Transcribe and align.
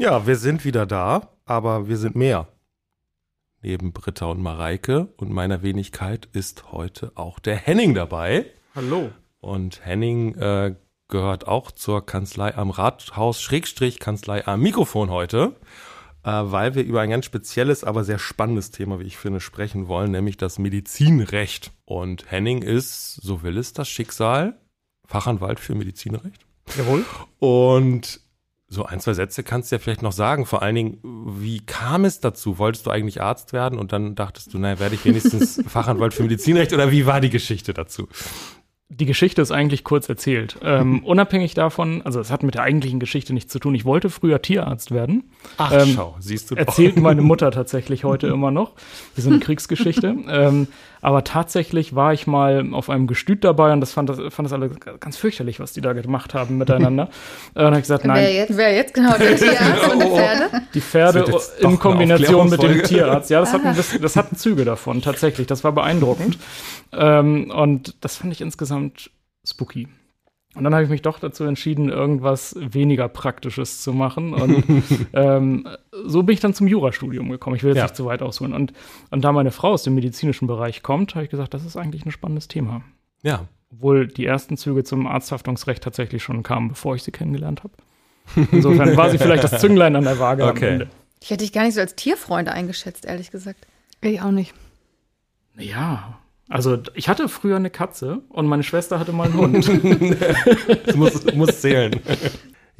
Ja, 0.00 0.28
wir 0.28 0.36
sind 0.36 0.64
wieder 0.64 0.86
da, 0.86 1.28
aber 1.44 1.88
wir 1.88 1.96
sind 1.96 2.14
mehr. 2.14 2.46
Neben 3.62 3.92
Britta 3.92 4.26
und 4.26 4.40
Mareike 4.40 5.08
und 5.16 5.32
meiner 5.32 5.62
Wenigkeit 5.62 6.28
ist 6.32 6.70
heute 6.70 7.10
auch 7.16 7.40
der 7.40 7.56
Henning 7.56 7.94
dabei. 7.94 8.46
Hallo. 8.76 9.10
Und 9.40 9.84
Henning 9.84 10.36
äh, 10.36 10.76
gehört 11.08 11.48
auch 11.48 11.72
zur 11.72 12.06
Kanzlei 12.06 12.54
am 12.54 12.70
Rathaus, 12.70 13.42
Schrägstrich 13.42 13.98
Kanzlei 13.98 14.46
am 14.46 14.60
Mikrofon 14.60 15.10
heute, 15.10 15.56
äh, 16.22 16.30
weil 16.30 16.76
wir 16.76 16.84
über 16.84 17.00
ein 17.00 17.10
ganz 17.10 17.24
spezielles, 17.24 17.82
aber 17.82 18.04
sehr 18.04 18.20
spannendes 18.20 18.70
Thema, 18.70 19.00
wie 19.00 19.06
ich 19.06 19.16
finde, 19.16 19.40
sprechen 19.40 19.88
wollen, 19.88 20.12
nämlich 20.12 20.36
das 20.36 20.60
Medizinrecht. 20.60 21.72
Und 21.86 22.30
Henning 22.30 22.62
ist, 22.62 23.16
so 23.16 23.42
will 23.42 23.58
es 23.58 23.72
das 23.72 23.88
Schicksal, 23.88 24.60
Fachanwalt 25.08 25.58
für 25.58 25.74
Medizinrecht. 25.74 26.46
Jawohl. 26.76 27.04
Und 27.40 28.20
so 28.70 28.84
ein, 28.84 29.00
zwei 29.00 29.14
Sätze 29.14 29.42
kannst 29.42 29.70
du 29.72 29.76
ja 29.76 29.80
vielleicht 29.80 30.02
noch 30.02 30.12
sagen. 30.12 30.44
Vor 30.44 30.62
allen 30.62 30.74
Dingen, 30.74 30.98
wie 31.02 31.60
kam 31.60 32.04
es 32.04 32.20
dazu? 32.20 32.58
Wolltest 32.58 32.84
du 32.86 32.90
eigentlich 32.90 33.22
Arzt 33.22 33.52
werden 33.54 33.78
und 33.78 33.92
dann 33.92 34.14
dachtest 34.14 34.52
du, 34.52 34.58
naja, 34.58 34.78
werde 34.78 34.94
ich 34.94 35.04
wenigstens 35.06 35.62
Fachanwalt 35.68 36.12
für 36.12 36.22
Medizinrecht 36.22 36.72
oder 36.74 36.90
wie 36.90 37.06
war 37.06 37.20
die 37.20 37.30
Geschichte 37.30 37.72
dazu? 37.72 38.08
Die 38.90 39.04
Geschichte 39.04 39.42
ist 39.42 39.52
eigentlich 39.52 39.84
kurz 39.84 40.08
erzählt. 40.08 40.56
Ähm, 40.62 41.02
unabhängig 41.04 41.52
davon, 41.54 42.00
also 42.02 42.20
es 42.20 42.30
hat 42.30 42.42
mit 42.42 42.54
der 42.54 42.62
eigentlichen 42.62 43.00
Geschichte 43.00 43.34
nichts 43.34 43.52
zu 43.52 43.58
tun. 43.58 43.74
Ich 43.74 43.84
wollte 43.84 44.08
früher 44.10 44.40
Tierarzt 44.40 44.90
werden. 44.90 45.30
Ach, 45.58 45.72
Ähm, 45.72 45.92
schau, 45.94 46.16
siehst 46.20 46.50
du 46.50 46.54
doch. 46.54 46.66
Erzählt 46.66 46.96
meine 46.98 47.20
Mutter 47.22 47.50
tatsächlich 47.50 48.04
heute 48.04 48.28
immer 48.28 48.50
noch. 48.50 48.72
Wie 49.14 49.20
so 49.20 49.30
eine 49.30 49.40
Kriegsgeschichte. 49.40 50.14
ähm, 50.28 50.68
aber 51.00 51.24
tatsächlich 51.24 51.94
war 51.94 52.12
ich 52.12 52.26
mal 52.26 52.72
auf 52.72 52.90
einem 52.90 53.06
Gestüt 53.06 53.44
dabei 53.44 53.72
und 53.72 53.80
das 53.80 53.92
fand 53.92 54.08
das, 54.08 54.18
fand 54.32 54.46
das 54.46 54.52
alle 54.52 54.68
ganz 54.68 55.16
fürchterlich, 55.16 55.60
was 55.60 55.72
die 55.72 55.80
da 55.80 55.92
gemacht 55.92 56.34
haben 56.34 56.58
miteinander. 56.58 57.08
und 57.54 57.62
habe 57.62 57.76
ich 57.76 57.82
gesagt, 57.82 58.04
Wer 58.04 58.12
nein, 58.12 58.34
jetzt, 58.34 58.56
wer 58.56 58.74
jetzt 58.74 58.94
genau 58.94 59.16
der 59.16 59.36
Tierarzt 59.36 59.92
und 59.92 60.02
die 60.02 60.08
Pferde? 60.08 60.62
die 60.74 60.80
Pferde 60.80 61.18
Das 61.20 61.28
wird 61.28 61.34
jetzt 61.34 61.64
doch 61.64 61.70
in 61.70 61.78
Kombination 61.78 62.50
mit 62.50 62.62
dem. 62.62 62.82
Tierarzt. 62.82 63.30
Ja, 63.30 63.40
das 63.40 63.52
hatten, 63.52 63.74
das, 63.76 63.98
das 64.00 64.16
hatten 64.16 64.36
Züge 64.36 64.64
davon, 64.64 65.02
tatsächlich. 65.02 65.46
Das 65.46 65.64
war 65.64 65.72
beeindruckend. 65.72 66.38
Ähm, 66.92 67.50
und 67.50 67.96
das 68.00 68.16
fand 68.16 68.32
ich 68.32 68.40
insgesamt 68.40 69.10
spooky. 69.44 69.88
Und 70.54 70.64
dann 70.64 70.72
habe 70.74 70.82
ich 70.82 70.90
mich 70.90 71.02
doch 71.02 71.18
dazu 71.20 71.44
entschieden, 71.44 71.88
irgendwas 71.88 72.56
weniger 72.58 73.08
Praktisches 73.08 73.82
zu 73.82 73.92
machen. 73.92 74.32
Und 74.34 74.64
ähm, 75.12 75.68
so 76.06 76.22
bin 76.22 76.32
ich 76.34 76.40
dann 76.40 76.54
zum 76.54 76.66
Jurastudium 76.66 77.28
gekommen. 77.28 77.54
Ich 77.56 77.62
will 77.62 77.70
jetzt 77.70 77.76
Ja. 77.78 77.84
nicht 77.84 77.96
zu 77.96 78.06
weit 78.06 78.22
ausholen. 78.22 78.52
Und, 78.54 78.72
und 79.10 79.22
da 79.22 79.30
meine 79.32 79.50
Frau 79.50 79.72
aus 79.72 79.82
dem 79.82 79.94
medizinischen 79.94 80.46
Bereich 80.48 80.82
kommt, 80.82 81.14
habe 81.14 81.24
ich 81.24 81.30
gesagt, 81.30 81.54
das 81.54 81.64
ist 81.64 81.76
eigentlich 81.76 82.04
ein 82.06 82.10
spannendes 82.10 82.48
Thema. 82.48 82.82
Ja, 83.22 83.46
Obwohl 83.70 84.08
die 84.08 84.24
ersten 84.24 84.56
Züge 84.56 84.84
zum 84.84 85.06
Arzthaftungsrecht 85.06 85.82
tatsächlich 85.82 86.22
schon 86.22 86.42
kamen, 86.42 86.68
bevor 86.68 86.94
ich 86.96 87.02
sie 87.02 87.12
kennengelernt 87.12 87.62
habe. 87.62 87.74
Insofern 88.52 88.96
war 88.96 89.10
sie 89.10 89.18
vielleicht 89.18 89.44
das 89.44 89.60
Zünglein 89.60 89.94
an 89.96 90.04
der 90.04 90.18
Waage 90.18 90.44
Okay. 90.44 90.66
am 90.66 90.72
Ende. 90.72 90.88
Ich 91.20 91.30
hätte 91.30 91.44
dich 91.44 91.52
gar 91.52 91.64
nicht 91.64 91.74
so 91.74 91.80
als 91.80 91.94
Tierfreund 91.94 92.48
eingeschätzt, 92.48 93.04
ehrlich 93.04 93.30
gesagt. 93.30 93.66
Ich 94.00 94.20
auch 94.22 94.30
nicht. 94.30 94.54
Ja. 95.56 96.18
Also 96.48 96.78
ich 96.94 97.08
hatte 97.08 97.28
früher 97.28 97.56
eine 97.56 97.70
Katze 97.70 98.22
und 98.30 98.46
meine 98.46 98.62
Schwester 98.62 98.98
hatte 98.98 99.12
mal 99.12 99.24
einen 99.24 99.36
Hund. 99.36 99.68
das 100.86 100.96
muss, 100.96 101.34
muss 101.34 101.60
zählen. 101.60 102.00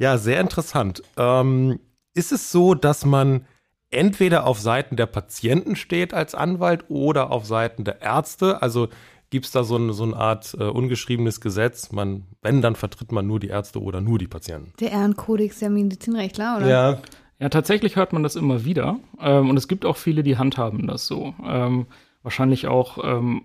Ja, 0.01 0.17
sehr 0.17 0.39
interessant. 0.39 1.03
Ähm, 1.17 1.77
ist 2.13 2.31
es 2.31 2.53
so, 2.53 2.73
dass 2.73 3.03
man 3.05 3.45
entweder 3.91 4.45
auf 4.45 4.57
Seiten 4.57 4.95
der 4.95 5.07
Patienten 5.07 5.75
steht 5.75 6.13
als 6.13 6.35
Anwalt 6.35 6.85
oder 6.87 7.31
auf 7.31 7.45
Seiten 7.45 7.83
der 7.83 8.01
Ärzte? 8.01 8.61
Also 8.61 8.87
gibt 9.29 9.45
es 9.47 9.51
da 9.51 9.65
so, 9.65 9.75
eine- 9.75 9.91
so 9.91 10.03
eine 10.03 10.15
Art 10.15 10.55
äh, 10.57 10.63
ungeschriebenes 10.63 11.41
Gesetz? 11.41 11.91
Man, 11.91 12.23
wenn, 12.41 12.61
dann 12.61 12.75
vertritt 12.77 13.11
man 13.11 13.27
nur 13.27 13.41
die 13.41 13.49
Ärzte 13.49 13.81
oder 13.81 13.99
nur 13.99 14.17
die 14.19 14.27
Patienten. 14.27 14.71
Der 14.79 14.91
Ehrenkodex 14.93 15.59
der 15.59 15.69
Medizinrechtler, 15.69 16.57
oder? 16.59 16.67
Ja. 16.69 17.01
ja, 17.39 17.49
tatsächlich 17.49 17.97
hört 17.97 18.13
man 18.13 18.23
das 18.23 18.37
immer 18.37 18.63
wieder. 18.63 19.01
Ähm, 19.19 19.49
und 19.49 19.57
es 19.57 19.67
gibt 19.67 19.85
auch 19.85 19.97
viele, 19.97 20.23
die 20.23 20.37
handhaben 20.37 20.87
das 20.87 21.07
so. 21.07 21.33
Ähm, 21.45 21.87
wahrscheinlich 22.23 22.67
auch 22.67 22.97
ähm, 23.03 23.41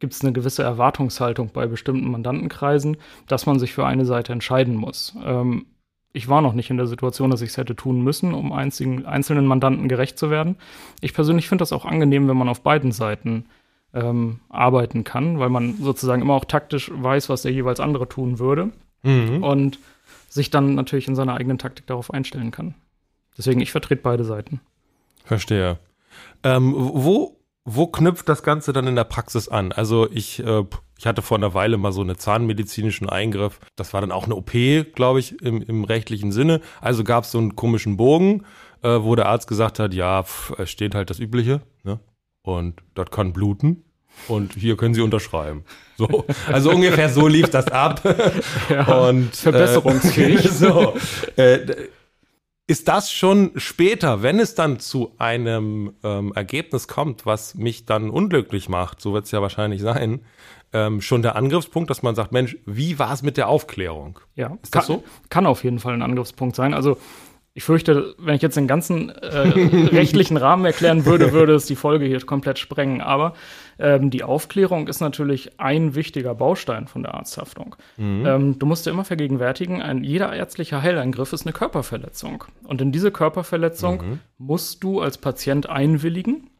gibt 0.00 0.12
es 0.12 0.22
eine 0.22 0.32
gewisse 0.32 0.62
Erwartungshaltung 0.62 1.50
bei 1.52 1.66
bestimmten 1.66 2.10
Mandantenkreisen, 2.10 2.96
dass 3.28 3.46
man 3.46 3.58
sich 3.58 3.72
für 3.72 3.86
eine 3.86 4.04
Seite 4.04 4.32
entscheiden 4.32 4.74
muss. 4.74 5.16
Ähm, 5.24 5.66
ich 6.12 6.28
war 6.28 6.40
noch 6.42 6.52
nicht 6.52 6.70
in 6.70 6.76
der 6.76 6.86
Situation, 6.86 7.30
dass 7.30 7.42
ich 7.42 7.50
es 7.50 7.56
hätte 7.56 7.74
tun 7.74 8.02
müssen, 8.02 8.34
um 8.34 8.52
einzigen, 8.52 9.04
einzelnen 9.04 9.46
Mandanten 9.46 9.88
gerecht 9.88 10.18
zu 10.18 10.30
werden. 10.30 10.56
Ich 11.00 11.12
persönlich 11.12 11.48
finde 11.48 11.62
das 11.62 11.72
auch 11.72 11.84
angenehm, 11.84 12.28
wenn 12.28 12.36
man 12.36 12.48
auf 12.48 12.62
beiden 12.62 12.92
Seiten 12.92 13.46
ähm, 13.92 14.40
arbeiten 14.48 15.04
kann, 15.04 15.38
weil 15.38 15.48
man 15.48 15.74
sozusagen 15.74 16.22
immer 16.22 16.34
auch 16.34 16.44
taktisch 16.44 16.90
weiß, 16.94 17.28
was 17.28 17.42
der 17.42 17.52
jeweils 17.52 17.80
andere 17.80 18.08
tun 18.08 18.38
würde 18.38 18.70
Mhm. 19.04 19.42
und 19.42 19.78
sich 20.28 20.50
dann 20.50 20.74
natürlich 20.74 21.06
in 21.08 21.14
seiner 21.14 21.34
eigenen 21.34 21.58
Taktik 21.58 21.86
darauf 21.86 22.12
einstellen 22.12 22.50
kann. 22.50 22.74
Deswegen, 23.36 23.60
ich 23.60 23.70
vertrete 23.70 24.02
beide 24.02 24.24
Seiten. 24.24 24.60
Verstehe. 25.24 25.78
Ähm, 26.42 26.74
wo, 26.74 27.36
wo 27.64 27.86
knüpft 27.86 28.28
das 28.28 28.42
Ganze 28.42 28.72
dann 28.72 28.86
in 28.86 28.96
der 28.96 29.04
Praxis 29.04 29.48
an? 29.48 29.72
Also 29.72 30.08
ich, 30.10 30.44
äh, 30.44 30.64
ich 30.98 31.06
hatte 31.06 31.22
vor 31.22 31.38
einer 31.38 31.54
Weile 31.54 31.78
mal 31.78 31.92
so 31.92 32.02
einen 32.02 32.18
zahnmedizinischen 32.18 33.08
Eingriff. 33.08 33.58
Das 33.76 33.94
war 33.94 34.00
dann 34.00 34.12
auch 34.12 34.24
eine 34.24 34.36
OP, 34.36 34.52
glaube 34.94 35.20
ich, 35.20 35.40
im, 35.40 35.62
im 35.62 35.84
rechtlichen 35.84 36.30
Sinne. 36.30 36.60
Also 36.80 37.04
gab 37.04 37.24
es 37.24 37.30
so 37.30 37.38
einen 37.38 37.56
komischen 37.56 37.96
Bogen, 37.96 38.44
äh, 38.82 39.00
wo 39.00 39.14
der 39.14 39.26
Arzt 39.26 39.48
gesagt 39.48 39.78
hat, 39.78 39.94
ja, 39.94 40.22
pf, 40.22 40.52
es 40.58 40.70
steht 40.70 40.94
halt 40.94 41.08
das 41.08 41.18
Übliche. 41.18 41.62
Ne? 41.84 42.00
Und 42.42 42.82
das 42.94 43.10
kann 43.10 43.32
bluten. 43.32 43.84
Und 44.28 44.52
hier 44.54 44.76
können 44.76 44.94
Sie 44.94 45.00
unterschreiben. 45.00 45.64
So, 45.96 46.24
also 46.46 46.70
ungefähr 46.70 47.08
so 47.08 47.26
lief 47.26 47.50
das 47.50 47.66
ab. 47.68 48.02
Und 49.10 49.34
Verbesserungsfähig. 49.34 50.44
Äh, 50.44 50.48
so, 50.48 50.94
äh, 51.36 51.88
ist 52.66 52.88
das 52.88 53.12
schon 53.12 53.52
später, 53.56 54.22
wenn 54.22 54.38
es 54.40 54.54
dann 54.54 54.80
zu 54.80 55.12
einem 55.18 55.92
ähm, 56.02 56.32
Ergebnis 56.34 56.88
kommt, 56.88 57.26
was 57.26 57.54
mich 57.54 57.84
dann 57.84 58.08
unglücklich 58.08 58.68
macht, 58.68 59.00
so 59.00 59.12
wird 59.12 59.26
es 59.26 59.32
ja 59.32 59.42
wahrscheinlich 59.42 59.82
sein, 59.82 60.20
ähm, 60.72 61.00
schon 61.00 61.22
der 61.22 61.36
Angriffspunkt, 61.36 61.90
dass 61.90 62.02
man 62.02 62.14
sagt, 62.14 62.32
Mensch, 62.32 62.56
wie 62.64 62.98
war 62.98 63.12
es 63.12 63.22
mit 63.22 63.36
der 63.36 63.48
Aufklärung? 63.48 64.18
Ja, 64.34 64.58
Ist 64.62 64.72
kann, 64.72 64.80
das 64.80 64.86
so? 64.86 65.04
kann 65.28 65.46
auf 65.46 65.62
jeden 65.62 65.78
Fall 65.78 65.92
ein 65.92 66.02
Angriffspunkt 66.02 66.56
sein. 66.56 66.72
Also 66.72 66.96
ich 67.52 67.62
fürchte, 67.62 68.16
wenn 68.18 68.34
ich 68.34 68.42
jetzt 68.42 68.56
den 68.56 68.66
ganzen 68.66 69.10
äh, 69.10 69.48
rechtlichen 69.94 70.36
Rahmen 70.36 70.64
erklären 70.64 71.04
würde, 71.04 71.32
würde 71.32 71.54
es 71.54 71.66
die 71.66 71.76
Folge 71.76 72.06
hier 72.06 72.20
komplett 72.20 72.58
sprengen. 72.58 73.00
Aber 73.00 73.34
ähm, 73.78 74.10
die 74.10 74.24
Aufklärung 74.24 74.88
ist 74.88 75.00
natürlich 75.00 75.60
ein 75.60 75.94
wichtiger 75.94 76.34
Baustein 76.34 76.86
von 76.86 77.02
der 77.02 77.14
Arzthaftung. 77.14 77.76
Ähm, 78.26 78.58
du 78.58 78.66
musst 78.66 78.86
dir 78.86 78.90
immer 78.90 79.04
vergegenwärtigen, 79.04 79.82
ein, 79.82 80.04
jeder 80.04 80.32
ärztliche 80.32 80.82
Heileingriff 80.82 81.32
ist 81.32 81.46
eine 81.46 81.52
Körperverletzung. 81.52 82.44
Und 82.64 82.80
in 82.80 82.92
diese 82.92 83.10
Körperverletzung 83.10 84.00
musst 84.38 84.82
du 84.84 85.00
als 85.00 85.18
Patient 85.18 85.68
einwilligen, 85.68 86.50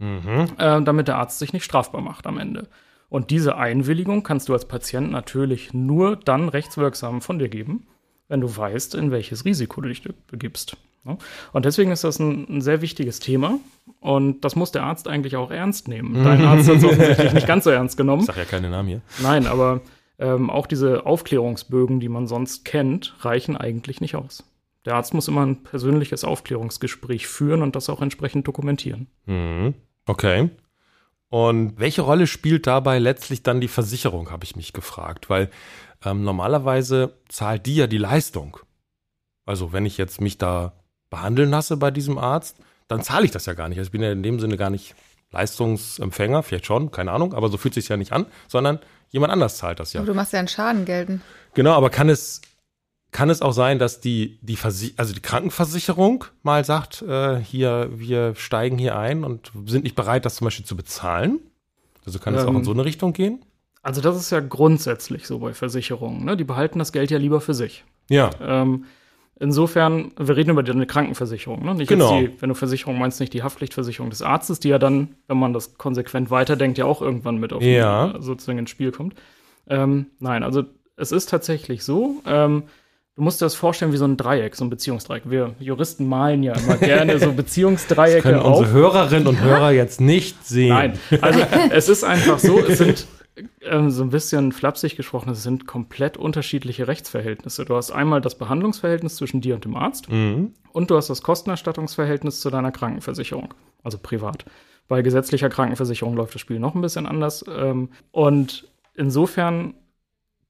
äh, 0.58 0.82
damit 0.82 1.08
der 1.08 1.18
Arzt 1.18 1.38
sich 1.38 1.52
nicht 1.52 1.64
strafbar 1.64 2.00
macht 2.00 2.26
am 2.26 2.38
Ende. 2.38 2.68
Und 3.08 3.30
diese 3.30 3.56
Einwilligung 3.56 4.22
kannst 4.22 4.48
du 4.48 4.54
als 4.54 4.66
Patient 4.66 5.12
natürlich 5.12 5.72
nur 5.72 6.16
dann 6.16 6.48
rechtswirksam 6.48 7.20
von 7.20 7.38
dir 7.38 7.48
geben, 7.48 7.86
wenn 8.28 8.40
du 8.40 8.56
weißt, 8.56 8.94
in 8.94 9.10
welches 9.10 9.44
Risiko 9.44 9.80
du 9.80 9.88
dich 9.88 10.02
begibst. 10.26 10.76
Ne? 11.04 11.18
Und 11.52 11.64
deswegen 11.64 11.90
ist 11.90 12.04
das 12.04 12.18
ein, 12.18 12.46
ein 12.48 12.60
sehr 12.60 12.80
wichtiges 12.80 13.20
Thema. 13.20 13.58
Und 14.00 14.42
das 14.44 14.56
muss 14.56 14.72
der 14.72 14.82
Arzt 14.82 15.08
eigentlich 15.08 15.36
auch 15.36 15.50
ernst 15.50 15.88
nehmen. 15.88 16.24
Dein 16.24 16.44
Arzt 16.44 16.68
hat 16.68 16.76
es 16.76 16.84
offensichtlich 16.84 17.32
nicht 17.32 17.46
ganz 17.46 17.64
so 17.64 17.70
ernst 17.70 17.96
genommen. 17.96 18.20
Ich 18.20 18.26
sag 18.26 18.36
ja 18.36 18.44
keine 18.44 18.70
Namen 18.70 18.88
hier. 18.88 19.00
Nein, 19.22 19.46
aber 19.46 19.80
ähm, 20.18 20.50
auch 20.50 20.66
diese 20.66 21.06
Aufklärungsbögen, 21.06 22.00
die 22.00 22.08
man 22.08 22.26
sonst 22.26 22.64
kennt, 22.64 23.14
reichen 23.20 23.56
eigentlich 23.56 24.00
nicht 24.00 24.16
aus. 24.16 24.44
Der 24.84 24.96
Arzt 24.96 25.14
muss 25.14 25.28
immer 25.28 25.44
ein 25.44 25.62
persönliches 25.62 26.24
Aufklärungsgespräch 26.24 27.26
führen 27.26 27.62
und 27.62 27.74
das 27.74 27.88
auch 27.88 28.02
entsprechend 28.02 28.46
dokumentieren. 28.46 29.06
Mhm. 29.26 29.74
Okay. 30.06 30.50
Und 31.30 31.80
welche 31.80 32.02
Rolle 32.02 32.26
spielt 32.26 32.66
dabei 32.66 32.98
letztlich 32.98 33.42
dann 33.42 33.60
die 33.60 33.68
Versicherung, 33.68 34.30
habe 34.30 34.44
ich 34.44 34.56
mich 34.56 34.72
gefragt, 34.72 35.30
weil 35.30 35.50
ähm, 36.04 36.22
normalerweise 36.22 37.14
zahlt 37.28 37.66
die 37.66 37.76
ja 37.76 37.86
die 37.86 37.98
Leistung. 37.98 38.58
Also 39.46 39.72
wenn 39.72 39.86
ich 39.86 39.98
jetzt 39.98 40.20
mich 40.20 40.38
da 40.38 40.74
behandeln 41.10 41.50
lasse 41.50 41.76
bei 41.76 41.90
diesem 41.90 42.18
Arzt, 42.18 42.56
dann 42.88 43.02
zahle 43.02 43.24
ich 43.24 43.30
das 43.30 43.46
ja 43.46 43.54
gar 43.54 43.68
nicht. 43.68 43.78
Also 43.78 43.88
ich 43.88 43.92
bin 43.92 44.02
ja 44.02 44.12
in 44.12 44.22
dem 44.22 44.40
Sinne 44.40 44.56
gar 44.56 44.70
nicht 44.70 44.94
Leistungsempfänger, 45.30 46.42
vielleicht 46.42 46.66
schon, 46.66 46.90
keine 46.90 47.12
Ahnung, 47.12 47.34
aber 47.34 47.48
so 47.48 47.56
fühlt 47.56 47.74
sich 47.74 47.88
ja 47.88 47.96
nicht 47.96 48.12
an, 48.12 48.26
sondern 48.48 48.78
jemand 49.10 49.32
anders 49.32 49.56
zahlt 49.56 49.80
das 49.80 49.92
ja. 49.92 50.00
Aber 50.00 50.06
du 50.06 50.14
machst 50.14 50.32
ja 50.32 50.38
einen 50.38 50.48
Schaden 50.48 50.84
gelten. 50.84 51.22
Genau, 51.54 51.72
aber 51.72 51.90
kann 51.90 52.08
es 52.08 52.40
kann 53.14 53.30
es 53.30 53.42
auch 53.42 53.52
sein, 53.52 53.78
dass 53.78 54.00
die, 54.00 54.40
die, 54.42 54.56
Versi 54.56 54.92
also 54.96 55.14
die 55.14 55.20
Krankenversicherung 55.20 56.24
mal 56.42 56.64
sagt, 56.64 57.00
äh, 57.02 57.36
hier, 57.38 57.88
wir 57.94 58.34
steigen 58.34 58.76
hier 58.76 58.98
ein 58.98 59.22
und 59.22 59.52
sind 59.66 59.84
nicht 59.84 59.94
bereit, 59.94 60.24
das 60.24 60.34
zum 60.34 60.46
Beispiel 60.46 60.66
zu 60.66 60.76
bezahlen? 60.76 61.38
Also 62.04 62.18
kann 62.18 62.34
es 62.34 62.42
Ähm, 62.42 62.48
auch 62.48 62.58
in 62.58 62.64
so 62.64 62.72
eine 62.72 62.84
Richtung 62.84 63.12
gehen? 63.12 63.44
Also 63.82 64.00
das 64.00 64.16
ist 64.16 64.30
ja 64.30 64.40
grundsätzlich 64.40 65.28
so 65.28 65.38
bei 65.38 65.54
Versicherungen. 65.54 66.24
Ne? 66.24 66.36
Die 66.36 66.42
behalten 66.42 66.80
das 66.80 66.90
Geld 66.90 67.12
ja 67.12 67.18
lieber 67.18 67.40
für 67.40 67.54
sich. 67.54 67.84
Ja. 68.10 68.30
Ähm, 68.40 68.86
insofern, 69.40 70.12
wir 70.18 70.36
reden 70.36 70.50
über 70.50 70.62
eine 70.68 70.86
Krankenversicherung. 70.86 71.64
Ne? 71.64 71.74
Nicht 71.74 71.88
Genau. 71.88 72.20
die, 72.20 72.30
wenn 72.40 72.48
du 72.48 72.54
Versicherung 72.54 72.98
meinst, 72.98 73.20
nicht 73.20 73.32
die 73.32 73.42
Haftpflichtversicherung 73.42 74.10
des 74.10 74.22
Arztes, 74.22 74.60
die 74.60 74.68
ja 74.68 74.78
dann, 74.78 75.16
wenn 75.28 75.36
man 75.38 75.52
das 75.52 75.76
konsequent 75.78 76.30
weiterdenkt, 76.30 76.78
ja 76.78 76.84
auch 76.84 77.02
irgendwann 77.02 77.36
mit 77.38 77.52
auf 77.52 77.62
Ja. 77.62 78.12
äh, 78.12 78.22
sozusagen 78.22 78.58
ins 78.58 78.70
Spiel 78.70 78.92
kommt. 78.92 79.14
Ähm, 79.68 80.06
nein, 80.20 80.42
also 80.42 80.64
es 80.96 81.10
ist 81.12 81.28
tatsächlich 81.30 81.82
so. 81.84 82.16
Ähm, 82.26 82.64
du 83.16 83.22
musst 83.22 83.40
dir 83.40 83.46
das 83.46 83.54
vorstellen 83.54 83.92
wie 83.92 83.96
so 83.96 84.04
ein 84.04 84.16
Dreieck, 84.16 84.54
so 84.54 84.64
ein 84.64 84.70
Beziehungsdreieck. 84.70 85.22
Wir 85.30 85.54
Juristen 85.58 86.06
malen 86.08 86.42
ja 86.42 86.52
immer 86.54 86.76
gerne 86.78 87.18
so 87.18 87.32
Beziehungsdreiecke 87.32 88.22
Können 88.22 88.38
auf. 88.40 88.58
unsere 88.58 88.72
Hörerinnen 88.76 89.26
und 89.26 89.40
Hörer 89.40 89.72
jetzt 89.72 90.00
nicht 90.00 90.46
sehen. 90.46 90.68
Nein, 90.68 90.98
also 91.20 91.40
es 91.70 91.88
ist 91.88 92.04
einfach 92.04 92.38
so, 92.38 92.58
es 92.60 92.78
sind 92.78 93.06
ähm, 93.62 93.90
so 93.90 94.02
ein 94.02 94.10
bisschen 94.10 94.52
flapsig 94.52 94.96
gesprochen, 94.96 95.30
es 95.30 95.42
sind 95.42 95.66
komplett 95.66 96.16
unterschiedliche 96.16 96.86
Rechtsverhältnisse. 96.86 97.64
Du 97.64 97.74
hast 97.74 97.90
einmal 97.90 98.20
das 98.20 98.36
Behandlungsverhältnis 98.38 99.16
zwischen 99.16 99.40
dir 99.40 99.54
und 99.56 99.64
dem 99.64 99.76
Arzt 99.76 100.08
Mhm. 100.10 100.52
und 100.72 100.90
du 100.90 100.96
hast 100.96 101.10
das 101.10 101.22
Kostenerstattungsverhältnis 101.22 102.40
zu 102.40 102.50
deiner 102.50 102.72
Krankenversicherung, 102.72 103.54
also 103.82 103.98
privat. 103.98 104.44
Bei 104.86 105.02
gesetzlicher 105.02 105.48
Krankenversicherung 105.48 106.14
läuft 106.14 106.34
das 106.34 106.40
Spiel 106.42 106.58
noch 106.60 106.74
ein 106.74 106.82
bisschen 106.82 107.06
anders. 107.06 107.44
Ähm, 107.48 107.88
und 108.12 108.68
insofern 108.94 109.74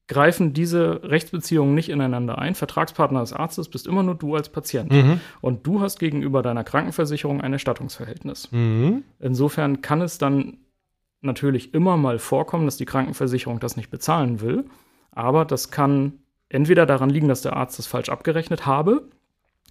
greifen 0.07 0.53
diese 0.53 1.01
Rechtsbeziehungen 1.03 1.73
nicht 1.73 1.89
ineinander 1.89 2.37
ein. 2.37 2.53
Vertragspartner 2.53 3.21
des 3.21 3.33
Arztes 3.33 3.69
bist 3.69 3.87
immer 3.87 4.03
nur 4.03 4.13
du 4.13 4.35
als 4.35 4.49
Patient. 4.49 4.91
Mhm. 4.91 5.19
Und 5.41 5.65
du 5.65 5.81
hast 5.81 5.99
gegenüber 5.99 6.43
deiner 6.43 6.63
Krankenversicherung 6.63 7.41
ein 7.41 7.53
Erstattungsverhältnis. 7.53 8.51
Mhm. 8.51 9.03
Insofern 9.19 9.81
kann 9.81 10.01
es 10.01 10.17
dann 10.19 10.57
natürlich 11.25 11.73
immer 11.73 11.97
mal 11.97 12.19
vorkommen, 12.19 12.65
dass 12.65 12.77
die 12.77 12.85
Krankenversicherung 12.85 13.59
das 13.59 13.77
nicht 13.77 13.89
bezahlen 13.89 14.41
will. 14.41 14.65
Aber 15.11 15.45
das 15.45 15.71
kann 15.71 16.13
entweder 16.49 16.85
daran 16.85 17.09
liegen, 17.09 17.27
dass 17.27 17.41
der 17.41 17.55
Arzt 17.55 17.79
das 17.79 17.87
falsch 17.87 18.09
abgerechnet 18.09 18.65
habe. 18.65 19.09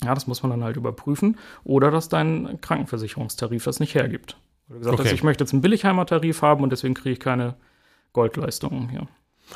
Ja, 0.02 0.14
das 0.14 0.26
muss 0.26 0.42
man 0.42 0.50
dann 0.50 0.64
halt 0.64 0.76
überprüfen. 0.76 1.38
Oder 1.62 1.90
dass 1.90 2.08
dein 2.08 2.60
Krankenversicherungstarif 2.60 3.64
das 3.64 3.80
nicht 3.80 3.94
hergibt. 3.94 4.36
Weil 4.68 4.76
du 4.76 4.80
gesagt 4.80 5.00
Okay. 5.00 5.08
hast, 5.08 5.14
ich 5.14 5.22
möchte 5.22 5.44
jetzt 5.44 5.52
einen 5.52 5.62
Billigheimer-Tarif 5.62 6.42
haben 6.42 6.62
und 6.62 6.70
deswegen 6.70 6.94
kriege 6.94 7.12
ich 7.12 7.20
keine 7.20 7.54
Goldleistungen 8.12 8.88
hier. 8.88 9.06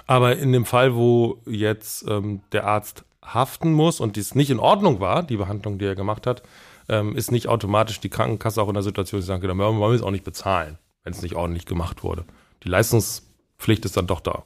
Aber 0.07 0.37
in 0.37 0.53
dem 0.53 0.65
Fall, 0.67 0.95
wo 0.95 1.41
jetzt 1.47 2.07
ähm, 2.09 2.43
der 2.53 2.67
Arzt 2.67 3.05
haften 3.25 3.73
muss 3.73 4.01
und 4.01 4.17
dies 4.17 4.35
nicht 4.35 4.51
in 4.51 4.59
Ordnung 4.59 5.01
war, 5.01 5.23
die 5.23 5.37
Behandlung, 5.37 5.79
die 5.79 5.87
er 5.87 5.95
gemacht 5.95 6.27
hat, 6.27 6.43
ähm, 6.89 7.17
ist 7.17 7.31
nicht 7.33 7.49
automatisch 7.49 8.01
die 8.01 8.09
Krankenkasse 8.09 8.61
auch 8.63 8.69
in 8.69 8.75
der 8.75 8.83
Situation, 8.83 9.19
dass 9.19 9.27
sie 9.27 9.29
sagen, 9.29 9.47
dann 9.47 9.59
wollen 9.59 9.79
wir 9.79 9.89
es 9.91 10.03
auch 10.03 10.11
nicht 10.11 10.25
bezahlen, 10.25 10.79
wenn 11.05 11.13
es 11.13 11.23
nicht 11.23 11.35
ordentlich 11.35 11.67
gemacht 11.67 12.03
wurde. 12.03 12.25
Die 12.65 12.69
Leistungspflicht 12.69 13.85
ist 13.85 13.97
dann 13.97 14.07
doch 14.07 14.21
da. 14.21 14.45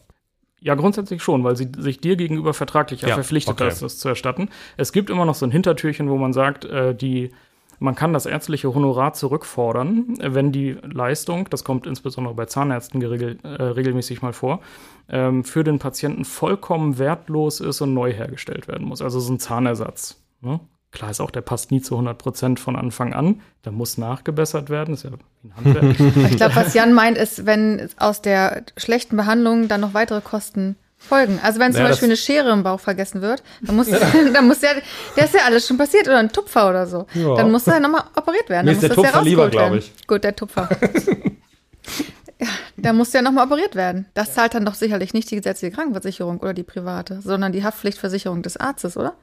Ja, 0.60 0.76
grundsätzlich 0.76 1.22
schon, 1.22 1.42
weil 1.42 1.56
sie 1.56 1.68
sich 1.76 2.00
dir 2.00 2.14
gegenüber 2.14 2.54
vertraglich 2.54 3.02
ja, 3.02 3.14
verpflichtet 3.14 3.60
okay. 3.60 3.68
ist, 3.68 3.82
das 3.82 3.98
zu 3.98 4.08
erstatten. 4.08 4.48
Es 4.76 4.92
gibt 4.92 5.10
immer 5.10 5.24
noch 5.24 5.34
so 5.34 5.44
ein 5.44 5.50
Hintertürchen, 5.50 6.08
wo 6.08 6.16
man 6.16 6.32
sagt, 6.32 6.64
äh, 6.64 6.94
die, 6.94 7.32
man 7.80 7.96
kann 7.96 8.12
das 8.12 8.26
ärztliche 8.26 8.72
Honorar 8.72 9.12
zurückfordern, 9.12 10.18
wenn 10.20 10.52
die 10.52 10.76
Leistung, 10.82 11.50
das 11.50 11.64
kommt 11.64 11.88
insbesondere 11.88 12.34
bei 12.36 12.46
Zahnärzten 12.46 13.00
geregel, 13.00 13.38
äh, 13.42 13.48
regelmäßig 13.48 14.22
mal 14.22 14.32
vor, 14.32 14.60
ähm, 15.08 15.42
für 15.42 15.64
den 15.64 15.80
Patienten 15.80 16.24
vollkommen 16.24 16.96
wertlos 16.98 17.58
ist 17.58 17.80
und 17.80 17.92
neu 17.92 18.12
hergestellt 18.12 18.68
werden 18.68 18.86
muss. 18.86 19.02
Also 19.02 19.18
so 19.18 19.32
ein 19.32 19.40
Zahnersatz. 19.40 20.22
Ne? 20.42 20.60
Klar 20.92 21.10
ist 21.10 21.20
auch, 21.20 21.30
der 21.30 21.40
passt 21.40 21.70
nie 21.70 21.80
zu 21.80 21.94
100 21.94 22.18
Prozent 22.18 22.60
von 22.60 22.76
Anfang 22.76 23.14
an. 23.14 23.40
Da 23.62 23.70
muss 23.70 23.96
nachgebessert 23.98 24.68
werden. 24.68 24.92
ist 24.94 25.04
ja 25.04 25.10
wie 25.10 25.48
ein 25.48 25.56
Handwerk. 25.56 26.16
Ich 26.30 26.36
glaube, 26.36 26.54
was 26.54 26.74
Jan 26.74 26.92
meint, 26.92 27.16
ist, 27.16 27.46
wenn 27.46 27.88
aus 27.96 28.20
der 28.20 28.62
schlechten 28.76 29.16
Behandlung 29.16 29.68
dann 29.68 29.80
noch 29.80 29.94
weitere 29.94 30.20
Kosten 30.20 30.76
folgen. 30.98 31.40
Also 31.42 31.58
wenn 31.60 31.72
zum 31.72 31.82
Ja, 31.82 31.88
Beispiel 31.88 32.08
eine 32.08 32.16
Schere 32.16 32.50
im 32.52 32.62
Bauch 32.62 32.78
vergessen 32.78 33.22
wird, 33.22 33.42
dann 33.62 33.74
muss, 33.76 33.88
dann 34.34 34.46
muss 34.46 34.60
ja, 34.60 34.68
der 35.16 35.24
ist 35.24 35.34
ja 35.34 35.40
alles 35.46 35.66
schon 35.66 35.78
passiert 35.78 36.06
oder 36.08 36.18
ein 36.18 36.30
Tupfer 36.30 36.68
oder 36.68 36.86
so. 36.86 37.06
Ja. 37.14 37.34
Dann 37.36 37.50
muss 37.50 37.66
er 37.66 37.80
nochmal 37.80 38.04
operiert 38.14 38.48
werden. 38.50 38.66
Mir 38.66 38.74
Dann 38.74 38.82
ist 38.82 38.96
muss 38.96 38.96
der 38.96 38.96
das 38.96 38.96
ja 38.98 39.10
Tupfer 39.12 39.24
lieber, 39.24 39.42
rausgeholt 39.44 39.70
werden. 39.72 39.80
glaub 39.80 39.96
ich. 39.98 40.06
Gut, 40.06 40.24
der 40.24 40.36
Tupfer. 40.36 40.68
ja, 42.38 42.46
da 42.76 42.92
muss 42.92 43.12
ja 43.12 43.22
nochmal 43.22 43.46
operiert 43.46 43.74
werden. 43.74 44.06
Das 44.14 44.34
zahlt 44.34 44.54
dann 44.54 44.64
doch 44.64 44.74
sicherlich 44.74 45.14
nicht 45.14 45.30
die 45.30 45.36
gesetzliche 45.36 45.74
Krankenversicherung 45.74 46.38
oder 46.38 46.54
die 46.54 46.62
private, 46.64 47.20
sondern 47.22 47.52
die 47.52 47.64
Haftpflichtversicherung 47.64 48.42
des 48.42 48.56
Arztes, 48.56 48.96
oder? 48.96 49.14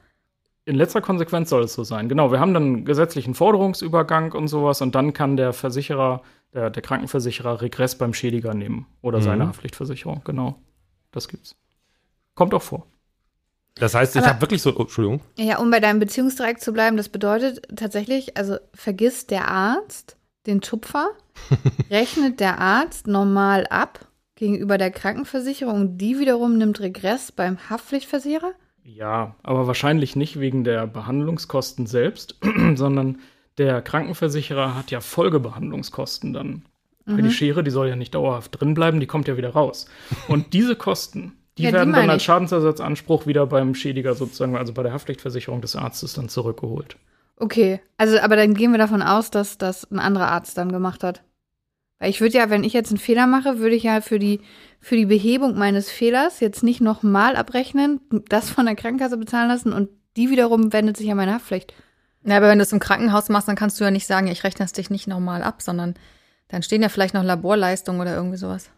In 0.69 0.75
letzter 0.75 1.01
Konsequenz 1.01 1.49
soll 1.49 1.63
es 1.63 1.73
so 1.73 1.83
sein. 1.83 2.09
Genau, 2.09 2.31
wir 2.31 2.39
haben 2.39 2.53
dann 2.53 2.63
einen 2.63 2.85
gesetzlichen 2.85 3.33
Forderungsübergang 3.33 4.33
und 4.33 4.49
sowas 4.49 4.83
und 4.83 4.93
dann 4.93 5.13
kann 5.13 5.35
der 5.35 5.51
Versicherer, 5.51 6.21
der, 6.53 6.69
der 6.69 6.83
Krankenversicherer 6.83 7.63
Regress 7.63 7.97
beim 7.97 8.13
Schädiger 8.13 8.53
nehmen 8.53 8.85
oder 9.01 9.19
seine 9.19 9.47
Haftpflichtversicherung. 9.47 10.21
Genau, 10.25 10.61
das 11.09 11.27
gibt's. 11.27 11.55
Kommt 12.35 12.53
auch 12.53 12.61
vor. 12.61 12.85
Das 13.73 13.95
heißt, 13.95 14.15
ich 14.15 14.21
habe 14.21 14.41
wirklich 14.41 14.61
so, 14.61 14.77
oh, 14.77 14.81
Entschuldigung, 14.81 15.21
Ja, 15.39 15.57
um 15.57 15.71
bei 15.71 15.79
deinem 15.79 15.99
Beziehungsdreieck 15.99 16.61
zu 16.61 16.71
bleiben, 16.71 16.97
das 16.97 17.09
bedeutet 17.09 17.67
tatsächlich, 17.75 18.37
also 18.37 18.57
vergisst 18.75 19.31
der 19.31 19.47
Arzt 19.47 20.17
den 20.45 20.61
Tupfer, 20.61 21.09
rechnet 21.89 22.39
der 22.39 22.59
Arzt 22.59 23.07
normal 23.07 23.65
ab 23.71 24.05
gegenüber 24.35 24.77
der 24.77 24.91
Krankenversicherung 24.91 25.81
und 25.81 25.97
die 25.97 26.19
wiederum 26.19 26.59
nimmt 26.59 26.79
Regress 26.79 27.31
beim 27.31 27.57
Haftpflichtversicherer? 27.71 28.51
Ja, 28.83 29.35
aber 29.43 29.67
wahrscheinlich 29.67 30.15
nicht 30.15 30.39
wegen 30.39 30.63
der 30.63 30.87
Behandlungskosten 30.87 31.85
selbst, 31.85 32.39
sondern 32.75 33.19
der 33.57 33.81
Krankenversicherer 33.81 34.75
hat 34.75 34.91
ja 34.91 35.01
Folgebehandlungskosten 35.01 36.33
dann. 36.33 36.65
Weil 37.05 37.23
die 37.23 37.31
Schere, 37.31 37.63
die 37.63 37.71
soll 37.71 37.89
ja 37.89 37.95
nicht 37.95 38.13
dauerhaft 38.13 38.59
drin 38.61 38.75
bleiben, 38.75 38.99
die 38.99 39.07
kommt 39.07 39.27
ja 39.27 39.35
wieder 39.35 39.49
raus. 39.49 39.87
Und 40.27 40.53
diese 40.53 40.75
Kosten, 40.75 41.33
die 41.57 41.63
Ja, 41.63 41.69
die 41.69 41.73
werden 41.73 41.91
dann 41.91 42.01
meine 42.01 42.13
als. 42.13 42.23
Schadensersatzanspruch 42.23 43.25
wieder 43.25 43.47
beim 43.47 43.73
Schädiger 43.73 44.13
sozusagen, 44.13 44.55
also 44.55 44.73
bei 44.73 44.83
der 44.83 44.93
Haftpflichtversicherung 44.93 45.59
des 45.61 45.75
Arztes 45.75 46.13
dann 46.13 46.29
zurückgeholt. 46.29 46.97
Okay, 47.37 47.81
also 47.97 48.19
aber 48.19 48.35
dann 48.35 48.53
gehen 48.53 48.71
wir 48.71 48.77
davon 48.77 49.01
aus, 49.01 49.31
dass 49.31 49.57
das 49.57 49.89
ein 49.89 49.99
anderer 49.99 50.27
Arzt 50.27 50.57
dann 50.57 50.71
gemacht 50.71 51.03
hat. 51.03 51.23
Weil 51.99 52.09
ich 52.09 52.21
würde 52.21 52.37
ja, 52.37 52.49
wenn 52.49 52.63
ich 52.63 52.73
jetzt 52.73 52.89
einen 52.91 52.97
Fehler 52.97 53.27
mache, 53.27 53.59
würde 53.59 53.75
ich 53.75 53.83
ja 53.83 53.99
für 54.01 54.19
die, 54.19 54.41
für 54.79 54.95
die 54.95 55.05
Behebung 55.05 55.57
meines 55.57 55.89
Fehlers 55.91 56.39
jetzt 56.39 56.63
nicht 56.63 56.79
nochmal 56.81 57.35
abrechnen, 57.35 57.99
das 58.29 58.49
von 58.49 58.65
der 58.65 58.75
Krankenkasse 58.75 59.17
bezahlen 59.17 59.49
lassen 59.49 59.73
und 59.73 59.89
die 60.15 60.29
wiederum 60.29 60.71
wendet 60.73 60.97
sich 60.97 61.11
an 61.11 61.17
meine 61.17 61.33
Haftpflicht. 61.33 61.73
Ja, 62.23 62.37
aber 62.37 62.47
wenn 62.47 62.57
du 62.57 62.63
es 62.63 62.71
im 62.73 62.79
Krankenhaus 62.79 63.29
machst, 63.29 63.47
dann 63.47 63.55
kannst 63.55 63.79
du 63.79 63.83
ja 63.83 63.91
nicht 63.91 64.07
sagen, 64.07 64.27
ich 64.27 64.43
rechne 64.43 64.65
es 64.65 64.73
dich 64.73 64.89
nicht 64.89 65.07
nochmal 65.07 65.43
ab, 65.43 65.61
sondern 65.61 65.95
dann 66.49 66.63
stehen 66.63 66.81
ja 66.81 66.89
vielleicht 66.89 67.13
noch 67.13 67.23
Laborleistungen 67.23 68.01
oder 68.01 68.15
irgendwie 68.15 68.37
sowas. 68.37 68.69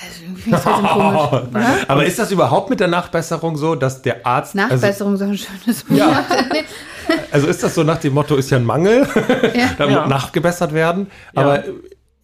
Also 0.00 0.50
das 0.50 0.62
trotzdem 0.62 0.86
komisch. 0.86 1.48
oder? 1.50 1.66
Aber 1.88 2.04
ist 2.04 2.18
das 2.18 2.30
überhaupt 2.30 2.70
mit 2.70 2.80
der 2.80 2.88
Nachbesserung 2.88 3.56
so, 3.56 3.74
dass 3.74 4.02
der 4.02 4.24
Arzt. 4.26 4.54
Nachbesserung 4.54 5.16
so 5.16 5.24
ein 5.24 5.36
schönes 5.38 5.84
Also, 5.88 5.88
Wort. 5.90 5.98
ja, 5.98 6.24
also 7.32 7.46
ist 7.48 7.62
das 7.62 7.74
so 7.74 7.82
nach 7.82 7.98
dem 7.98 8.14
Motto, 8.14 8.36
ist 8.36 8.50
ja 8.50 8.58
ein 8.58 8.64
Mangel, 8.64 9.06
da 9.78 9.84
muss 9.86 9.94
Ja. 9.94 10.06
nachgebessert 10.06 10.72
werden. 10.74 11.08
Ja. 11.34 11.42
Aber 11.42 11.64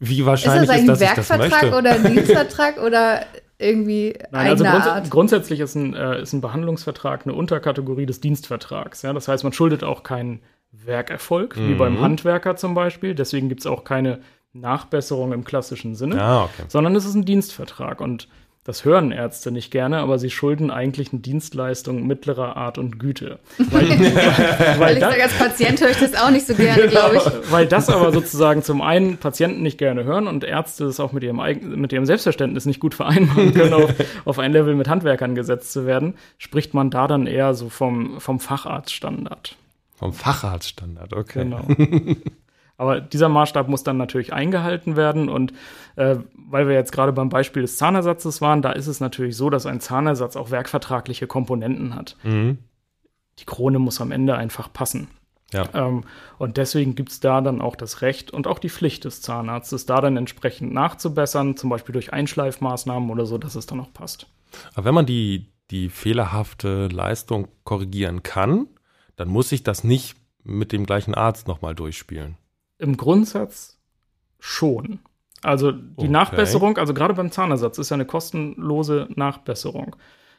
wie 0.00 0.12
Ist 0.14 0.18
das 0.20 0.26
wahrscheinlich 0.26 0.62
ist, 0.64 0.70
eigentlich 0.70 0.80
ein 0.80 0.86
dass 0.88 1.00
ich 1.00 1.08
das 1.08 1.28
Werkvertrag 1.30 1.62
möchte? 1.62 1.76
oder 1.78 1.90
ein 1.92 2.04
Dienstvertrag 2.14 2.82
oder 2.82 3.20
irgendwie 3.58 4.14
Nein, 4.30 4.48
also 4.48 4.64
Art? 4.64 5.10
grundsätzlich 5.10 5.60
ist 5.60 5.74
ein, 5.76 5.94
äh, 5.94 6.22
ist 6.22 6.32
ein 6.32 6.40
Behandlungsvertrag 6.40 7.26
eine 7.26 7.34
Unterkategorie 7.34 8.06
des 8.06 8.20
Dienstvertrags. 8.20 9.02
Ja? 9.02 9.12
Das 9.12 9.28
heißt, 9.28 9.44
man 9.44 9.52
schuldet 9.52 9.84
auch 9.84 10.02
keinen 10.02 10.40
Werkerfolg, 10.72 11.56
wie 11.56 11.74
Mhm. 11.74 11.78
beim 11.78 12.00
Handwerker 12.00 12.56
zum 12.56 12.74
Beispiel. 12.74 13.14
Deswegen 13.14 13.48
gibt 13.48 13.60
es 13.60 13.66
auch 13.66 13.84
keine 13.84 14.20
Nachbesserung 14.52 15.32
im 15.32 15.44
klassischen 15.44 15.94
Sinne, 15.94 16.20
Ah, 16.22 16.44
okay. 16.44 16.62
sondern 16.68 16.96
es 16.96 17.04
ist 17.04 17.14
ein 17.14 17.24
Dienstvertrag. 17.24 18.00
Und 18.00 18.28
das 18.70 18.84
hören 18.84 19.10
Ärzte 19.10 19.50
nicht 19.50 19.72
gerne, 19.72 19.98
aber 19.98 20.20
sie 20.20 20.30
schulden 20.30 20.70
eigentlich 20.70 21.12
eine 21.12 21.20
Dienstleistung 21.20 22.06
mittlerer 22.06 22.56
Art 22.56 22.78
und 22.78 23.00
Güte. 23.00 23.40
Weil, 23.58 23.88
Weil 23.90 24.78
weil, 24.78 24.94
ich 24.94 25.00
das, 25.00 25.10
sage, 25.10 25.22
als 25.24 25.32
Patient 25.32 25.80
höre 25.80 25.90
ich 25.90 25.98
das 25.98 26.14
auch 26.14 26.30
nicht 26.30 26.46
so 26.46 26.54
gerne, 26.54 26.86
glaube 26.86 27.16
ich. 27.16 27.50
weil 27.50 27.66
das 27.66 27.88
aber 27.88 28.12
sozusagen 28.12 28.62
zum 28.62 28.80
einen 28.80 29.16
Patienten 29.16 29.64
nicht 29.64 29.76
gerne 29.76 30.04
hören 30.04 30.28
und 30.28 30.44
Ärzte 30.44 30.84
das 30.84 31.00
auch 31.00 31.10
mit 31.10 31.24
ihrem, 31.24 31.40
eigen, 31.40 31.80
mit 31.80 31.92
ihrem 31.92 32.06
Selbstverständnis 32.06 32.64
nicht 32.64 32.78
gut 32.78 32.94
vereinbaren 32.94 33.52
können, 33.54 33.72
auf, 33.72 33.92
auf 34.24 34.38
ein 34.38 34.52
Level 34.52 34.76
mit 34.76 34.86
Handwerkern 34.86 35.34
gesetzt 35.34 35.72
zu 35.72 35.84
werden, 35.84 36.14
spricht 36.38 36.72
man 36.72 36.90
da 36.90 37.08
dann 37.08 37.26
eher 37.26 37.54
so 37.54 37.70
vom, 37.70 38.20
vom 38.20 38.38
Facharztstandard. 38.38 39.56
Vom 39.96 40.12
Facharztstandard, 40.12 41.12
okay. 41.12 41.42
Genau. 41.42 41.66
Aber 42.80 42.98
dieser 42.98 43.28
Maßstab 43.28 43.68
muss 43.68 43.84
dann 43.84 43.98
natürlich 43.98 44.32
eingehalten 44.32 44.96
werden. 44.96 45.28
Und 45.28 45.52
äh, 45.96 46.16
weil 46.48 46.66
wir 46.66 46.74
jetzt 46.74 46.92
gerade 46.92 47.12
beim 47.12 47.28
Beispiel 47.28 47.60
des 47.60 47.76
Zahnersatzes 47.76 48.40
waren, 48.40 48.62
da 48.62 48.72
ist 48.72 48.86
es 48.86 49.00
natürlich 49.00 49.36
so, 49.36 49.50
dass 49.50 49.66
ein 49.66 49.80
Zahnersatz 49.80 50.34
auch 50.34 50.50
werkvertragliche 50.50 51.26
Komponenten 51.26 51.94
hat. 51.94 52.16
Mhm. 52.22 52.56
Die 53.38 53.44
Krone 53.44 53.78
muss 53.78 54.00
am 54.00 54.12
Ende 54.12 54.34
einfach 54.34 54.72
passen. 54.72 55.08
Ja. 55.52 55.68
Ähm, 55.74 56.04
und 56.38 56.56
deswegen 56.56 56.94
gibt 56.94 57.10
es 57.10 57.20
da 57.20 57.42
dann 57.42 57.60
auch 57.60 57.76
das 57.76 58.00
Recht 58.00 58.30
und 58.30 58.46
auch 58.46 58.58
die 58.58 58.70
Pflicht 58.70 59.04
des 59.04 59.20
Zahnarztes, 59.20 59.84
da 59.84 60.00
dann 60.00 60.16
entsprechend 60.16 60.72
nachzubessern, 60.72 61.58
zum 61.58 61.68
Beispiel 61.68 61.92
durch 61.92 62.14
Einschleifmaßnahmen 62.14 63.10
oder 63.10 63.26
so, 63.26 63.36
dass 63.36 63.56
es 63.56 63.66
dann 63.66 63.80
auch 63.80 63.92
passt. 63.92 64.26
Aber 64.72 64.86
wenn 64.86 64.94
man 64.94 65.04
die, 65.04 65.52
die 65.70 65.90
fehlerhafte 65.90 66.88
Leistung 66.88 67.48
korrigieren 67.64 68.22
kann, 68.22 68.68
dann 69.16 69.28
muss 69.28 69.52
ich 69.52 69.64
das 69.64 69.84
nicht 69.84 70.16
mit 70.44 70.72
dem 70.72 70.86
gleichen 70.86 71.14
Arzt 71.14 71.46
nochmal 71.46 71.74
durchspielen. 71.74 72.38
Im 72.80 72.96
Grundsatz 72.96 73.78
schon. 74.38 75.00
Also 75.42 75.72
die 75.72 75.92
Okay. 75.96 76.08
Nachbesserung, 76.08 76.76
also 76.78 76.92
gerade 76.94 77.14
beim 77.14 77.30
Zahnersatz, 77.30 77.78
ist 77.78 77.90
ja 77.90 77.94
eine 77.94 78.06
kostenlose 78.06 79.08
Nachbesserung. 79.14 79.96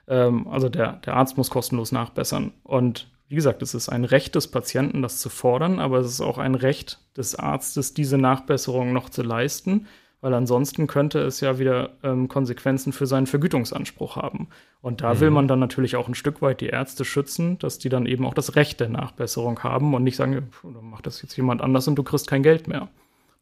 Ähm, 0.07 0.47
also 0.47 0.69
der, 0.69 0.93
der 0.93 1.15
Arzt 1.15 1.37
muss 1.37 1.49
kostenlos 1.49 1.91
nachbessern. 1.91 2.51
Und 2.63 3.07
wie 3.27 3.35
gesagt, 3.35 3.61
es 3.61 3.73
ist 3.73 3.89
ein 3.89 4.03
Recht 4.03 4.35
des 4.35 4.49
Patienten, 4.49 5.01
das 5.01 5.19
zu 5.19 5.29
fordern, 5.29 5.79
aber 5.79 5.99
es 5.99 6.07
ist 6.07 6.21
auch 6.21 6.37
ein 6.37 6.55
Recht 6.55 6.99
des 7.15 7.35
Arztes, 7.35 7.93
diese 7.93 8.17
Nachbesserung 8.17 8.91
noch 8.91 9.09
zu 9.09 9.21
leisten, 9.23 9.87
weil 10.21 10.33
ansonsten 10.33 10.87
könnte 10.87 11.19
es 11.19 11.41
ja 11.41 11.57
wieder 11.59 11.89
ähm, 12.03 12.27
Konsequenzen 12.27 12.93
für 12.93 13.07
seinen 13.07 13.27
Vergütungsanspruch 13.27 14.15
haben. 14.15 14.47
Und 14.81 15.01
da 15.01 15.19
will 15.19 15.31
man 15.31 15.47
dann 15.47 15.59
natürlich 15.59 15.95
auch 15.95 16.07
ein 16.07 16.15
Stück 16.15 16.41
weit 16.41 16.61
die 16.61 16.67
Ärzte 16.67 17.05
schützen, 17.05 17.57
dass 17.59 17.79
die 17.79 17.89
dann 17.89 18.05
eben 18.05 18.25
auch 18.25 18.33
das 18.33 18.55
Recht 18.55 18.79
der 18.79 18.89
Nachbesserung 18.89 19.59
haben 19.63 19.93
und 19.93 20.03
nicht 20.03 20.15
sagen, 20.15 20.49
dann 20.63 20.89
macht 20.89 21.07
das 21.07 21.21
jetzt 21.21 21.35
jemand 21.37 21.61
anders 21.61 21.87
und 21.87 21.95
du 21.95 22.03
kriegst 22.03 22.27
kein 22.27 22.43
Geld 22.43 22.67
mehr. 22.67 22.87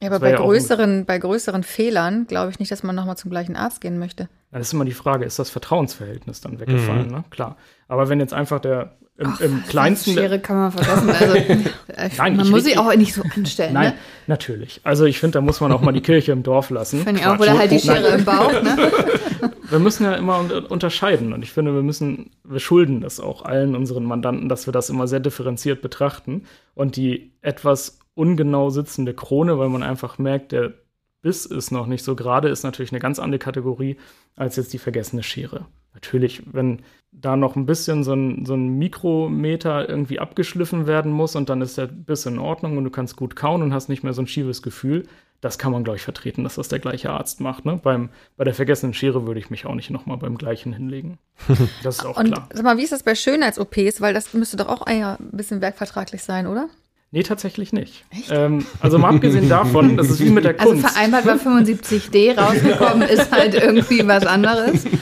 Ja, 0.01 0.07
aber 0.07 0.19
Das 0.19 0.21
bei 0.21 0.31
ja 0.31 0.37
größeren, 0.37 1.05
bei 1.05 1.19
größeren 1.19 1.63
Fehlern 1.63 2.25
glaube 2.27 2.51
ich 2.51 2.59
nicht, 2.59 2.71
dass 2.71 2.83
man 2.83 2.95
nochmal 2.95 3.17
zum 3.17 3.29
gleichen 3.31 3.57
Arzt 3.57 3.81
gehen 3.81 3.99
möchte. 3.99 4.29
Dann 4.51 4.61
ist 4.61 4.71
immer 4.73 4.85
die 4.85 4.93
Frage, 4.93 5.25
ist 5.25 5.39
das 5.39 5.49
Vertrauensverhältnis 5.49 6.39
dann 6.39 6.59
weggefallen, 6.59 7.07
Mhm. 7.07 7.11
ne? 7.13 7.23
Klar. 7.29 7.57
Aber 7.89 8.07
wenn 8.07 8.19
jetzt 8.21 8.33
einfach 8.33 8.59
der 8.61 8.95
im, 9.19 9.27
Ach, 9.35 9.41
im 9.41 9.63
kleinsten. 9.67 10.13
Schere 10.13 10.39
kann 10.39 10.55
man 10.57 10.71
vergessen. 10.71 11.09
Also, 11.09 11.33
äh, 11.87 12.09
Nein, 12.17 12.37
man 12.37 12.49
muss 12.49 12.63
will- 12.65 12.71
sie 12.71 12.77
auch 12.77 12.95
nicht 12.95 13.13
so 13.13 13.21
anstellen. 13.35 13.73
Nein, 13.73 13.89
Ne? 13.89 13.93
natürlich. 14.27 14.79
Also 14.83 15.05
ich 15.05 15.19
finde, 15.19 15.33
da 15.39 15.41
muss 15.41 15.59
man 15.61 15.71
auch 15.71 15.81
mal 15.81 15.91
die 15.91 16.01
Kirche 16.01 16.31
im 16.31 16.41
Dorf 16.43 16.69
lassen. 16.69 17.03
Finde 17.03 17.21
ich 17.21 17.27
auch. 17.27 17.37
Oder 17.37 17.57
halt 17.57 17.69
die 17.71 17.75
Nein, 17.85 17.97
Schere 17.97 18.07
im 18.17 18.25
Bauch. 18.25 18.51
Ne? 18.63 18.91
Wir 19.69 19.77
müssen 19.79 20.03
ja 20.03 20.15
immer 20.15 20.39
un 20.39 20.49
unterscheiden. 20.51 21.31
Und 21.33 21.43
ich 21.43 21.51
finde, 21.51 21.75
wir 21.75 21.83
müssen, 21.83 22.31
wir 22.43 22.59
schulden 22.59 23.01
das 23.01 23.19
auch 23.19 23.43
allen 23.45 23.75
unseren 23.75 24.03
Mandanten, 24.03 24.49
dass 24.49 24.65
wir 24.65 24.71
das 24.73 24.89
immer 24.89 25.07
sehr 25.07 25.19
differenziert 25.19 25.83
betrachten. 25.83 26.45
Und 26.73 26.95
die 26.95 27.33
etwas 27.41 27.99
ungenau 28.15 28.71
sitzende 28.71 29.13
Krone, 29.13 29.59
weil 29.59 29.69
man 29.69 29.83
einfach 29.83 30.17
merkt, 30.17 30.53
der 30.53 30.73
Biss 31.21 31.45
ist 31.45 31.69
noch 31.71 31.85
nicht 31.85 32.03
so 32.03 32.15
gerade, 32.15 32.49
ist 32.49 32.63
natürlich 32.63 32.91
eine 32.91 32.99
ganz 32.99 33.19
andere 33.19 33.37
Kategorie 33.37 33.97
als 34.35 34.55
jetzt 34.55 34.73
die 34.73 34.79
vergessene 34.79 35.21
Schere. 35.21 35.67
Natürlich, 35.93 36.43
wenn 36.51 36.81
da 37.11 37.35
noch 37.35 37.55
ein 37.55 37.65
bisschen 37.65 38.03
so 38.03 38.13
ein, 38.13 38.45
so 38.45 38.53
ein 38.53 38.77
Mikrometer 38.77 39.89
irgendwie 39.89 40.19
abgeschliffen 40.19 40.87
werden 40.87 41.11
muss 41.11 41.35
und 41.35 41.49
dann 41.49 41.61
ist 41.61 41.77
der 41.77 41.87
Biss 41.87 42.25
in 42.25 42.37
Ordnung 42.39 42.77
und 42.77 42.83
du 42.83 42.89
kannst 42.91 43.15
gut 43.15 43.35
kauen 43.35 43.61
und 43.63 43.73
hast 43.73 43.89
nicht 43.89 44.03
mehr 44.03 44.13
so 44.13 44.21
ein 44.21 44.27
schiefes 44.27 44.61
Gefühl, 44.61 45.07
das 45.41 45.57
kann 45.57 45.71
man, 45.71 45.83
glaube 45.85 45.97
ich, 45.97 46.03
vertreten, 46.03 46.43
dass 46.43 46.55
das 46.55 46.67
der 46.67 46.79
gleiche 46.79 47.11
Arzt 47.11 47.39
macht. 47.39 47.65
Ne? 47.65 47.79
Beim, 47.81 48.09
bei 48.35 48.43
der 48.43 48.53
vergessenen 48.53 48.93
Schere 48.93 49.25
würde 49.25 49.39
ich 49.39 49.49
mich 49.49 49.65
auch 49.65 49.73
nicht 49.73 49.89
nochmal 49.89 50.17
beim 50.17 50.37
gleichen 50.37 50.73
hinlegen. 50.73 51.17
Das 51.83 51.99
ist 51.99 52.05
auch 52.05 52.17
Und 52.17 52.27
klar. 52.33 52.47
sag 52.53 52.63
mal, 52.63 52.77
wie 52.77 52.83
ist 52.83 52.91
das 52.91 53.03
bei 53.03 53.15
Schönheits-OPs? 53.15 54.01
Weil 54.01 54.13
das 54.13 54.33
müsste 54.33 54.57
doch 54.57 54.67
auch 54.67 54.85
eher 54.85 55.17
ein 55.19 55.31
bisschen 55.31 55.61
werkvertraglich 55.61 56.23
sein, 56.23 56.45
oder? 56.45 56.67
Nee, 57.11 57.23
tatsächlich 57.23 57.73
nicht. 57.73 58.05
Ähm, 58.29 58.65
also 58.81 58.99
mal 58.99 59.15
abgesehen 59.15 59.49
davon, 59.49 59.97
das 59.97 60.09
ist 60.09 60.19
wie 60.19 60.29
mit 60.29 60.43
der 60.43 60.59
Also 60.59 60.73
Kunst. 60.73 60.87
vereinbart 60.89 61.25
bei 61.25 61.33
75D 61.35 62.37
rausgekommen 62.37 63.07
ist 63.07 63.31
halt 63.31 63.55
irgendwie 63.55 64.05
was 64.05 64.25
anderes. 64.25 64.85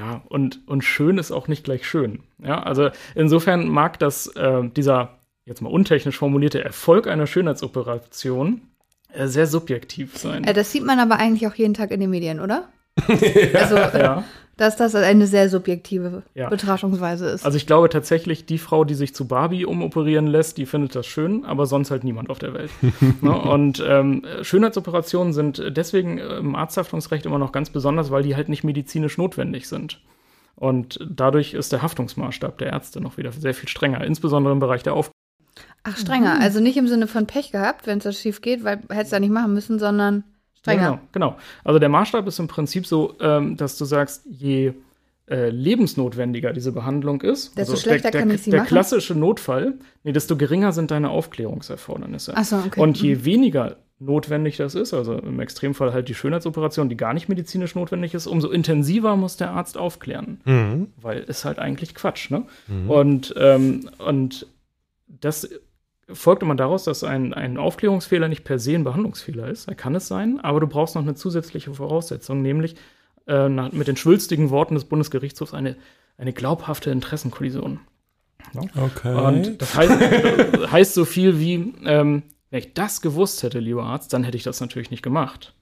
Ja, 0.00 0.22
und, 0.30 0.66
und 0.66 0.82
schön 0.82 1.18
ist 1.18 1.30
auch 1.30 1.46
nicht 1.46 1.62
gleich 1.62 1.86
schön. 1.86 2.20
Ja, 2.42 2.62
also 2.62 2.88
insofern 3.14 3.68
mag 3.68 3.98
das, 3.98 4.28
äh, 4.28 4.62
dieser, 4.74 5.18
jetzt 5.44 5.60
mal 5.60 5.68
untechnisch 5.68 6.16
formulierte 6.16 6.64
Erfolg 6.64 7.06
einer 7.06 7.26
Schönheitsoperation 7.26 8.62
äh, 9.12 9.26
sehr 9.26 9.46
subjektiv 9.46 10.16
sein. 10.16 10.44
Äh, 10.44 10.54
das 10.54 10.72
sieht 10.72 10.86
man 10.86 10.98
aber 11.00 11.18
eigentlich 11.18 11.46
auch 11.46 11.54
jeden 11.54 11.74
Tag 11.74 11.90
in 11.90 12.00
den 12.00 12.08
Medien, 12.08 12.40
oder? 12.40 12.70
Also, 13.54 13.76
ja. 13.76 14.24
dass 14.56 14.76
das 14.76 14.94
eine 14.94 15.26
sehr 15.26 15.48
subjektive 15.48 16.22
Ja. 16.34 16.48
Betrachtungsweise 16.48 17.28
ist. 17.30 17.44
Also 17.44 17.56
ich 17.56 17.66
glaube 17.66 17.88
tatsächlich, 17.88 18.46
die 18.46 18.58
Frau, 18.58 18.84
die 18.84 18.94
sich 18.94 19.14
zu 19.14 19.26
Barbie 19.26 19.64
umoperieren 19.64 20.26
lässt, 20.26 20.58
die 20.58 20.66
findet 20.66 20.94
das 20.94 21.06
schön, 21.06 21.44
aber 21.44 21.66
sonst 21.66 21.90
halt 21.90 22.04
niemand 22.04 22.30
auf 22.30 22.38
der 22.38 22.54
Welt. 22.54 22.70
ne? 23.22 23.32
Und 23.38 23.82
ähm, 23.86 24.24
Schönheitsoperationen 24.42 25.32
sind 25.32 25.62
deswegen 25.76 26.18
im 26.18 26.54
Arzthaftungsrecht 26.54 27.26
immer 27.26 27.38
noch 27.38 27.52
ganz 27.52 27.70
besonders, 27.70 28.10
weil 28.10 28.22
die 28.22 28.36
halt 28.36 28.48
nicht 28.48 28.64
medizinisch 28.64 29.16
notwendig 29.16 29.68
sind. 29.68 30.00
Und 30.56 30.98
dadurch 31.08 31.54
ist 31.54 31.72
der 31.72 31.80
Haftungsmaßstab 31.80 32.58
der 32.58 32.68
Ärzte 32.68 33.00
noch 33.00 33.16
wieder 33.16 33.32
sehr 33.32 33.54
viel 33.54 33.68
strenger, 33.68 34.04
insbesondere 34.04 34.52
im 34.52 34.60
Bereich 34.60 34.82
der 34.82 34.92
Auf 34.92 35.10
Ach, 35.84 35.96
strenger. 35.96 36.38
Also 36.38 36.60
nicht 36.60 36.76
im 36.76 36.86
Sinne 36.86 37.06
von 37.06 37.26
Pech 37.26 37.52
gehabt, 37.52 37.86
wenn 37.86 37.98
es 37.98 38.04
das 38.04 38.20
schief 38.20 38.42
geht, 38.42 38.62
weil 38.62 38.80
hättest 38.90 39.12
du 39.12 39.16
ja 39.16 39.20
nicht 39.20 39.32
machen 39.32 39.54
müssen, 39.54 39.78
sondern 39.78 40.24
strenger. 40.60 41.00
Genau, 41.12 41.30
genau. 41.30 41.36
Also 41.64 41.78
der 41.78 41.88
Maßstab 41.88 42.26
ist 42.26 42.38
im 42.38 42.48
Prinzip 42.48 42.86
so, 42.86 43.14
ähm, 43.20 43.56
dass 43.56 43.76
du 43.76 43.84
sagst, 43.84 44.24
je 44.26 44.74
äh, 45.28 45.48
lebensnotwendiger 45.50 46.52
diese 46.52 46.72
Behandlung 46.72 47.20
ist, 47.20 47.56
Desto 47.56 47.72
also 47.72 47.82
schlechter 47.82 48.10
der, 48.10 48.20
kann 48.20 48.28
der, 48.28 48.36
ich 48.36 48.42
sie 48.42 48.50
der 48.50 48.60
machen? 48.60 48.68
klassische 48.68 49.14
Notfall, 49.14 49.74
nee, 50.02 50.12
desto 50.12 50.36
geringer 50.36 50.72
sind 50.72 50.90
deine 50.90 51.10
Aufklärungserfordernisse. 51.10 52.32
Ach 52.34 52.44
so, 52.44 52.56
okay. 52.56 52.80
Und 52.80 53.00
je 53.00 53.24
weniger 53.24 53.76
notwendig 54.00 54.56
das 54.56 54.74
ist, 54.74 54.94
also 54.94 55.18
im 55.18 55.38
Extremfall 55.40 55.92
halt 55.92 56.08
die 56.08 56.14
Schönheitsoperation, 56.14 56.88
die 56.88 56.96
gar 56.96 57.12
nicht 57.12 57.28
medizinisch 57.28 57.74
notwendig 57.74 58.14
ist, 58.14 58.26
umso 58.26 58.48
intensiver 58.50 59.14
muss 59.16 59.36
der 59.36 59.50
Arzt 59.50 59.76
aufklären. 59.76 60.40
Mhm. 60.46 60.88
Weil 61.00 61.20
ist 61.20 61.44
halt 61.44 61.58
eigentlich 61.58 61.94
Quatsch, 61.94 62.30
ne? 62.30 62.44
Und, 62.88 63.34
ähm, 63.36 63.90
und 63.98 64.46
das 65.06 65.48
folgt 66.12 66.42
immer 66.42 66.54
daraus, 66.54 66.84
dass 66.84 67.04
ein, 67.04 67.34
ein 67.34 67.56
Aufklärungsfehler 67.56 68.28
nicht 68.28 68.44
per 68.44 68.58
se 68.58 68.74
ein 68.74 68.84
Behandlungsfehler 68.84 69.48
ist. 69.48 69.68
Er 69.68 69.74
kann 69.74 69.94
es 69.94 70.08
sein, 70.08 70.40
aber 70.40 70.60
du 70.60 70.66
brauchst 70.66 70.94
noch 70.94 71.02
eine 71.02 71.14
zusätzliche 71.14 71.74
Voraussetzung, 71.74 72.42
nämlich 72.42 72.76
äh, 73.26 73.48
nach, 73.48 73.72
mit 73.72 73.88
den 73.88 73.96
schwülstigen 73.96 74.50
Worten 74.50 74.74
des 74.74 74.84
Bundesgerichtshofs 74.84 75.54
eine, 75.54 75.76
eine 76.18 76.32
glaubhafte 76.32 76.90
Interessenkollision. 76.90 77.80
Okay. 78.76 79.14
Und 79.14 79.62
das 79.62 79.74
heißt, 79.74 80.00
das 80.52 80.70
heißt 80.72 80.94
so 80.94 81.04
viel 81.04 81.38
wie, 81.38 81.74
ähm, 81.84 82.22
wenn 82.50 82.58
ich 82.58 82.74
das 82.74 83.00
gewusst 83.00 83.42
hätte, 83.42 83.58
lieber 83.58 83.84
Arzt, 83.84 84.12
dann 84.12 84.24
hätte 84.24 84.36
ich 84.36 84.42
das 84.42 84.60
natürlich 84.60 84.90
nicht 84.90 85.02
gemacht. 85.02 85.54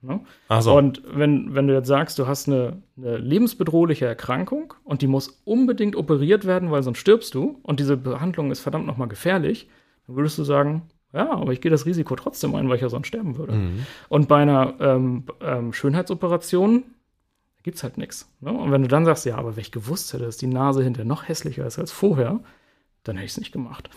Ne? 0.00 0.20
also, 0.48 0.76
Und 0.76 1.02
wenn, 1.06 1.54
wenn 1.54 1.68
du 1.68 1.74
jetzt 1.74 1.86
sagst, 1.86 2.18
du 2.18 2.26
hast 2.26 2.48
eine, 2.48 2.82
eine 2.96 3.18
lebensbedrohliche 3.18 4.06
Erkrankung 4.06 4.74
und 4.82 5.00
die 5.00 5.06
muss 5.06 5.40
unbedingt 5.44 5.94
operiert 5.94 6.44
werden, 6.44 6.72
weil 6.72 6.82
sonst 6.82 6.98
stirbst 6.98 7.34
du 7.34 7.60
und 7.62 7.78
diese 7.78 7.96
Behandlung 7.96 8.50
ist 8.50 8.60
verdammt 8.60 8.86
nochmal 8.86 9.08
gefährlich, 9.08 9.68
dann 10.06 10.16
würdest 10.16 10.38
du 10.38 10.44
sagen, 10.44 10.82
ja, 11.12 11.30
aber 11.30 11.52
ich 11.52 11.60
gehe 11.60 11.70
das 11.70 11.84
Risiko 11.86 12.16
trotzdem 12.16 12.54
ein, 12.54 12.68
weil 12.68 12.76
ich 12.76 12.82
ja 12.82 12.88
sonst 12.88 13.08
sterben 13.08 13.36
würde. 13.36 13.52
Mhm. 13.52 13.86
Und 14.08 14.28
bei 14.28 14.40
einer 14.42 14.74
ähm, 14.80 15.24
ähm, 15.40 15.72
Schönheitsoperation 15.72 16.84
gibt 17.62 17.76
es 17.76 17.82
halt 17.82 17.98
nichts. 17.98 18.28
Ne? 18.40 18.50
Und 18.52 18.70
wenn 18.72 18.82
du 18.82 18.88
dann 18.88 19.04
sagst, 19.04 19.24
ja, 19.26 19.36
aber 19.36 19.54
wenn 19.56 19.60
ich 19.60 19.72
gewusst 19.72 20.12
hätte, 20.12 20.24
dass 20.24 20.36
die 20.38 20.46
Nase 20.46 20.82
hinterher 20.82 21.06
noch 21.06 21.28
hässlicher 21.28 21.66
ist 21.66 21.78
als 21.78 21.92
vorher, 21.92 22.40
dann 23.04 23.16
hätte 23.16 23.26
ich 23.26 23.32
es 23.32 23.38
nicht 23.38 23.52
gemacht. 23.52 23.90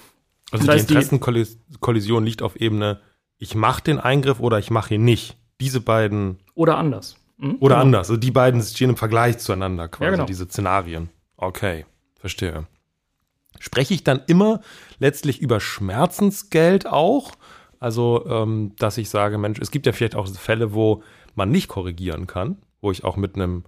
also 0.52 0.70
die 0.72 0.78
Interessenkollision 0.78 2.26
liegt 2.26 2.42
auf 2.42 2.56
Ebene, 2.58 3.00
ich 3.38 3.56
mache 3.56 3.82
den 3.84 4.00
Eingriff 4.00 4.40
oder 4.40 4.60
ich 4.60 4.70
mache 4.72 4.96
ihn 4.96 5.04
nicht. 5.04 5.38
Diese 5.62 5.80
beiden, 5.82 6.40
Oder 6.54 6.78
anders. 6.78 7.16
Hm? 7.40 7.58
oder 7.60 7.76
Genau. 7.76 7.86
anders. 7.86 8.10
Also 8.10 8.18
die 8.18 8.32
beiden 8.32 8.62
stehen 8.62 8.92
im 8.92 8.98
Vergleich 8.98 9.38
zueinander 9.40 9.88
quasi, 9.88 10.04
Ja, 10.06 10.12
genau. 10.12 10.26
diese 10.26 10.46
Szenarien. 10.46 11.10
Okay, 11.38 11.86
verstehe. 12.20 12.66
Spreche 13.60 13.94
ich 13.94 14.04
dann 14.04 14.22
immer 14.28 14.62
letztlich 15.00 15.42
über 15.42 15.60
Schmerzensgeld 15.60 16.88
auch? 16.88 17.34
Also, 17.80 18.25
ähm, 18.28 18.74
dass 18.78 18.98
ich 18.98 19.10
sage, 19.10 19.38
Mensch, 19.38 19.60
es 19.60 19.72
gibt 19.72 19.86
ja 19.86 19.92
vielleicht 19.92 20.16
auch 20.16 20.28
Fälle, 20.28 20.74
wo 20.74 21.04
man 21.36 21.50
nicht 21.50 21.68
korrigieren 21.68 22.28
kann, 22.28 22.58
wo 22.82 22.92
ich 22.92 23.04
auch 23.04 23.18
mit 23.18 23.36
einem 23.36 23.66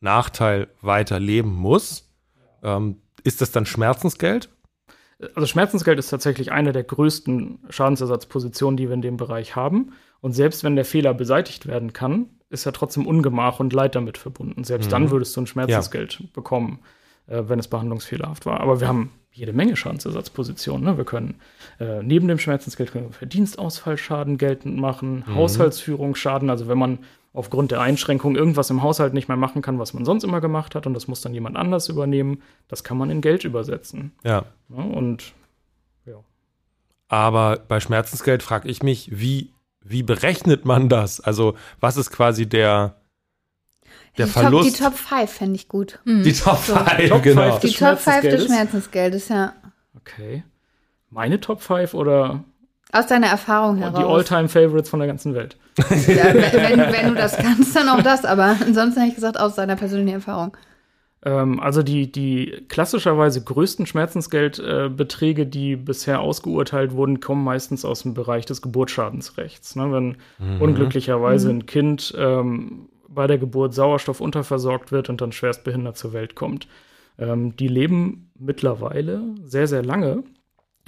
Nachteil 0.00 0.68
weiter 0.80 1.18
leben 1.18 1.54
muss. 1.54 2.08
Ähm, 2.62 2.96
ist 3.24 3.40
das 3.40 3.50
dann 3.50 3.66
Schmerzensgeld? 3.66 4.48
Also 5.34 5.46
Schmerzensgeld 5.46 5.98
ist 5.98 6.10
tatsächlich 6.10 6.52
eine 6.52 6.72
der 6.72 6.84
größten 6.84 7.58
Schadensersatzpositionen, 7.70 8.76
die 8.76 8.88
wir 8.88 8.94
in 8.94 9.02
dem 9.02 9.16
Bereich 9.16 9.56
haben. 9.56 9.92
Und 10.20 10.32
selbst 10.32 10.62
wenn 10.62 10.76
der 10.76 10.84
Fehler 10.84 11.12
beseitigt 11.14 11.66
werden 11.66 11.92
kann, 11.92 12.30
ist 12.50 12.64
ja 12.64 12.72
trotzdem 12.72 13.06
Ungemach 13.06 13.60
und 13.60 13.72
Leid 13.72 13.94
damit 13.94 14.16
verbunden. 14.16 14.64
Selbst 14.64 14.90
dann 14.90 15.10
würdest 15.10 15.36
du 15.36 15.42
ein 15.42 15.46
Schmerzensgeld 15.46 16.32
bekommen, 16.32 16.80
äh, 17.28 17.42
wenn 17.46 17.58
es 17.58 17.68
behandlungsfehlerhaft 17.68 18.46
war. 18.46 18.60
Aber 18.60 18.80
wir 18.80 18.88
haben 18.88 19.12
jede 19.32 19.52
Menge 19.52 19.76
Schadensersatzpositionen. 19.76 20.84
Ne? 20.84 20.96
Wir 20.96 21.04
können 21.04 21.36
äh, 21.78 22.02
neben 22.02 22.26
dem 22.28 22.38
Schmerzensgeld 22.38 22.92
können 22.92 23.06
wir 23.06 23.12
Verdienstausfallschaden 23.12 24.36
geltend 24.36 24.78
machen, 24.78 25.24
Haushaltsführungsschaden, 25.32 26.50
also 26.50 26.66
wenn 26.66 26.78
man 26.78 26.98
aufgrund 27.32 27.70
der 27.70 27.80
Einschränkung 27.80 28.34
irgendwas 28.34 28.70
im 28.70 28.82
Haushalt 28.82 29.14
nicht 29.14 29.28
mehr 29.28 29.36
machen 29.36 29.62
kann, 29.62 29.78
was 29.78 29.94
man 29.94 30.04
sonst 30.04 30.24
immer 30.24 30.40
gemacht 30.40 30.74
hat 30.74 30.86
und 30.86 30.94
das 30.94 31.06
muss 31.06 31.20
dann 31.20 31.34
jemand 31.34 31.56
anders 31.56 31.88
übernehmen, 31.88 32.42
das 32.66 32.82
kann 32.82 32.98
man 32.98 33.10
in 33.10 33.20
Geld 33.20 33.44
übersetzen. 33.44 34.12
Ja. 34.24 34.44
Ne? 34.68 34.82
Und 34.82 35.34
Aber 37.08 37.58
bei 37.66 37.80
Schmerzensgeld 37.80 38.42
frage 38.42 38.68
ich 38.68 38.82
mich, 38.82 39.10
wie, 39.12 39.52
wie 39.82 40.02
berechnet 40.02 40.64
man 40.64 40.88
das? 40.88 41.20
Also, 41.20 41.54
was 41.80 41.96
ist 41.96 42.10
quasi 42.10 42.46
der, 42.46 42.96
der 44.18 44.26
die 44.26 44.32
Verlust? 44.32 44.78
Top, 44.78 44.92
die 44.92 44.96
Top 44.96 45.18
5 45.18 45.30
fände 45.30 45.54
ich 45.56 45.68
gut. 45.68 45.98
die 46.04 46.32
Top 46.32 46.58
So. 46.58 46.74
5, 46.74 47.08
Top 47.08 47.22
genau. 47.22 47.42
five 47.42 47.60
Die 47.60 47.66
des 47.68 47.76
Top 47.76 47.98
5 47.98 48.20
des 48.20 48.44
Schmerzensgeldes? 48.46 49.28
Ja. 49.28 49.54
Okay. 49.96 50.44
Meine 51.10 51.40
Top 51.40 51.62
5 51.62 51.94
oder 51.94 52.44
Aus 52.92 53.06
deiner 53.06 53.28
Erfahrung 53.28 53.76
die 53.76 53.82
heraus. 53.82 54.04
All-Time-Favorites 54.04 54.90
von 54.90 55.00
der 55.00 55.08
ganzen 55.08 55.34
Welt? 55.34 55.56
Ja, 56.06 56.34
wenn, 56.34 56.80
wenn 56.80 57.08
du 57.08 57.14
das 57.14 57.36
kannst, 57.36 57.74
dann 57.76 57.88
auch 57.88 58.02
das. 58.02 58.24
Aber 58.24 58.56
ansonsten 58.60 59.00
hätte 59.00 59.10
ich 59.10 59.14
gesagt, 59.14 59.38
aus 59.38 59.54
deiner 59.54 59.76
persönlichen 59.76 60.16
Erfahrung. 60.16 60.56
Ähm, 61.24 61.60
also 61.60 61.82
die, 61.82 62.10
die 62.10 62.64
klassischerweise 62.68 63.42
größten 63.42 63.86
Schmerzensgeldbeträge, 63.86 65.42
äh, 65.42 65.46
die 65.46 65.76
bisher 65.76 66.20
ausgeurteilt 66.20 66.92
wurden, 66.92 67.20
kommen 67.20 67.44
meistens 67.44 67.84
aus 67.84 68.02
dem 68.02 68.14
Bereich 68.14 68.46
des 68.46 68.62
Geburtsschadensrechts. 68.62 69.76
Ne? 69.76 69.92
Wenn 69.92 70.16
mhm. 70.38 70.60
unglücklicherweise 70.60 71.52
mhm. 71.52 71.58
ein 71.58 71.66
Kind 71.66 72.14
ähm, 72.16 72.88
bei 73.08 73.26
der 73.26 73.38
Geburt 73.38 73.74
Sauerstoff 73.74 74.20
unterversorgt 74.20 74.92
wird 74.92 75.08
und 75.08 75.20
dann 75.20 75.32
schwerstbehindert 75.32 75.96
zur 75.96 76.12
Welt 76.12 76.34
kommt. 76.34 76.68
Ähm, 77.18 77.56
die 77.56 77.68
leben 77.68 78.30
mittlerweile 78.38 79.22
sehr, 79.44 79.66
sehr 79.66 79.82
lange. 79.82 80.22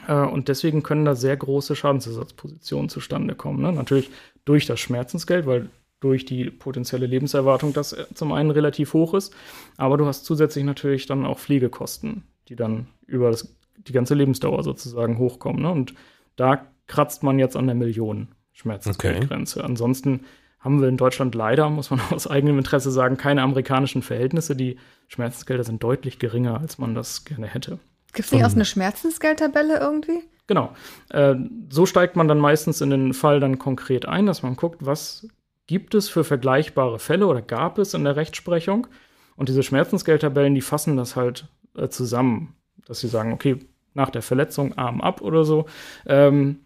Äh, 0.07 0.15
und 0.15 0.49
deswegen 0.49 0.83
können 0.83 1.05
da 1.05 1.15
sehr 1.15 1.37
große 1.37 1.75
Schadensersatzpositionen 1.75 2.89
zustande 2.89 3.35
kommen. 3.35 3.63
Ne? 3.63 3.73
Natürlich 3.73 4.11
durch 4.45 4.67
das 4.67 4.81
Schmerzensgeld, 4.81 5.47
weil 5.47 5.71
durch 6.01 6.25
die 6.25 6.51
potenzielle 6.51 7.07
Lebenserwartung 7.07 7.73
das 7.73 7.93
äh, 7.93 8.07
zum 8.15 8.33
einen 8.33 8.51
relativ 8.51 8.95
hoch 8.95 9.15
ist, 9.15 9.35
aber 9.77 9.97
du 9.97 10.07
hast 10.07 10.25
zusätzlich 10.25 10.65
natürlich 10.65 11.07
dann 11.07 11.27
auch 11.27 11.39
Pflegekosten, 11.39 12.25
die 12.49 12.57
dann 12.57 12.87
über 13.07 13.31
das, 13.31 13.55
die 13.77 13.93
ganze 13.93 14.15
Lebensdauer 14.15 14.63
sozusagen 14.63 15.19
hochkommen. 15.19 15.63
Ne? 15.63 15.71
Und 15.71 15.95
da 16.37 16.67
kratzt 16.87 17.23
man 17.23 17.39
jetzt 17.39 17.57
an 17.57 17.67
der 17.67 17.77
Million 17.77 18.29
Schmerzensgeldgrenze. 18.53 19.61
Okay. 19.61 19.69
Ansonsten 19.69 20.21
haben 20.61 20.81
wir 20.81 20.89
in 20.89 20.97
Deutschland 20.97 21.35
leider, 21.35 21.69
muss 21.71 21.91
man 21.91 22.01
aus 22.11 22.27
eigenem 22.27 22.59
Interesse 22.59 22.91
sagen, 22.91 23.17
keine 23.17 23.43
amerikanischen 23.43 24.03
Verhältnisse. 24.03 24.55
Die 24.55 24.77
Schmerzensgelder 25.09 25.65
sind 25.65 25.83
deutlich 25.83 26.19
geringer, 26.19 26.61
als 26.61 26.79
man 26.79 26.95
das 26.95 27.25
gerne 27.25 27.47
hätte. 27.47 27.79
Gibt 28.13 28.27
es 28.27 28.33
nicht 28.33 28.45
auch 28.45 28.53
eine 28.53 28.65
Schmerzensgeldtabelle 28.65 29.79
irgendwie? 29.79 30.21
Genau. 30.47 30.73
Äh, 31.11 31.37
so 31.69 31.87
steigt 31.87 32.17
man 32.17 32.27
dann 32.27 32.39
meistens 32.39 32.81
in 32.81 32.91
den 32.91 33.15
Fall 33.15 33.41
dann 33.41 33.59
konkret 33.59 34.07
ein, 34.07 34.27
dass 34.27 34.43
man 34.43 34.57
guckt, 34.57 34.85
was 34.85 35.29
gibt 35.69 35.95
es 35.95 36.09
für 36.09 36.25
vergleichbare 36.25 36.99
Fälle 36.99 37.29
oder 37.29 37.41
gab 37.41 37.79
es 37.79 37.95
in 37.95 38.03
der 38.03 38.17
Rechtsprechung. 38.17 38.89
Und 39.37 39.49
diese 39.49 39.63
Schmerzensgeldtabellen, 39.63 40.57
die 40.57 40.61
fassen 40.61 40.97
das 40.97 41.15
halt 41.15 41.47
äh, 41.77 41.89
zusammen, 41.89 42.57
dass 42.85 42.99
sie 42.99 43.07
sagen, 43.07 43.33
okay, 43.33 43.61
nach 43.95 44.11
der 44.11 44.23
Verletzung 44.23 44.77
Arm 44.77 45.01
ab 45.01 45.21
oder 45.21 45.45
so, 45.45 45.67
ähm, 46.07 46.61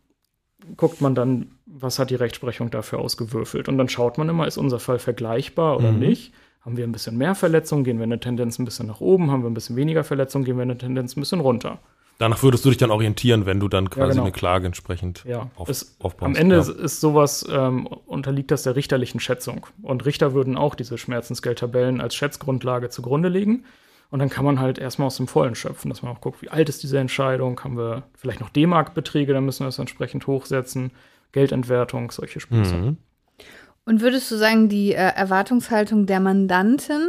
guckt 0.77 1.01
man 1.01 1.15
dann, 1.15 1.53
was 1.67 1.99
hat 1.99 2.11
die 2.11 2.15
Rechtsprechung 2.15 2.71
dafür 2.71 2.99
ausgewürfelt. 2.99 3.69
Und 3.69 3.79
dann 3.79 3.89
schaut 3.89 4.19
man 4.19 4.29
immer, 4.29 4.47
ist 4.47 4.57
unser 4.57 4.81
Fall 4.81 4.99
vergleichbar 4.99 5.77
oder 5.77 5.93
mhm. 5.93 5.99
nicht. 6.01 6.33
Haben 6.63 6.77
wir 6.77 6.85
ein 6.85 6.93
bisschen 6.93 7.19
mehr 7.19 7.35
Verletzungen, 7.35 7.85
gehen 7.85 7.99
wir 7.99 8.05
eine 8.05 8.21
Tendenz 8.21 8.59
ein 8.59 8.65
bisschen 8.65 8.87
nach 8.87 9.01
oben. 9.01 9.31
Haben 9.31 9.43
wir 9.43 9.51
ein 9.51 9.55
bisschen 9.55 9.77
weniger 9.77 10.03
Verletzungen, 10.05 10.45
gehen 10.45 10.57
wir 10.57 10.63
eine 10.63 10.79
Tendenz 10.79 11.17
ein 11.17 11.21
bisschen 11.21 11.41
runter. 11.41 11.79
Danach 12.19 12.43
würdest 12.43 12.65
du 12.65 12.69
dich 12.69 12.79
dann 12.79 12.91
orientieren, 12.93 13.45
wenn 13.45 13.59
du 13.59 13.69
dann 13.69 13.91
quasi 13.91 14.01
ja, 14.01 14.13
genau. 14.13 14.23
eine 14.23 14.33
Klage 14.33 14.67
entsprechend 14.67 15.25
ja. 15.27 15.51
auf, 15.57 15.69
es, 15.69 15.97
aufbaust. 15.99 16.25
Am 16.25 16.37
Ende 16.37 16.57
ja. 16.57 16.63
ist 16.63 17.01
sowas, 17.01 17.45
ähm, 17.51 17.87
unterliegt 17.87 18.53
das 18.53 18.63
der 18.63 18.77
richterlichen 18.77 19.19
Schätzung. 19.19 19.67
Und 19.83 20.07
Richter 20.07 20.33
würden 20.33 20.57
auch 20.57 20.77
diese 20.77 20.97
Schmerzensgeldtabellen 20.97 22.01
als 22.01 22.15
Schätzgrundlage 22.15 22.89
zugrunde 22.89 23.29
legen. 23.29 23.65
Und 24.11 24.21
dann 24.21 24.31
kann 24.31 24.45
man 24.45 24.61
halt 24.61 24.79
erstmal 24.79 25.07
aus 25.07 25.17
dem 25.17 25.27
Vollen 25.27 25.55
schöpfen, 25.55 25.89
dass 25.89 26.03
man 26.03 26.13
auch 26.13 26.21
guckt, 26.21 26.41
wie 26.43 26.49
alt 26.49 26.69
ist 26.69 26.83
diese 26.83 26.99
Entscheidung, 26.99 27.61
haben 27.65 27.77
wir 27.77 28.05
vielleicht 28.17 28.41
noch 28.41 28.51
D-Mark-Beträge, 28.51 29.33
dann 29.33 29.45
müssen 29.45 29.61
wir 29.61 29.67
das 29.67 29.79
entsprechend 29.79 30.27
hochsetzen, 30.27 30.93
Geldentwertung, 31.33 32.11
solche 32.11 32.39
Spiele. 32.41 32.63
Mhm. 32.63 32.97
Und 33.87 34.01
würdest 34.01 34.31
du 34.31 34.37
sagen, 34.37 34.69
die 34.69 34.93
äh, 34.93 34.97
Erwartungshaltung 34.97 36.07
der 36.07 36.21
Mandanten 36.21 37.09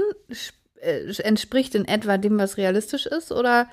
äh, 0.82 1.12
entspricht 1.22 1.76
in 1.76 1.86
etwa 1.86 2.18
dem, 2.18 2.38
was 2.38 2.58
realistisch 2.58 3.06
ist, 3.06 3.32
oder 3.32 3.68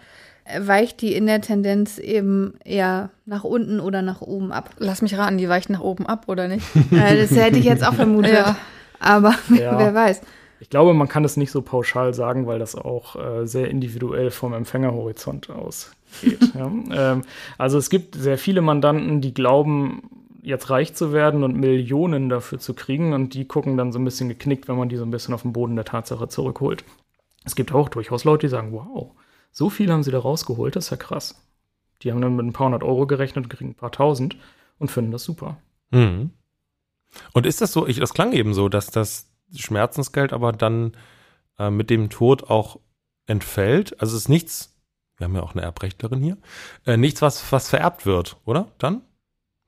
weicht 0.58 1.00
die 1.02 1.14
in 1.14 1.26
der 1.26 1.40
Tendenz 1.40 1.98
eben 1.98 2.54
eher 2.64 3.10
nach 3.26 3.44
unten 3.44 3.80
oder 3.80 4.02
nach 4.02 4.20
oben 4.20 4.52
ab? 4.52 4.70
Lass 4.78 5.02
mich 5.02 5.16
raten, 5.16 5.38
die 5.38 5.48
weicht 5.48 5.70
nach 5.70 5.80
oben 5.80 6.06
ab, 6.06 6.24
oder 6.26 6.48
nicht? 6.48 6.66
äh, 6.92 7.16
das 7.20 7.30
hätte 7.30 7.58
ich 7.58 7.64
jetzt 7.64 7.86
auch 7.86 7.94
vermutet. 7.94 8.32
ja. 8.34 8.56
Aber 8.98 9.34
ja. 9.50 9.78
wer 9.78 9.94
weiß. 9.94 10.20
Ich 10.62 10.70
glaube, 10.70 10.94
man 10.94 11.08
kann 11.08 11.24
es 11.24 11.36
nicht 11.36 11.50
so 11.50 11.60
pauschal 11.60 12.14
sagen, 12.14 12.46
weil 12.46 12.60
das 12.60 12.76
auch 12.76 13.16
äh, 13.16 13.48
sehr 13.48 13.68
individuell 13.68 14.30
vom 14.30 14.52
Empfängerhorizont 14.52 15.50
ausgeht. 15.50 16.38
ja. 16.54 16.70
ähm, 16.92 17.22
also 17.58 17.78
es 17.78 17.90
gibt 17.90 18.14
sehr 18.14 18.38
viele 18.38 18.60
Mandanten, 18.60 19.20
die 19.20 19.34
glauben, 19.34 20.04
jetzt 20.40 20.70
reich 20.70 20.94
zu 20.94 21.12
werden 21.12 21.42
und 21.42 21.56
Millionen 21.56 22.28
dafür 22.28 22.60
zu 22.60 22.74
kriegen 22.74 23.12
und 23.12 23.34
die 23.34 23.44
gucken 23.48 23.76
dann 23.76 23.90
so 23.90 23.98
ein 23.98 24.04
bisschen 24.04 24.28
geknickt, 24.28 24.68
wenn 24.68 24.76
man 24.76 24.88
die 24.88 24.96
so 24.96 25.04
ein 25.04 25.10
bisschen 25.10 25.34
auf 25.34 25.42
den 25.42 25.52
Boden 25.52 25.74
der 25.74 25.84
Tatsache 25.84 26.28
zurückholt. 26.28 26.84
Es 27.42 27.56
gibt 27.56 27.72
auch 27.72 27.88
durchaus 27.88 28.22
Leute, 28.22 28.46
die 28.46 28.50
sagen, 28.52 28.70
wow, 28.70 29.10
so 29.50 29.68
viel 29.68 29.90
haben 29.90 30.04
sie 30.04 30.12
da 30.12 30.20
rausgeholt, 30.20 30.76
das 30.76 30.84
ist 30.84 30.90
ja 30.90 30.96
krass. 30.96 31.44
Die 32.02 32.12
haben 32.12 32.20
dann 32.20 32.36
mit 32.36 32.46
ein 32.46 32.52
paar 32.52 32.66
hundert 32.66 32.84
Euro 32.84 33.08
gerechnet 33.08 33.46
und 33.46 33.50
kriegen 33.50 33.70
ein 33.70 33.74
paar 33.74 33.90
tausend 33.90 34.36
und 34.78 34.92
finden 34.92 35.10
das 35.10 35.24
super. 35.24 35.56
Mhm. 35.90 36.30
Und 37.32 37.46
ist 37.46 37.60
das 37.60 37.72
so, 37.72 37.88
ich, 37.88 37.98
das 37.98 38.14
klang 38.14 38.32
eben 38.32 38.54
so, 38.54 38.68
dass 38.68 38.86
das 38.86 39.31
Schmerzensgeld 39.54 40.32
aber 40.32 40.52
dann 40.52 40.96
äh, 41.58 41.70
mit 41.70 41.90
dem 41.90 42.10
Tod 42.10 42.50
auch 42.50 42.78
entfällt. 43.26 44.00
Also 44.00 44.16
es 44.16 44.22
ist 44.22 44.28
nichts, 44.28 44.76
wir 45.16 45.26
haben 45.26 45.34
ja 45.34 45.42
auch 45.42 45.54
eine 45.54 45.62
Erbrechtlerin 45.62 46.20
hier, 46.20 46.36
äh, 46.86 46.96
nichts, 46.96 47.22
was, 47.22 47.50
was 47.52 47.68
vererbt 47.68 48.06
wird, 48.06 48.36
oder? 48.44 48.68
Dann? 48.78 49.02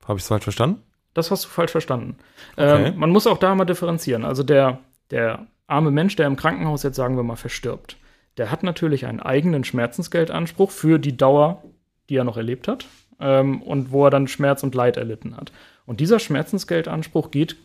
Habe 0.07 0.19
ich 0.19 0.25
es 0.25 0.29
falsch 0.29 0.45
verstanden? 0.45 0.83
Das 1.15 1.31
hast 1.31 1.45
du 1.45 1.49
falsch 1.49 1.71
verstanden. 1.71 2.17
Okay. 2.57 2.89
Ähm, 2.89 2.99
man 2.99 3.11
muss 3.11 3.27
auch 3.27 3.39
da 3.39 3.55
mal 3.55 3.65
differenzieren. 3.65 4.25
Also 4.25 4.43
der, 4.43 4.81
der 5.11 5.47
arme 5.67 5.91
Mensch, 5.91 6.17
der 6.17 6.27
im 6.27 6.37
Krankenhaus 6.37 6.83
jetzt, 6.83 6.97
sagen 6.97 7.17
wir 7.17 7.23
mal, 7.23 7.37
verstirbt, 7.37 7.97
der 8.37 8.51
hat 8.51 8.63
natürlich 8.63 9.07
einen 9.07 9.21
eigenen 9.21 9.65
Schmerzensgeldanspruch 9.65 10.71
für 10.71 10.99
die 10.99 11.17
Dauer, 11.17 11.63
die 12.09 12.17
er 12.17 12.25
noch 12.25 12.37
erlebt 12.37 12.69
hat 12.69 12.87
ähm, 13.21 13.63
und 13.63 13.93
wo 13.93 14.05
er 14.05 14.11
dann 14.11 14.27
Schmerz 14.27 14.63
und 14.63 14.75
Leid 14.75 14.97
erlitten 14.97 15.37
hat. 15.37 15.53
Und 15.87 16.01
dieser 16.01 16.19
Schmerzensgeldanspruch 16.19 17.31
geht 17.31 17.57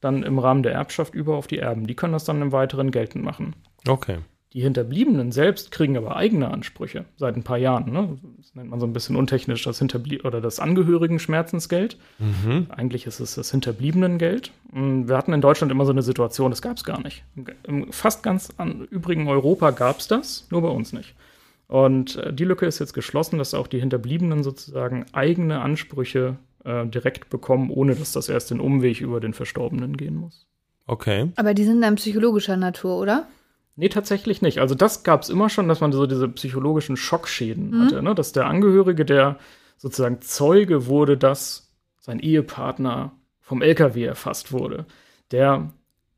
dann 0.00 0.22
im 0.22 0.38
Rahmen 0.38 0.62
der 0.62 0.72
Erbschaft 0.72 1.14
über 1.14 1.36
auf 1.36 1.46
die 1.46 1.58
Erben. 1.58 1.86
Die 1.86 1.94
können 1.94 2.12
das 2.12 2.24
dann 2.24 2.42
im 2.42 2.52
Weiteren 2.52 2.90
geltend 2.90 3.24
machen. 3.24 3.54
Okay. 3.86 4.18
Die 4.54 4.62
Hinterbliebenen 4.62 5.30
selbst 5.30 5.70
kriegen 5.70 5.98
aber 5.98 6.16
eigene 6.16 6.50
Ansprüche 6.50 7.04
seit 7.16 7.36
ein 7.36 7.42
paar 7.42 7.58
Jahren. 7.58 7.92
Ne? 7.92 8.16
Das 8.38 8.54
nennt 8.54 8.70
man 8.70 8.80
so 8.80 8.86
ein 8.86 8.94
bisschen 8.94 9.14
untechnisch 9.14 9.62
das 9.62 9.78
Hinterblie 9.78 10.22
oder 10.22 10.40
das 10.40 10.58
Angehörigen-Schmerzensgeld. 10.58 11.98
Mhm. 12.18 12.66
Eigentlich 12.70 13.06
ist 13.06 13.20
es 13.20 13.34
das 13.34 13.50
Hinterbliebenengeld. 13.50 14.52
Wir 14.72 15.16
hatten 15.16 15.34
in 15.34 15.42
Deutschland 15.42 15.70
immer 15.70 15.84
so 15.84 15.92
eine 15.92 16.00
Situation, 16.02 16.50
das 16.50 16.62
gab 16.62 16.78
es 16.78 16.84
gar 16.84 17.00
nicht. 17.00 17.24
Im 17.64 17.92
fast 17.92 18.22
ganz 18.22 18.48
an, 18.56 18.86
übrigen 18.90 19.28
Europa 19.28 19.70
gab 19.70 19.98
es 19.98 20.08
das, 20.08 20.46
nur 20.50 20.62
bei 20.62 20.68
uns 20.68 20.94
nicht. 20.94 21.14
Und 21.66 22.16
äh, 22.16 22.32
die 22.32 22.44
Lücke 22.44 22.64
ist 22.64 22.78
jetzt 22.78 22.94
geschlossen, 22.94 23.38
dass 23.38 23.52
auch 23.52 23.66
die 23.66 23.78
Hinterbliebenen 23.78 24.42
sozusagen 24.42 25.04
eigene 25.12 25.60
Ansprüche 25.60 26.38
äh, 26.64 26.86
direkt 26.86 27.30
bekommen, 27.30 27.70
ohne 27.70 27.94
dass 27.94 28.12
das 28.12 28.28
erst 28.28 28.50
den 28.50 28.60
Umweg 28.60 29.00
über 29.00 29.20
den 29.20 29.34
Verstorbenen 29.34 29.96
gehen 29.96 30.16
muss. 30.16 30.46
Okay. 30.86 31.30
Aber 31.36 31.54
die 31.54 31.64
sind 31.64 31.82
dann 31.82 31.96
psychologischer 31.96 32.56
Natur, 32.56 32.98
oder? 32.98 33.28
Nee, 33.76 33.90
tatsächlich 33.90 34.42
nicht. 34.42 34.58
Also 34.58 34.74
das 34.74 35.04
gab 35.04 35.22
es 35.22 35.28
immer 35.28 35.48
schon, 35.50 35.68
dass 35.68 35.80
man 35.80 35.92
so 35.92 36.06
diese 36.06 36.28
psychologischen 36.28 36.96
Schockschäden 36.96 37.70
mhm. 37.70 37.84
hatte, 37.84 38.02
ne? 38.02 38.14
dass 38.14 38.32
der 38.32 38.46
Angehörige, 38.46 39.04
der 39.04 39.38
sozusagen 39.76 40.20
Zeuge 40.20 40.86
wurde, 40.86 41.16
dass 41.16 41.70
sein 42.00 42.18
Ehepartner 42.18 43.12
vom 43.40 43.62
LKW 43.62 44.04
erfasst 44.04 44.50
wurde, 44.50 44.86
der 45.30 45.72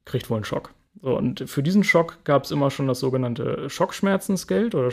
kriegt 0.05 0.31
wohl 0.31 0.37
einen 0.37 0.45
Schock. 0.45 0.73
So, 1.03 1.17
und 1.17 1.49
für 1.49 1.63
diesen 1.63 1.85
Schock 1.85 2.25
gab 2.25 2.45
es 2.45 2.51
immer 2.51 2.71
schon 2.71 2.87
das 2.87 3.01
sogenannte 3.01 3.69
Schockschmerzensgeld 3.69 4.75
oder 4.75 4.91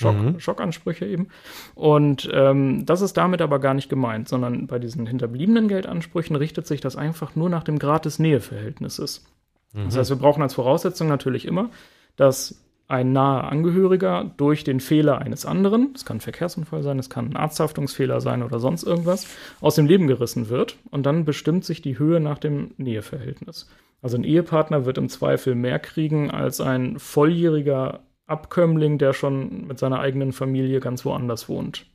Schock, 0.00 0.16
mhm. 0.16 0.40
Schockansprüche 0.40 1.06
eben. 1.06 1.28
Und 1.74 2.28
ähm, 2.32 2.86
das 2.86 3.02
ist 3.02 3.16
damit 3.16 3.42
aber 3.42 3.58
gar 3.58 3.74
nicht 3.74 3.90
gemeint, 3.90 4.28
sondern 4.28 4.66
bei 4.66 4.78
diesen 4.78 5.06
hinterbliebenen 5.06 5.68
Geldansprüchen 5.68 6.36
richtet 6.36 6.66
sich 6.66 6.80
das 6.80 6.96
einfach 6.96 7.36
nur 7.36 7.50
nach 7.50 7.64
dem 7.64 7.78
Grad 7.78 8.06
des 8.06 8.18
Näheverhältnisses. 8.18 9.26
Mhm. 9.74 9.84
Das 9.84 9.96
heißt, 9.96 10.10
wir 10.10 10.16
brauchen 10.16 10.42
als 10.42 10.54
Voraussetzung 10.54 11.08
natürlich 11.08 11.46
immer, 11.46 11.70
dass 12.16 12.64
ein 12.88 13.12
naher 13.12 13.44
Angehöriger 13.52 14.32
durch 14.36 14.64
den 14.64 14.80
Fehler 14.80 15.18
eines 15.18 15.46
anderen, 15.46 15.92
es 15.94 16.04
kann 16.04 16.16
ein 16.16 16.22
Verkehrsunfall 16.22 16.82
sein, 16.82 16.98
es 16.98 17.08
kann 17.08 17.28
ein 17.28 17.36
Arzthaftungsfehler 17.36 18.20
sein 18.20 18.42
oder 18.42 18.58
sonst 18.58 18.82
irgendwas, 18.82 19.28
aus 19.60 19.76
dem 19.76 19.86
Leben 19.86 20.08
gerissen 20.08 20.48
wird 20.48 20.76
und 20.90 21.06
dann 21.06 21.24
bestimmt 21.24 21.64
sich 21.64 21.82
die 21.82 21.98
Höhe 21.98 22.18
nach 22.18 22.38
dem 22.38 22.72
Näheverhältnis. 22.78 23.68
Also 24.02 24.16
ein 24.16 24.24
Ehepartner 24.24 24.86
wird 24.86 24.98
im 24.98 25.08
Zweifel 25.08 25.54
mehr 25.54 25.78
kriegen 25.78 26.30
als 26.30 26.60
ein 26.60 26.98
volljähriger 26.98 28.00
Abkömmling, 28.30 28.98
der 28.98 29.12
schon 29.12 29.66
mit 29.66 29.78
seiner 29.78 30.00
eigenen 30.00 30.32
Familie 30.32 30.80
ganz 30.80 31.04
woanders 31.04 31.48
wohnt. 31.48 31.86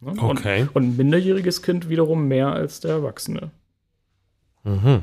Ne? 0.00 0.14
Okay. 0.16 0.62
Und, 0.62 0.76
und, 0.76 0.82
ein 0.84 0.96
minderjähriges 0.96 1.62
Kind 1.62 1.88
wiederum 1.88 2.28
mehr 2.28 2.48
als 2.48 2.80
der 2.80 2.92
Erwachsene. 2.92 3.50
Mhm. 4.64 5.02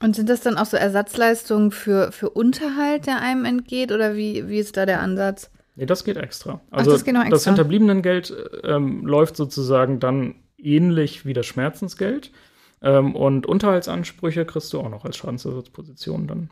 Und 0.00 0.16
sind 0.16 0.28
das 0.28 0.40
dann 0.40 0.58
auch 0.58 0.66
so 0.66 0.76
Ersatzleistungen 0.76 1.70
für, 1.70 2.10
für 2.10 2.30
Unterhalt, 2.30 3.06
der 3.06 3.20
einem 3.20 3.44
entgeht? 3.44 3.92
Oder 3.92 4.16
wie, 4.16 4.48
wie 4.48 4.58
ist 4.58 4.76
da 4.76 4.84
der 4.84 5.00
Ansatz? 5.00 5.50
Nee, 5.76 5.86
das 5.86 6.04
geht 6.04 6.16
extra. 6.16 6.60
Also 6.70 6.90
Ach, 6.90 6.94
das, 6.94 7.04
geht 7.04 7.14
noch 7.14 7.20
extra. 7.20 7.36
das 7.36 7.44
Hinterbliebenengeld 7.44 8.34
ähm, 8.64 9.06
läuft 9.06 9.36
sozusagen 9.36 10.00
dann 10.00 10.34
ähnlich 10.58 11.24
wie 11.24 11.32
das 11.32 11.46
Schmerzensgeld. 11.46 12.32
Ähm, 12.82 13.14
und 13.14 13.46
Unterhaltsansprüche 13.46 14.44
kriegst 14.44 14.72
du 14.72 14.80
auch 14.80 14.90
noch 14.90 15.04
als 15.04 15.16
Schadensersatzposition 15.16 16.26
dann. 16.26 16.50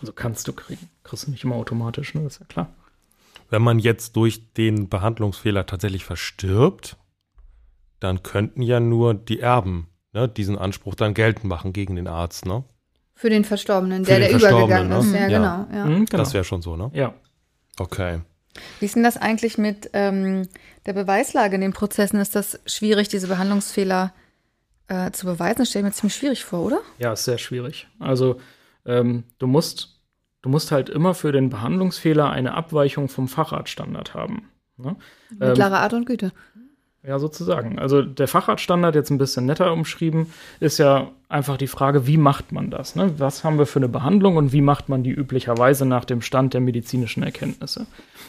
Also 0.00 0.12
kannst 0.12 0.48
du 0.48 0.52
kriegen. 0.52 0.88
Kriegst 1.04 1.26
du 1.26 1.30
nicht 1.30 1.44
immer 1.44 1.56
automatisch, 1.56 2.14
ne? 2.14 2.22
Das 2.22 2.34
ist 2.34 2.40
ja 2.40 2.46
klar. 2.46 2.68
Wenn 3.50 3.62
man 3.62 3.78
jetzt 3.78 4.16
durch 4.16 4.52
den 4.54 4.88
Behandlungsfehler 4.88 5.66
tatsächlich 5.66 6.04
verstirbt, 6.04 6.96
dann 7.98 8.22
könnten 8.22 8.62
ja 8.62 8.80
nur 8.80 9.14
die 9.14 9.40
Erben 9.40 9.88
ne, 10.12 10.28
diesen 10.28 10.56
Anspruch 10.58 10.94
dann 10.94 11.14
geltend 11.14 11.44
machen 11.44 11.72
gegen 11.72 11.96
den 11.96 12.06
Arzt, 12.06 12.46
ne? 12.46 12.64
Für 13.14 13.28
den 13.28 13.44
Verstorbenen, 13.44 14.04
Für 14.06 14.12
der, 14.18 14.28
den 14.30 14.38
der 14.38 14.50
übergegangen 14.50 14.90
Verstorbenen, 14.90 15.00
ist. 15.00 15.12
ne? 15.12 15.18
Ja, 15.18 15.28
Ja. 15.28 15.64
genau. 15.66 15.78
Ja. 15.78 15.84
Mhm, 15.86 16.04
genau. 16.06 16.22
Das 16.22 16.32
wäre 16.32 16.44
schon 16.44 16.62
so, 16.62 16.76
ne? 16.76 16.90
ja. 16.94 17.14
Okay. 17.78 18.20
Wie 18.78 18.86
ist 18.86 18.96
denn 18.96 19.04
das 19.04 19.16
eigentlich 19.16 19.58
mit 19.58 19.90
ähm, 19.92 20.48
der 20.86 20.92
Beweislage 20.92 21.54
in 21.54 21.60
den 21.60 21.72
Prozessen? 21.72 22.18
Ist 22.18 22.34
das 22.34 22.58
schwierig, 22.66 23.08
diese 23.08 23.28
Behandlungsfehler 23.28 24.12
äh, 24.88 25.10
zu 25.12 25.26
beweisen? 25.26 25.58
Das 25.58 25.68
stelle 25.70 25.84
ich 25.86 25.90
mir 25.90 25.92
ziemlich 25.94 26.14
schwierig 26.16 26.44
vor, 26.44 26.60
oder? 26.66 26.80
Ja, 26.98 27.12
ist 27.12 27.24
sehr 27.24 27.38
schwierig. 27.38 27.86
Also 28.00 28.40
ähm, 28.86 29.24
du 29.38 29.46
musst, 29.46 30.00
du 30.42 30.48
musst 30.48 30.72
halt 30.72 30.88
immer 30.88 31.14
für 31.14 31.32
den 31.32 31.50
Behandlungsfehler 31.50 32.30
eine 32.30 32.54
Abweichung 32.54 33.08
vom 33.08 33.28
Facharztstandard 33.28 34.14
haben. 34.14 34.48
Ne? 34.76 34.96
Ähm, 35.40 35.48
Mittlere 35.48 35.78
Art 35.78 35.92
und 35.92 36.06
Güte. 36.06 36.32
ja, 37.02 37.18
sozusagen. 37.18 37.78
Also 37.78 38.02
der 38.02 38.28
Facharztstandard, 38.28 38.94
jetzt 38.94 39.10
ein 39.10 39.18
bisschen 39.18 39.46
netter 39.46 39.72
umschrieben, 39.72 40.32
ist 40.60 40.78
ja 40.78 41.10
einfach 41.30 41.56
die 41.56 41.68
Frage, 41.68 42.06
wie 42.06 42.16
macht 42.16 42.52
man 42.52 42.70
das? 42.70 42.96
Ne? 42.96 43.14
Was 43.18 43.44
haben 43.44 43.58
wir 43.58 43.66
für 43.66 43.78
eine 43.78 43.88
Behandlung 43.88 44.36
und 44.36 44.52
wie 44.52 44.60
macht 44.60 44.88
man 44.88 45.02
die 45.02 45.10
üblicherweise 45.10 45.86
nach 45.86 46.04
dem 46.04 46.22
Stand 46.22 46.54
der 46.54 46.60
medizinischen 46.60 47.22
Erkenntnisse? 47.22 47.86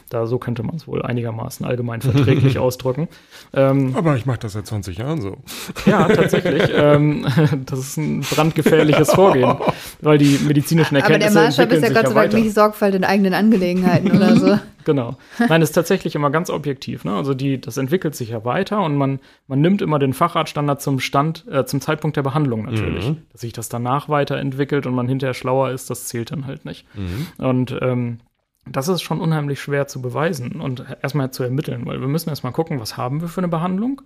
Da 0.09 0.27
so 0.27 0.37
könnte 0.37 0.61
man 0.61 0.75
es 0.75 0.87
wohl 0.87 1.01
einigermaßen 1.01 1.65
allgemein 1.65 2.01
verträglich 2.01 2.59
ausdrücken. 2.59 3.07
Ähm, 3.53 3.95
Aber 3.95 4.15
ich 4.15 4.25
mache 4.25 4.39
das 4.39 4.53
seit 4.53 4.67
20 4.67 4.97
Jahren 4.99 5.21
so. 5.21 5.37
ja, 5.85 6.07
tatsächlich. 6.07 6.69
ähm, 6.75 7.25
das 7.65 7.79
ist 7.79 7.97
ein 7.97 8.21
brandgefährliches 8.21 9.11
Vorgehen, 9.11 9.55
weil 10.01 10.17
die 10.17 10.39
medizinischen 10.45 10.95
Aber 10.97 11.07
der 11.07 11.15
Erkenntnisse 11.15 11.45
Maßstab 11.45 11.71
ist 11.71 11.81
ja 11.81 11.87
sei 11.87 12.03
Dank 12.03 12.15
weiter. 12.15 12.37
nicht 12.37 12.53
Sorgfalt 12.53 12.93
in 12.93 13.03
eigenen 13.03 13.33
Angelegenheiten 13.33 14.11
oder 14.11 14.35
so. 14.35 14.59
Genau. 14.83 15.17
Nein, 15.47 15.61
ist 15.61 15.73
tatsächlich 15.73 16.15
immer 16.15 16.29
ganz 16.29 16.49
objektiv. 16.49 17.03
Ne? 17.05 17.13
Also 17.13 17.33
die, 17.33 17.59
das 17.59 17.77
entwickelt 17.77 18.15
sich 18.15 18.29
ja 18.29 18.43
weiter 18.45 18.81
und 18.81 18.95
man, 18.95 19.19
man 19.47 19.61
nimmt 19.61 19.81
immer 19.81 19.99
den 19.99 20.13
Facharztstandard 20.13 20.81
zum 20.81 20.99
Stand, 20.99 21.45
äh, 21.51 21.65
zum 21.65 21.81
Zeitpunkt 21.81 22.17
der 22.17 22.23
Behandlung 22.23 22.63
natürlich. 22.65 22.90
Mhm. 22.90 22.90
Dass 23.31 23.41
sich 23.41 23.53
das 23.53 23.69
danach 23.69 24.09
weiterentwickelt 24.09 24.85
und 24.85 24.93
man 24.93 25.07
hinterher 25.07 25.33
schlauer 25.33 25.71
ist, 25.71 25.89
das 25.89 26.07
zählt 26.07 26.31
dann 26.31 26.45
halt 26.45 26.65
nicht. 26.65 26.85
Mhm. 26.95 27.27
Und 27.37 27.77
ähm, 27.81 28.19
das 28.65 28.87
ist 28.87 29.01
schon 29.01 29.19
unheimlich 29.19 29.59
schwer 29.59 29.87
zu 29.87 30.01
beweisen 30.01 30.61
und 30.61 30.85
erstmal 31.01 31.31
zu 31.31 31.43
ermitteln, 31.43 31.85
weil 31.85 31.99
wir 31.99 32.07
müssen 32.07 32.29
erstmal 32.29 32.53
gucken, 32.53 32.79
was 32.79 32.97
haben 32.97 33.21
wir 33.21 33.27
für 33.27 33.41
eine 33.41 33.47
Behandlung, 33.47 34.01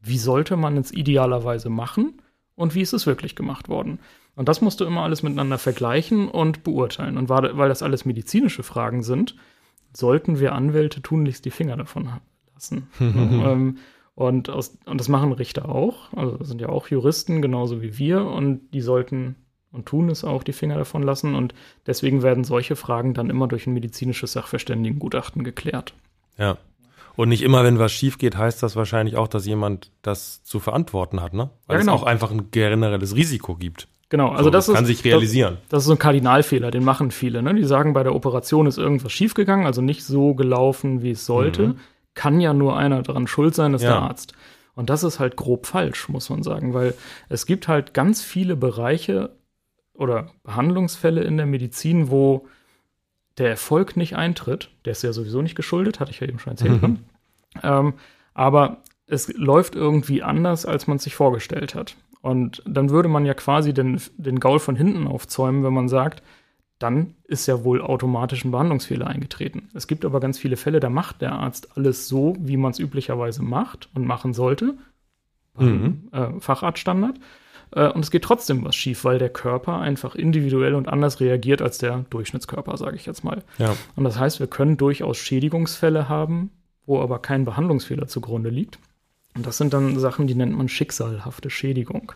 wie 0.00 0.18
sollte 0.18 0.56
man 0.56 0.76
es 0.76 0.92
idealerweise 0.92 1.70
machen 1.70 2.20
und 2.56 2.74
wie 2.74 2.82
ist 2.82 2.92
es 2.92 3.06
wirklich 3.06 3.36
gemacht 3.36 3.68
worden. 3.68 4.00
Und 4.34 4.48
das 4.48 4.60
musst 4.60 4.80
du 4.80 4.84
immer 4.84 5.02
alles 5.02 5.22
miteinander 5.22 5.58
vergleichen 5.58 6.28
und 6.28 6.64
beurteilen. 6.64 7.18
Und 7.18 7.28
weil 7.28 7.56
weil 7.56 7.68
das 7.68 7.82
alles 7.82 8.04
medizinische 8.04 8.62
Fragen 8.62 9.02
sind, 9.02 9.36
sollten 9.92 10.40
wir 10.40 10.52
Anwälte 10.52 11.02
tunlichst 11.02 11.44
die 11.44 11.50
Finger 11.50 11.76
davon 11.76 12.08
lassen. 12.54 12.88
ähm, 13.00 13.78
und, 14.14 14.50
aus, 14.50 14.76
und 14.84 14.98
das 14.98 15.08
machen 15.08 15.32
Richter 15.32 15.68
auch. 15.68 16.12
Also 16.14 16.36
das 16.36 16.48
sind 16.48 16.60
ja 16.60 16.68
auch 16.68 16.88
Juristen, 16.88 17.42
genauso 17.42 17.82
wie 17.82 17.98
wir. 17.98 18.24
Und 18.24 18.70
die 18.72 18.80
sollten 18.80 19.36
und 19.72 19.86
tun 19.86 20.10
es 20.10 20.22
auch, 20.22 20.42
die 20.42 20.52
Finger 20.52 20.76
davon 20.76 21.02
lassen. 21.02 21.34
Und 21.34 21.54
deswegen 21.86 22.22
werden 22.22 22.44
solche 22.44 22.76
Fragen 22.76 23.14
dann 23.14 23.30
immer 23.30 23.48
durch 23.48 23.66
ein 23.66 23.72
medizinisches 23.72 24.32
Sachverständigengutachten 24.32 25.44
geklärt. 25.44 25.94
Ja. 26.36 26.58
Und 27.16 27.28
nicht 27.28 27.42
immer, 27.42 27.62
wenn 27.64 27.78
was 27.78 27.92
schief 27.92 28.18
geht, 28.18 28.36
heißt 28.36 28.62
das 28.62 28.76
wahrscheinlich 28.76 29.16
auch, 29.16 29.28
dass 29.28 29.46
jemand 29.46 29.90
das 30.02 30.42
zu 30.44 30.60
verantworten 30.60 31.20
hat, 31.20 31.34
ne? 31.34 31.50
Weil 31.66 31.76
Ja, 31.76 31.80
genau. 31.80 31.94
es 31.94 32.02
auch 32.02 32.06
einfach 32.06 32.30
ein 32.30 32.50
generelles 32.50 33.14
Risiko 33.14 33.54
gibt. 33.54 33.86
Genau, 34.08 34.30
also 34.30 34.44
So, 34.44 34.50
das, 34.50 34.66
kann 34.66 34.84
ist, 34.84 34.88
sich 34.88 35.04
realisieren. 35.04 35.54
Das, 35.62 35.68
das 35.70 35.82
ist 35.82 35.86
so 35.86 35.92
ein 35.92 35.98
Kardinalfehler, 35.98 36.70
den 36.70 36.84
machen 36.84 37.10
viele. 37.10 37.42
Ne? 37.42 37.54
Die 37.54 37.64
sagen, 37.64 37.94
bei 37.94 38.02
der 38.02 38.14
Operation 38.14 38.66
ist 38.66 38.76
irgendwas 38.76 39.12
schiefgegangen, 39.12 39.64
also 39.64 39.80
nicht 39.80 40.04
so 40.04 40.34
gelaufen, 40.34 41.02
wie 41.02 41.12
es 41.12 41.24
sollte. 41.24 41.76
Kann 42.14 42.40
ja 42.40 42.52
nur 42.52 42.76
einer 42.76 43.02
daran 43.02 43.26
schuld 43.26 43.54
sein, 43.54 43.72
das 43.72 43.82
ist 43.82 43.88
Ja. 43.88 43.94
der 43.94 44.02
Arzt. 44.02 44.34
Und 44.74 44.88
das 44.90 45.04
ist 45.04 45.18
halt 45.18 45.36
grob 45.36 45.66
falsch, 45.66 46.08
muss 46.08 46.30
man 46.30 46.42
sagen, 46.42 46.72
weil 46.74 46.94
es 47.28 47.44
gibt 47.46 47.68
halt 47.68 47.92
ganz 47.94 48.22
viele 48.22 48.56
Bereiche 48.56 49.30
oder 49.94 50.30
Behandlungsfälle 50.44 51.22
in 51.22 51.36
der 51.36 51.46
Medizin, 51.46 52.10
wo 52.10 52.46
der 53.38 53.50
Erfolg 53.50 53.96
nicht 53.96 54.16
eintritt. 54.16 54.70
Der 54.84 54.92
ist 54.92 55.02
ja 55.02 55.12
sowieso 55.12 55.42
nicht 55.42 55.54
geschuldet, 55.54 56.00
hatte 56.00 56.10
ich 56.10 56.20
ja 56.20 56.26
eben 56.28 56.38
schon 56.38 56.52
erzählt. 56.52 56.80
Ne? 56.82 56.96
Ähm, 57.62 57.94
aber 58.32 58.78
es 59.06 59.32
läuft 59.34 59.74
irgendwie 59.74 60.22
anders, 60.22 60.64
als 60.64 60.86
man 60.86 60.98
sich 60.98 61.14
vorgestellt 61.14 61.74
hat. 61.74 61.96
Und 62.22 62.62
dann 62.66 62.88
würde 62.88 63.10
man 63.10 63.26
ja 63.26 63.34
quasi 63.34 63.74
den, 63.74 64.00
den 64.16 64.40
Gaul 64.40 64.58
von 64.58 64.76
hinten 64.76 65.06
aufzäumen, 65.06 65.64
wenn 65.64 65.74
man 65.74 65.88
sagt, 65.88 66.22
dann 66.82 67.14
ist 67.24 67.46
ja 67.46 67.64
wohl 67.64 67.80
automatisch 67.80 68.44
ein 68.44 68.50
Behandlungsfehler 68.50 69.06
eingetreten. 69.06 69.68
Es 69.74 69.86
gibt 69.86 70.04
aber 70.04 70.20
ganz 70.20 70.38
viele 70.38 70.56
Fälle, 70.56 70.80
da 70.80 70.90
macht 70.90 71.20
der 71.20 71.32
Arzt 71.32 71.76
alles 71.76 72.08
so, 72.08 72.36
wie 72.38 72.56
man 72.56 72.72
es 72.72 72.78
üblicherweise 72.78 73.42
macht 73.42 73.88
und 73.94 74.06
machen 74.06 74.34
sollte. 74.34 74.74
Mhm. 75.58 76.08
Äh, 76.12 76.40
Facharztstandard. 76.40 77.18
Äh, 77.72 77.88
und 77.88 78.00
es 78.04 78.10
geht 78.10 78.24
trotzdem 78.24 78.64
was 78.64 78.74
schief, 78.74 79.04
weil 79.04 79.18
der 79.18 79.28
Körper 79.28 79.78
einfach 79.78 80.14
individuell 80.14 80.74
und 80.74 80.88
anders 80.88 81.20
reagiert 81.20 81.62
als 81.62 81.78
der 81.78 82.04
Durchschnittskörper, 82.10 82.76
sage 82.76 82.96
ich 82.96 83.06
jetzt 83.06 83.24
mal. 83.24 83.42
Ja. 83.58 83.74
Und 83.96 84.04
das 84.04 84.18
heißt, 84.18 84.40
wir 84.40 84.46
können 84.46 84.76
durchaus 84.76 85.18
Schädigungsfälle 85.18 86.08
haben, 86.08 86.50
wo 86.86 87.00
aber 87.00 87.20
kein 87.20 87.44
Behandlungsfehler 87.44 88.08
zugrunde 88.08 88.50
liegt. 88.50 88.78
Und 89.34 89.46
das 89.46 89.56
sind 89.56 89.72
dann 89.72 89.98
Sachen, 89.98 90.26
die 90.26 90.34
nennt 90.34 90.56
man 90.56 90.68
schicksalhafte 90.68 91.48
Schädigung. 91.48 92.12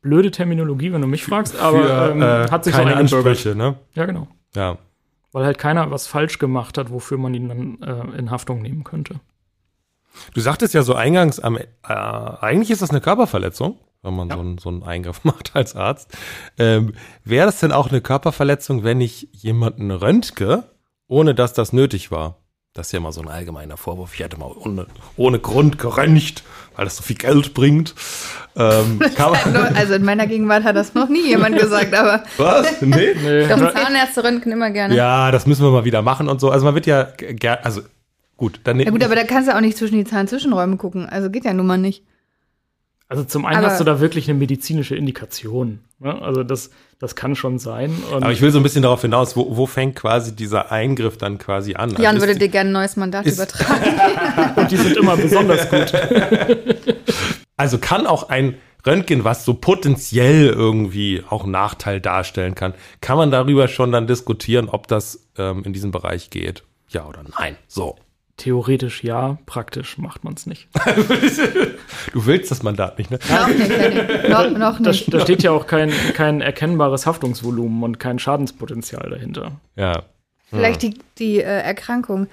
Blöde 0.00 0.30
Terminologie, 0.30 0.92
wenn 0.92 1.00
du 1.02 1.08
mich 1.08 1.24
fragst, 1.24 1.58
aber 1.58 1.82
Für, 1.82 2.10
ähm, 2.12 2.22
äh, 2.22 2.50
hat 2.50 2.64
sich 2.64 2.74
so 2.74 2.78
keine 2.80 2.96
eingebürgert. 2.96 3.26
Ansprüche, 3.36 3.56
ne? 3.56 3.76
Ja, 3.94 4.06
genau. 4.06 4.28
Ja. 4.54 4.78
Weil 5.32 5.44
halt 5.44 5.58
keiner 5.58 5.90
was 5.90 6.06
falsch 6.06 6.38
gemacht 6.38 6.78
hat, 6.78 6.90
wofür 6.90 7.18
man 7.18 7.34
ihn 7.34 7.48
dann 7.48 7.82
äh, 7.82 8.18
in 8.18 8.30
Haftung 8.30 8.62
nehmen 8.62 8.84
könnte. 8.84 9.20
Du 10.34 10.40
sagtest 10.40 10.72
ja 10.74 10.82
so 10.82 10.94
eingangs, 10.94 11.38
am, 11.40 11.56
äh, 11.56 11.66
eigentlich 11.86 12.70
ist 12.70 12.82
das 12.82 12.90
eine 12.90 13.00
Körperverletzung, 13.00 13.78
wenn 14.02 14.14
man 14.16 14.28
Ja. 14.28 14.36
so, 14.36 14.40
einen, 14.40 14.58
so 14.58 14.68
einen 14.68 14.82
Eingriff 14.84 15.20
macht 15.24 15.54
als 15.54 15.76
Arzt. 15.76 16.16
Ähm, 16.58 16.94
Wäre 17.24 17.46
das 17.46 17.60
denn 17.60 17.72
auch 17.72 17.88
eine 17.90 18.00
Körperverletzung, 18.00 18.84
wenn 18.84 19.00
ich 19.00 19.28
jemanden 19.32 19.90
röntge, 19.90 20.64
ohne 21.08 21.34
dass 21.34 21.52
das 21.52 21.72
nötig 21.72 22.10
war? 22.10 22.38
Das 22.78 22.86
ist 22.86 22.92
ja 22.92 23.00
immer 23.00 23.10
so 23.10 23.20
ein 23.20 23.28
allgemeiner 23.28 23.76
Vorwurf. 23.76 24.14
Ich 24.14 24.20
hätte 24.20 24.38
mal 24.38 24.52
ohne, 24.56 24.86
ohne 25.16 25.40
Grund 25.40 25.80
geröntgt, 25.80 26.44
weil 26.76 26.84
das 26.84 26.96
so 26.96 27.02
viel 27.02 27.16
Geld 27.16 27.52
bringt. 27.52 27.92
Ähm, 28.54 29.00
Also 29.74 29.94
in 29.94 30.04
meiner 30.04 30.28
Gegenwart 30.28 30.62
hat 30.62 30.76
das 30.76 30.94
noch 30.94 31.08
nie 31.08 31.26
jemand 31.26 31.58
gesagt, 31.58 31.92
aber 31.92 32.22
was? 32.36 32.80
Nee? 32.80 33.16
Nee, 33.20 33.48
Doch, 33.48 33.74
Zahnärzte 33.74 34.22
röntgen 34.22 34.52
immer 34.52 34.70
gerne. 34.70 34.94
Ja, 34.94 35.32
das 35.32 35.44
müssen 35.46 35.64
wir 35.64 35.72
mal 35.72 35.84
wieder 35.84 36.02
machen 36.02 36.28
und 36.28 36.40
so. 36.40 36.50
Also 36.50 36.64
man 36.66 36.76
wird 36.76 36.86
ja 36.86 37.02
gerne, 37.16 37.64
also 37.64 37.80
gut, 38.36 38.60
dann 38.62 38.78
ja 38.78 38.90
gut, 38.90 39.02
aber 39.02 39.16
da 39.16 39.24
kannst 39.24 39.48
du 39.48 39.56
auch 39.56 39.60
nicht 39.60 39.76
zwischen 39.76 39.96
die 39.96 40.04
Zahnzwischenräume 40.04 40.76
gucken. 40.76 41.08
Also 41.08 41.30
geht 41.30 41.44
ja 41.46 41.54
nun 41.54 41.66
mal 41.66 41.78
nicht. 41.78 42.04
Also 43.10 43.24
zum 43.24 43.46
einen 43.46 43.58
Aber- 43.58 43.68
hast 43.70 43.80
du 43.80 43.84
da 43.84 44.00
wirklich 44.00 44.28
eine 44.28 44.38
medizinische 44.38 44.94
Indikation. 44.94 45.80
Ne? 45.98 46.20
Also 46.20 46.42
das, 46.44 46.70
das 46.98 47.16
kann 47.16 47.34
schon 47.36 47.58
sein. 47.58 47.90
Und 48.12 48.22
Aber 48.22 48.32
ich 48.32 48.42
will 48.42 48.50
so 48.50 48.58
ein 48.58 48.62
bisschen 48.62 48.82
darauf 48.82 49.00
hinaus, 49.00 49.34
wo, 49.36 49.56
wo 49.56 49.64
fängt 49.66 49.96
quasi 49.96 50.36
dieser 50.36 50.70
Eingriff 50.70 51.16
dann 51.16 51.38
quasi 51.38 51.74
an? 51.74 51.90
Also 51.90 52.02
Jan 52.02 52.16
ist 52.16 52.22
würde 52.22 52.34
die- 52.34 52.40
dir 52.40 52.48
gerne 52.48 52.68
ein 52.70 52.72
neues 52.74 52.96
Mandat 52.96 53.24
ist- 53.26 53.36
übertragen. 53.36 54.54
und 54.56 54.70
die 54.70 54.76
sind 54.76 54.96
immer 54.96 55.16
besonders 55.16 55.68
gut. 55.70 55.92
Also 57.60 57.78
kann 57.78 58.06
auch 58.06 58.28
ein 58.28 58.54
Röntgen, 58.86 59.24
was 59.24 59.44
so 59.44 59.54
potenziell 59.54 60.46
irgendwie 60.46 61.24
auch 61.28 61.42
einen 61.42 61.50
Nachteil 61.50 62.00
darstellen 62.00 62.54
kann, 62.54 62.72
kann 63.00 63.16
man 63.16 63.32
darüber 63.32 63.66
schon 63.66 63.90
dann 63.90 64.06
diskutieren, 64.06 64.68
ob 64.68 64.86
das 64.86 65.26
ähm, 65.36 65.64
in 65.64 65.72
diesen 65.72 65.90
Bereich 65.90 66.30
geht? 66.30 66.62
Ja 66.88 67.04
oder 67.06 67.24
nein? 67.36 67.56
So. 67.66 67.96
Theoretisch 68.38 69.04
ja, 69.04 69.36
praktisch 69.46 69.98
macht 69.98 70.24
man 70.24 70.32
es 70.34 70.46
nicht. 70.46 70.68
Du 72.12 72.26
willst 72.26 72.50
das 72.50 72.62
Mandat 72.62 72.98
nicht, 72.98 73.10
ne? 73.10 73.18
Noch 73.28 73.48
nicht, 73.48 74.28
noch, 74.28 74.50
noch 74.50 74.80
Da, 74.80 74.90
nicht. 74.90 75.12
da 75.12 75.20
steht 75.20 75.42
ja 75.42 75.50
auch 75.50 75.66
kein, 75.66 75.90
kein 76.14 76.40
erkennbares 76.40 77.06
Haftungsvolumen 77.06 77.82
und 77.82 77.98
kein 78.00 78.18
Schadenspotenzial 78.18 79.10
dahinter. 79.10 79.60
Ja. 79.76 80.04
Vielleicht 80.50 80.82
die, 80.82 80.94
die 81.18 81.38
äh, 81.38 81.42
Erkrankung, 81.42 82.28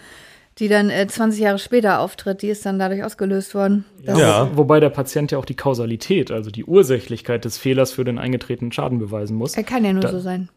die 0.59 0.67
dann 0.69 0.89
äh, 0.89 1.05
20 1.07 1.41
Jahre 1.41 1.59
später 1.59 1.99
auftritt, 1.99 2.41
die 2.41 2.47
ist 2.49 2.65
dann 2.65 2.79
dadurch 2.79 3.03
ausgelöst 3.03 3.53
worden. 3.55 3.83
Das 4.03 4.17
Ja. 4.17 4.49
Wobei 4.55 4.79
der 4.79 4.89
Patient 4.89 5.31
ja 5.31 5.37
auch 5.37 5.45
die 5.45 5.55
Kausalität, 5.55 6.31
also 6.31 6.49
die 6.51 6.63
Ursächlichkeit 6.65 7.43
des 7.43 7.57
Fehlers 7.57 7.91
für 7.91 8.05
den 8.05 8.17
eingetretenen 8.19 8.71
Schaden 8.71 8.99
beweisen 8.99 9.35
muss. 9.35 9.55
Er 9.57 9.63
kann 9.63 9.83
ja 9.83 9.91
nur 9.91 10.01
Da- 10.03 10.11
so 10.11 10.19
sein. 10.19 10.49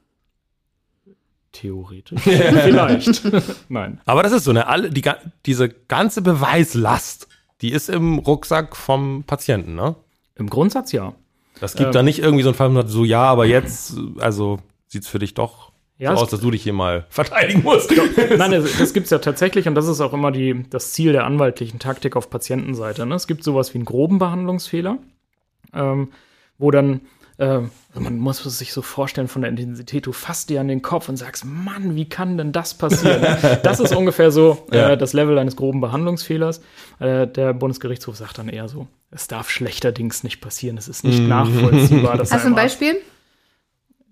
Theoretisch. 1.52 2.20
Vielleicht. 2.22 3.22
Nein. 3.70 4.00
Aber 4.04 4.22
das 4.22 4.32
ist 4.32 4.44
so, 4.44 4.52
ne? 4.52 4.66
Alle, 4.66 4.90
die, 4.90 5.02
diese 5.46 5.68
ganze 5.68 6.22
Beweislast, 6.22 7.28
die 7.62 7.72
ist 7.72 7.88
im 7.88 8.18
Rucksack 8.18 8.76
vom 8.76 9.24
Patienten, 9.24 9.74
ne? 9.74 9.96
Im 10.36 10.48
Grundsatz 10.50 10.92
ja. 10.92 11.14
Das 11.60 11.74
gibt 11.74 11.88
Ähm. 11.88 11.92
da 11.92 12.02
nicht 12.02 12.20
irgendwie 12.20 12.42
so 12.44 12.50
einen 12.50 12.54
Fall, 12.56 12.86
so, 12.86 13.04
ja, 13.04 13.22
aber 13.22 13.46
jetzt, 13.46 13.96
also 14.18 14.58
sieht's 14.86 15.08
für 15.08 15.18
dich 15.18 15.34
doch 15.34 15.72
Ja, 15.98 16.10
so 16.10 16.16
es- 16.16 16.22
aus, 16.24 16.30
dass 16.30 16.40
du 16.40 16.50
dich 16.52 16.62
hier 16.62 16.72
mal 16.74 17.06
verteidigen 17.10 17.62
musst. 17.64 17.92
Nein, 18.36 18.52
das, 18.52 18.78
das 18.78 18.92
gibt 18.92 19.06
es 19.06 19.10
ja 19.10 19.18
tatsächlich 19.18 19.66
und 19.66 19.74
das 19.74 19.88
ist 19.88 20.00
auch 20.00 20.12
immer 20.12 20.30
die, 20.30 20.64
das 20.70 20.92
Ziel 20.92 21.12
der 21.12 21.24
anwaltlichen 21.24 21.80
Taktik 21.80 22.14
auf 22.14 22.30
Patientenseite. 22.30 23.06
Ne? 23.06 23.14
Es 23.16 23.26
gibt 23.26 23.42
sowas 23.42 23.74
wie 23.74 23.78
einen 23.78 23.86
groben 23.86 24.18
Behandlungsfehler, 24.20 24.98
ähm, 25.74 26.10
wo 26.58 26.70
dann, 26.70 27.00
ähm, 27.38 27.70
man 27.94 28.18
muss 28.18 28.44
es 28.44 28.58
sich 28.58 28.72
so 28.72 28.82
vorstellen 28.82 29.28
von 29.28 29.42
der 29.42 29.50
Intensität, 29.50 30.06
du 30.06 30.12
fasst 30.12 30.50
dir 30.50 30.60
an 30.60 30.68
den 30.68 30.82
Kopf 30.82 31.08
und 31.08 31.16
sagst, 31.16 31.44
Mann, 31.44 31.94
wie 31.94 32.08
kann 32.08 32.36
denn 32.38 32.52
das 32.52 32.74
passieren? 32.74 33.22
das 33.62 33.80
ist 33.80 33.94
ungefähr 33.94 34.30
so 34.30 34.66
Ja. 34.72 34.90
äh, 34.90 34.98
das 34.98 35.12
Level 35.12 35.38
eines 35.38 35.56
groben 35.56 35.80
Behandlungsfehlers. 35.80 36.60
Äh, 36.98 37.26
der 37.26 37.54
Bundesgerichtshof 37.54 38.16
sagt 38.16 38.38
dann 38.38 38.48
eher 38.48 38.68
so, 38.68 38.86
es 39.10 39.28
darf 39.28 39.50
schlechterdings 39.50 40.22
nicht 40.24 40.40
passieren, 40.40 40.76
es 40.78 40.88
ist 40.88 41.04
nicht 41.04 41.20
nachvollziehbar. 41.22 42.16
Dass 42.16 42.32
Hast 42.32 42.42
du 42.44 42.48
ein 42.48 42.54
einem 42.54 42.58
Arzt- 42.64 42.78
Beispiel? 42.80 43.00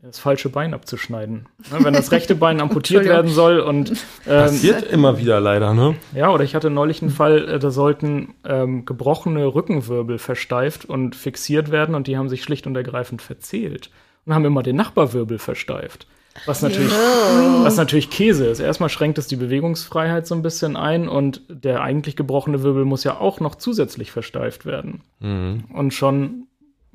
Das 0.06 0.20
falsche 0.20 0.48
Bein 0.48 0.72
abzuschneiden. 0.72 1.46
Ne, 1.72 1.78
wenn 1.80 1.92
das 1.92 2.12
rechte 2.12 2.36
Bein 2.36 2.60
amputiert 2.60 3.04
werden 3.06 3.30
soll 3.30 3.58
und 3.58 3.90
ähm, 3.90 3.96
Passiert 4.26 4.84
immer 4.84 5.18
wieder 5.18 5.40
leider, 5.40 5.74
ne? 5.74 5.96
ja, 6.14 6.30
oder 6.30 6.44
ich 6.44 6.54
hatte 6.54 6.70
neulich 6.70 7.02
einen 7.02 7.10
Fall, 7.10 7.48
äh, 7.48 7.58
da 7.58 7.70
sollten 7.70 8.34
ähm, 8.44 8.84
gebrochene 8.84 9.46
Rückenwirbel 9.46 10.18
versteift 10.18 10.84
und 10.84 11.16
fixiert 11.16 11.72
werden 11.72 11.94
und 11.94 12.06
die 12.06 12.16
haben 12.16 12.28
sich 12.28 12.44
schlicht 12.44 12.66
und 12.68 12.76
ergreifend 12.76 13.20
verzählt 13.20 13.90
und 14.24 14.34
haben 14.34 14.44
immer 14.44 14.62
den 14.62 14.76
Nachbarwirbel 14.76 15.38
versteift. 15.38 16.06
Was 16.44 16.60
natürlich, 16.60 16.92
was 16.92 17.76
natürlich 17.78 18.10
Käse 18.10 18.46
ist. 18.46 18.60
Erstmal 18.60 18.90
schränkt 18.90 19.16
es 19.16 19.26
die 19.26 19.36
Bewegungsfreiheit 19.36 20.26
so 20.26 20.34
ein 20.34 20.42
bisschen 20.42 20.76
ein 20.76 21.08
und 21.08 21.40
der 21.48 21.80
eigentlich 21.80 22.14
gebrochene 22.14 22.62
Wirbel 22.62 22.84
muss 22.84 23.04
ja 23.04 23.18
auch 23.18 23.40
noch 23.40 23.54
zusätzlich 23.54 24.12
versteift 24.12 24.66
werden. 24.66 25.00
Und 25.18 25.94
schon 25.94 26.46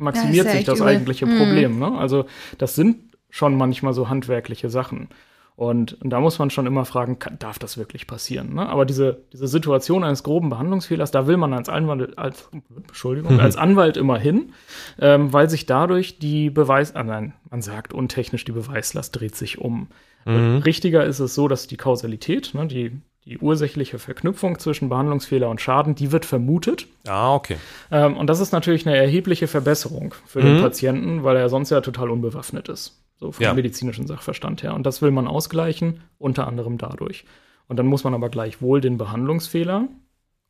maximiert 0.01 0.47
ist 0.47 0.53
ja 0.53 0.57
sich 0.57 0.65
das 0.65 0.79
übel. 0.79 0.89
eigentliche 0.89 1.25
Problem. 1.25 1.79
Ne? 1.79 1.97
Also 1.97 2.25
das 2.57 2.75
sind 2.75 3.15
schon 3.29 3.55
manchmal 3.55 3.93
so 3.93 4.09
handwerkliche 4.09 4.69
Sachen. 4.69 5.09
Und, 5.55 6.01
und 6.01 6.09
da 6.09 6.19
muss 6.19 6.39
man 6.39 6.49
schon 6.49 6.65
immer 6.65 6.85
fragen, 6.85 7.19
kann, 7.19 7.37
darf 7.37 7.59
das 7.59 7.77
wirklich 7.77 8.07
passieren? 8.07 8.55
Ne? 8.55 8.67
Aber 8.67 8.85
diese, 8.85 9.25
diese 9.31 9.47
Situation 9.47 10.03
eines 10.03 10.23
groben 10.23 10.49
Behandlungsfehlers, 10.49 11.11
da 11.11 11.27
will 11.27 11.37
man 11.37 11.53
als 11.53 11.69
Anwalt, 11.69 12.17
als, 12.17 12.49
Entschuldigung, 12.75 13.39
als 13.39 13.57
Anwalt 13.57 13.95
immer 13.95 14.17
hin, 14.17 14.53
ähm, 14.99 15.31
weil 15.33 15.49
sich 15.49 15.65
dadurch 15.67 16.17
die 16.17 16.49
Beweis, 16.49 16.95
ah 16.95 17.03
nein, 17.03 17.33
man 17.49 17.61
sagt 17.61 17.93
untechnisch, 17.93 18.43
die 18.43 18.53
Beweislast 18.53 19.19
dreht 19.19 19.35
sich 19.35 19.59
um. 19.59 19.87
Richtiger 20.23 21.03
ist 21.03 21.19
es 21.19 21.33
so, 21.33 21.47
dass 21.47 21.65
die 21.65 21.77
Kausalität, 21.77 22.53
ne, 22.53 22.67
die, 22.67 22.91
die 23.25 23.37
ursächliche 23.37 23.99
Verknüpfung 23.99 24.57
zwischen 24.57 24.89
Behandlungsfehler 24.89 25.49
und 25.49 25.61
Schaden, 25.61 25.93
die 25.93 26.11
wird 26.11 26.25
vermutet. 26.25 26.87
Ah, 27.07 27.35
okay. 27.35 27.57
Ähm, 27.91 28.17
und 28.17 28.27
das 28.27 28.39
ist 28.39 28.51
natürlich 28.51 28.87
eine 28.87 28.97
erhebliche 28.97 29.47
Verbesserung 29.47 30.15
für 30.25 30.41
den 30.41 30.59
Patienten, 30.59 31.23
weil 31.23 31.37
er 31.37 31.49
sonst 31.49 31.69
ja 31.69 31.81
total 31.81 32.09
unbewaffnet 32.09 32.67
ist. 32.67 32.99
So 33.19 33.31
vom 33.31 33.43
Ja. 33.43 33.53
medizinischen 33.53 34.07
Sachverstand 34.07 34.63
her. 34.63 34.73
Und 34.73 34.85
das 34.87 35.03
will 35.03 35.11
man 35.11 35.27
ausgleichen, 35.27 36.01
unter 36.17 36.47
anderem 36.47 36.79
dadurch. 36.79 37.25
Und 37.67 37.77
dann 37.77 37.85
muss 37.85 38.03
man 38.03 38.15
aber 38.15 38.29
gleichwohl 38.29 38.81
den 38.81 38.97
Behandlungsfehler, 38.97 39.87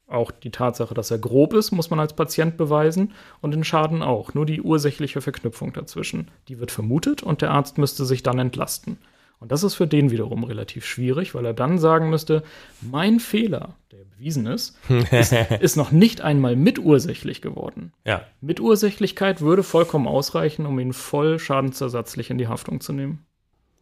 auch 0.08 0.32
die 0.32 0.52
Tatsache, 0.52 0.94
dass 0.94 1.12
er 1.12 1.20
grob 1.20 1.54
ist, 1.54 1.72
muss 1.72 1.90
man 1.90 2.00
als 2.00 2.14
Patient 2.14 2.58
beweisen 2.58 3.14
und 3.42 3.52
den 3.52 3.64
Schaden 3.64 4.02
auch. 4.02 4.34
Nur 4.34 4.46
die 4.46 4.62
ursächliche 4.62 5.22
Verknüpfung 5.22 5.74
dazwischen. 5.74 6.30
Die 6.48 6.60
wird 6.60 6.72
vermutet 6.72 7.22
und 7.24 7.42
der 7.42 7.52
Arzt 7.52 7.78
müsste 7.78 8.06
sich 8.06 8.24
dann 8.24 8.40
entlasten. 8.40 8.98
Und 9.42 9.52
das 9.52 9.64
ist 9.64 9.74
für 9.74 9.88
den 9.88 10.12
wiederum 10.12 10.44
relativ 10.44 10.86
schwierig, 10.86 11.34
weil 11.34 11.44
er 11.46 11.56
dann 11.56 11.80
sagen 11.80 12.12
müsste, 12.12 12.44
mein 12.80 13.20
Fehler, 13.20 13.74
der 13.92 14.06
bewiesen 14.06 14.46
ist, 14.46 14.78
ist, 15.12 15.34
ist 15.34 15.76
noch 15.76 15.92
nicht 15.92 16.22
einmal 16.22 16.56
mitursächlich 16.56 17.42
geworden. 17.42 17.92
Ja. 18.06 18.22
Mitursächlichkeit 18.40 19.42
würde 19.42 19.64
vollkommen 19.64 20.08
ausreichen, 20.08 20.68
um 20.68 20.78
ihn 20.80 20.94
voll 20.94 21.40
schadensersatzlich 21.40 22.30
in 22.30 22.38
die 22.38 22.48
Haftung 22.48 22.82
zu 22.82 22.94
nehmen. 22.94 23.26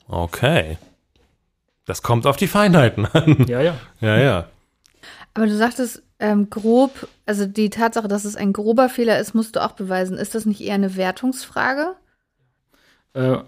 Okay. 0.08 0.78
Das 1.84 2.04
kommt 2.04 2.26
auf 2.26 2.38
die 2.38 2.48
Feinheiten 2.48 3.06
an. 3.06 3.46
Ja, 3.50 3.60
ja. 3.60 3.76
ja, 4.00 4.18
ja. 4.18 4.46
Aber 5.34 5.46
du 5.46 5.58
sagtest, 5.58 6.04
ähm, 6.20 6.50
grob, 6.50 7.10
also 7.26 7.46
die 7.46 7.70
Tatsache, 7.70 8.08
dass 8.08 8.24
es 8.24 8.38
ein 8.38 8.54
grober 8.54 8.88
Fehler 8.88 9.20
ist, 9.20 9.34
musst 9.34 9.58
du 9.58 9.64
auch 9.64 9.74
beweisen. 9.74 10.18
Ist 10.18 10.36
das 10.36 10.46
nicht 10.46 10.62
eher 10.62 10.76
eine 10.76 10.96
Wertungsfrage? 10.96 11.96
Äh, 13.14 13.40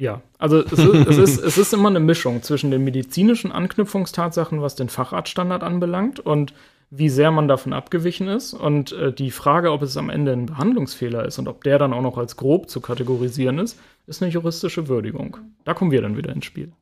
ja, 0.00 0.22
also 0.38 0.60
es 0.60 0.72
ist, 0.72 0.78
es, 0.78 1.18
ist, 1.18 1.44
es 1.44 1.58
ist 1.58 1.74
immer 1.74 1.90
eine 1.90 2.00
Mischung 2.00 2.42
zwischen 2.42 2.70
den 2.70 2.82
medizinischen 2.84 3.52
Anknüpfungstatsachen, 3.52 4.62
was 4.62 4.74
den 4.74 4.88
Facharztstandard 4.88 5.62
anbelangt 5.62 6.20
und 6.20 6.54
wie 6.88 7.10
sehr 7.10 7.30
man 7.30 7.48
davon 7.48 7.74
abgewichen 7.74 8.26
ist. 8.26 8.54
Und 8.54 8.92
äh, 8.92 9.12
die 9.12 9.30
Frage, 9.30 9.72
ob 9.72 9.82
es 9.82 9.98
am 9.98 10.08
Ende 10.08 10.32
ein 10.32 10.46
Behandlungsfehler 10.46 11.26
ist 11.26 11.38
und 11.38 11.48
ob 11.48 11.62
der 11.64 11.78
dann 11.78 11.92
auch 11.92 12.00
noch 12.00 12.16
als 12.16 12.38
grob 12.38 12.70
zu 12.70 12.80
kategorisieren 12.80 13.58
ist, 13.58 13.78
ist 14.06 14.22
eine 14.22 14.32
juristische 14.32 14.88
Würdigung. 14.88 15.36
Da 15.64 15.74
kommen 15.74 15.90
wir 15.90 16.00
dann 16.00 16.16
wieder 16.16 16.32
ins 16.32 16.46
Spiel. 16.46 16.72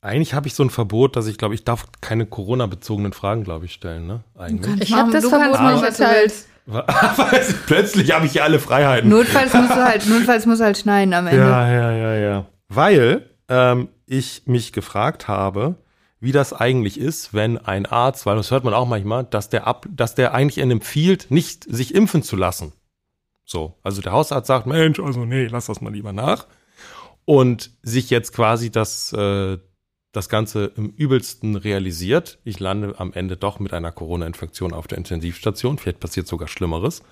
Eigentlich 0.00 0.32
habe 0.32 0.46
ich 0.46 0.54
so 0.54 0.62
ein 0.62 0.70
Verbot, 0.70 1.16
dass 1.16 1.26
ich 1.26 1.36
glaube, 1.36 1.56
ich 1.56 1.64
darf 1.64 1.86
keine 2.00 2.26
Corona-bezogenen 2.26 3.12
Fragen, 3.12 3.42
glaube 3.42 3.64
ich, 3.64 3.72
stellen, 3.72 4.06
ne? 4.06 4.20
Eigentlich. 4.38 4.82
Ich 4.82 4.92
habe 4.92 5.10
das 5.10 5.24
Du 5.24 5.30
Verbot 5.30 5.60
nicht 5.60 5.82
erteilt. 5.82 6.32
Plötzlich 7.66 8.12
habe 8.14 8.26
ich 8.26 8.32
hier 8.32 8.44
alle 8.44 8.60
Freiheiten. 8.60 9.10
Notfalls 9.10 9.52
musst 9.52 9.70
du 9.70 9.84
halt, 9.84 10.06
notfalls 10.06 10.46
musst 10.46 10.60
du 10.60 10.64
halt 10.66 10.78
schneiden 10.78 11.12
am 11.12 11.26
Ende. 11.26 11.40
Ja, 11.40 11.68
ja, 11.68 11.90
ja, 11.90 12.14
ja. 12.14 12.46
Weil 12.68 13.30
ähm, 13.48 13.88
ich 14.06 14.42
mich 14.46 14.72
gefragt 14.72 15.28
habe, 15.28 15.76
wie 16.20 16.32
das 16.32 16.52
eigentlich 16.52 16.98
ist, 16.98 17.32
wenn 17.32 17.58
ein 17.58 17.86
Arzt, 17.86 18.26
weil 18.26 18.36
das 18.36 18.50
hört 18.50 18.64
man 18.64 18.74
auch 18.74 18.88
manchmal, 18.88 19.24
dass 19.24 19.48
der 19.48 19.66
ab, 19.66 19.86
dass 19.90 20.14
der 20.14 20.34
eigentlich 20.34 20.58
empfiehlt, 20.58 21.30
nicht 21.30 21.64
sich 21.64 21.94
impfen 21.94 22.22
zu 22.22 22.36
lassen. 22.36 22.72
So, 23.44 23.78
also 23.82 24.02
der 24.02 24.12
Hausarzt 24.12 24.48
sagt, 24.48 24.66
Mensch, 24.66 25.00
also 25.00 25.24
nee, 25.24 25.46
lass 25.46 25.66
das 25.66 25.80
mal 25.80 25.92
lieber 25.92 26.12
nach. 26.12 26.46
Und 27.24 27.70
sich 27.82 28.10
jetzt 28.10 28.32
quasi 28.32 28.70
das, 28.70 29.12
äh, 29.12 29.58
das 30.12 30.28
Ganze 30.28 30.72
im 30.76 30.90
übelsten 30.90 31.56
realisiert. 31.56 32.38
Ich 32.44 32.58
lande 32.58 32.94
am 32.98 33.12
Ende 33.12 33.36
doch 33.36 33.58
mit 33.58 33.72
einer 33.72 33.92
Corona-Infektion 33.92 34.72
auf 34.72 34.86
der 34.86 34.98
Intensivstation. 34.98 35.78
Vielleicht 35.78 36.00
passiert 36.00 36.26
sogar 36.26 36.48
Schlimmeres 36.48 37.02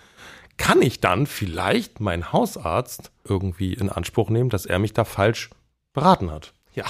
kann 0.56 0.82
ich 0.82 1.00
dann 1.00 1.26
vielleicht 1.26 2.00
meinen 2.00 2.32
Hausarzt 2.32 3.10
irgendwie 3.24 3.74
in 3.74 3.88
Anspruch 3.88 4.30
nehmen, 4.30 4.50
dass 4.50 4.66
er 4.66 4.78
mich 4.78 4.92
da 4.92 5.04
falsch 5.04 5.50
beraten 5.92 6.30
hat. 6.30 6.52
Ja. 6.74 6.84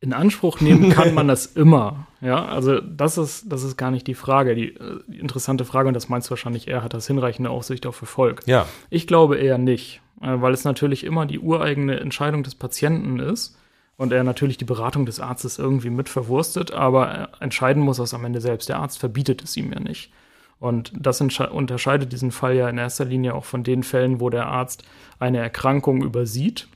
In 0.00 0.12
Anspruch 0.12 0.60
nehmen 0.60 0.90
kann 0.90 1.14
man 1.14 1.26
das 1.26 1.46
immer. 1.56 2.06
Ja, 2.20 2.44
also 2.44 2.80
das 2.80 3.18
ist, 3.18 3.50
das 3.50 3.64
ist 3.64 3.76
gar 3.76 3.90
nicht 3.90 4.06
die 4.06 4.14
Frage. 4.14 4.54
Die, 4.54 4.74
äh, 4.74 5.00
die 5.08 5.18
interessante 5.18 5.64
Frage, 5.64 5.88
und 5.88 5.94
das 5.94 6.08
meinst 6.08 6.28
du 6.28 6.30
wahrscheinlich 6.30 6.68
eher, 6.68 6.82
hat 6.82 6.94
das 6.94 7.06
hinreichende 7.06 7.50
Aussicht 7.50 7.86
auf 7.86 8.00
Erfolg? 8.00 8.42
Ja. 8.46 8.66
Ich 8.90 9.06
glaube 9.06 9.38
eher 9.38 9.58
nicht, 9.58 10.00
äh, 10.20 10.40
weil 10.40 10.52
es 10.52 10.64
natürlich 10.64 11.04
immer 11.04 11.26
die 11.26 11.40
ureigene 11.40 11.98
Entscheidung 11.98 12.42
des 12.42 12.54
Patienten 12.54 13.18
ist 13.18 13.56
und 13.96 14.12
er 14.12 14.22
natürlich 14.22 14.56
die 14.56 14.64
Beratung 14.64 15.04
des 15.04 15.18
Arztes 15.18 15.58
irgendwie 15.58 15.90
mit 15.90 16.08
verwurstet, 16.08 16.72
aber 16.72 17.30
äh, 17.40 17.44
entscheiden 17.44 17.82
muss 17.82 17.98
es 17.98 18.14
am 18.14 18.24
Ende 18.24 18.40
selbst. 18.40 18.68
Der 18.68 18.78
Arzt 18.78 18.98
verbietet 18.98 19.42
es 19.42 19.56
ihm 19.56 19.72
ja 19.72 19.80
nicht. 19.80 20.12
Und 20.60 20.92
das 20.98 21.20
unterscheidet 21.20 22.12
diesen 22.12 22.32
Fall 22.32 22.56
ja 22.56 22.68
in 22.68 22.78
erster 22.78 23.04
Linie 23.04 23.34
auch 23.34 23.44
von 23.44 23.62
den 23.62 23.82
Fällen, 23.82 24.20
wo 24.20 24.28
der 24.28 24.46
Arzt 24.46 24.82
eine 25.18 25.38
Erkrankung 25.38 26.02
übersieht 26.02 26.68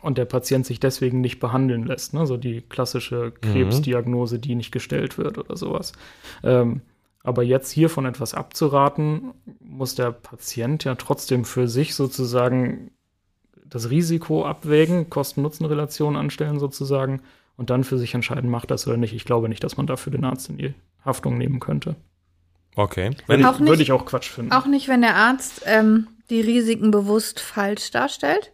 und 0.00 0.16
der 0.16 0.24
Patient 0.26 0.64
sich 0.64 0.80
deswegen 0.80 1.20
nicht 1.20 1.40
behandeln 1.40 1.86
lässt. 1.86 2.14
Ne? 2.14 2.26
So 2.26 2.36
die 2.36 2.60
klassische 2.60 3.32
Krebsdiagnose, 3.32 4.38
die 4.38 4.54
nicht 4.54 4.70
gestellt 4.70 5.18
wird 5.18 5.38
oder 5.38 5.56
sowas. 5.56 5.92
Ähm, 6.44 6.82
aber 7.22 7.42
jetzt 7.42 7.70
hiervon 7.70 8.06
etwas 8.06 8.32
abzuraten, 8.32 9.32
muss 9.60 9.94
der 9.94 10.12
Patient 10.12 10.84
ja 10.84 10.94
trotzdem 10.94 11.44
für 11.44 11.68
sich 11.68 11.94
sozusagen 11.94 12.92
das 13.66 13.90
Risiko 13.90 14.46
abwägen, 14.46 15.10
Kosten-Nutzen-Relation 15.10 16.16
anstellen 16.16 16.58
sozusagen 16.58 17.20
und 17.56 17.70
dann 17.70 17.84
für 17.84 17.98
sich 17.98 18.14
entscheiden, 18.14 18.50
macht 18.50 18.70
das 18.70 18.86
oder 18.86 18.96
nicht. 18.96 19.14
Ich 19.14 19.24
glaube 19.24 19.48
nicht, 19.48 19.62
dass 19.62 19.76
man 19.76 19.86
dafür 19.86 20.12
den 20.12 20.24
Arzt 20.24 20.48
in 20.48 20.56
die 20.56 20.74
Haftung 21.04 21.36
nehmen 21.36 21.60
könnte. 21.60 21.94
Okay. 22.76 23.10
Wenn 23.26 23.44
Auch 23.44 23.54
ich, 23.54 23.60
nicht- 23.60 23.68
würde 23.68 23.82
ich 23.82 23.92
auch 23.92 24.06
Quatsch 24.06 24.30
finden. 24.30 24.52
Auch 24.52 24.66
nicht, 24.66 24.88
wenn 24.88 25.02
der 25.02 25.16
Arzt 25.16 25.62
ähm, 25.66 26.06
die 26.30 26.40
Risiken 26.40 26.90
bewusst 26.90 27.40
falsch 27.40 27.90
darstellt. 27.90 28.52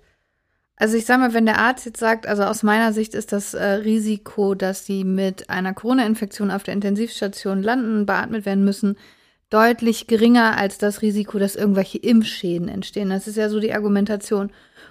Also 0.79 0.96
ich 0.96 1.07
sag 1.07 1.20
mal, 1.20 1.33
wenn 1.33 1.46
der 1.46 1.59
Arzt 1.59 1.87
jetzt 1.87 2.00
sagt, 2.00 2.26
also 2.26 2.42
aus 2.42 2.62
meiner 2.62 2.92
Sicht 2.92 3.14
ist 3.14 3.33
das 3.33 3.55
äh, 3.55 3.64
Risiko, 3.64 4.55
dass 4.55 4.85
sie 4.85 5.05
mit 5.05 5.48
einer 5.48 5.72
Corona-Infektion 5.72 6.50
auf 6.50 6.64
der 6.64 6.74
Intensivstation 6.74 7.62
landen, 7.62 8.05
beatmet 8.05 8.44
werden 8.44 8.64
müssen, 8.64 8.96
deutlich 9.48 10.07
geringer 10.07 10.59
als 10.59 10.76
das 10.76 11.00
Risiko, 11.02 11.38
dass 11.38 11.57
irgendwelche 11.57 11.98
Impfschäden 11.98 12.68
entstehen. 12.68 13.09
Das 13.09 13.26
ist 13.26 13.37
ja 13.37 13.48
so 13.48 13.59
die 13.61 13.72
Argumentation. 13.72 14.50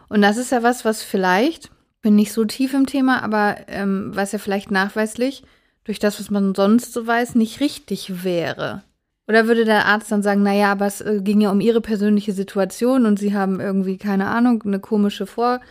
Und 0.09 0.21
das 0.21 0.37
ist 0.37 0.51
ja 0.51 0.63
was, 0.63 0.85
was 0.85 1.03
vielleicht, 1.03 1.69
bin 2.01 2.15
nicht 2.15 2.31
so 2.31 2.45
tief 2.45 2.73
im 2.73 2.87
Thema, 2.87 3.21
aber 3.21 3.57
ähm, 3.67 4.11
was 4.13 4.31
ja 4.31 4.39
vielleicht 4.39 4.71
nachweislich 4.71 5.43
durch 5.83 5.99
das, 5.99 6.19
was 6.19 6.31
man 6.31 6.55
sonst 6.55 6.93
so 6.93 7.05
weiß, 7.05 7.35
nicht 7.35 7.59
richtig 7.59 8.23
wäre. 8.23 8.81
Oder 9.27 9.47
würde 9.47 9.65
der 9.65 9.85
Arzt 9.85 10.11
dann 10.11 10.21
sagen, 10.21 10.43
naja, 10.43 10.71
aber 10.71 10.85
es 10.85 11.01
äh, 11.01 11.19
ging 11.21 11.41
ja 11.41 11.51
um 11.51 11.61
ihre 11.61 11.81
persönliche 11.81 12.31
Situation 12.31 13.05
und 13.05 13.17
sie 13.17 13.33
haben 13.33 13.59
irgendwie, 13.59 13.97
keine 13.97 14.27
Ahnung, 14.27 14.63
eine 14.63 14.79
komische 14.79 15.25
Vor, 15.25 15.61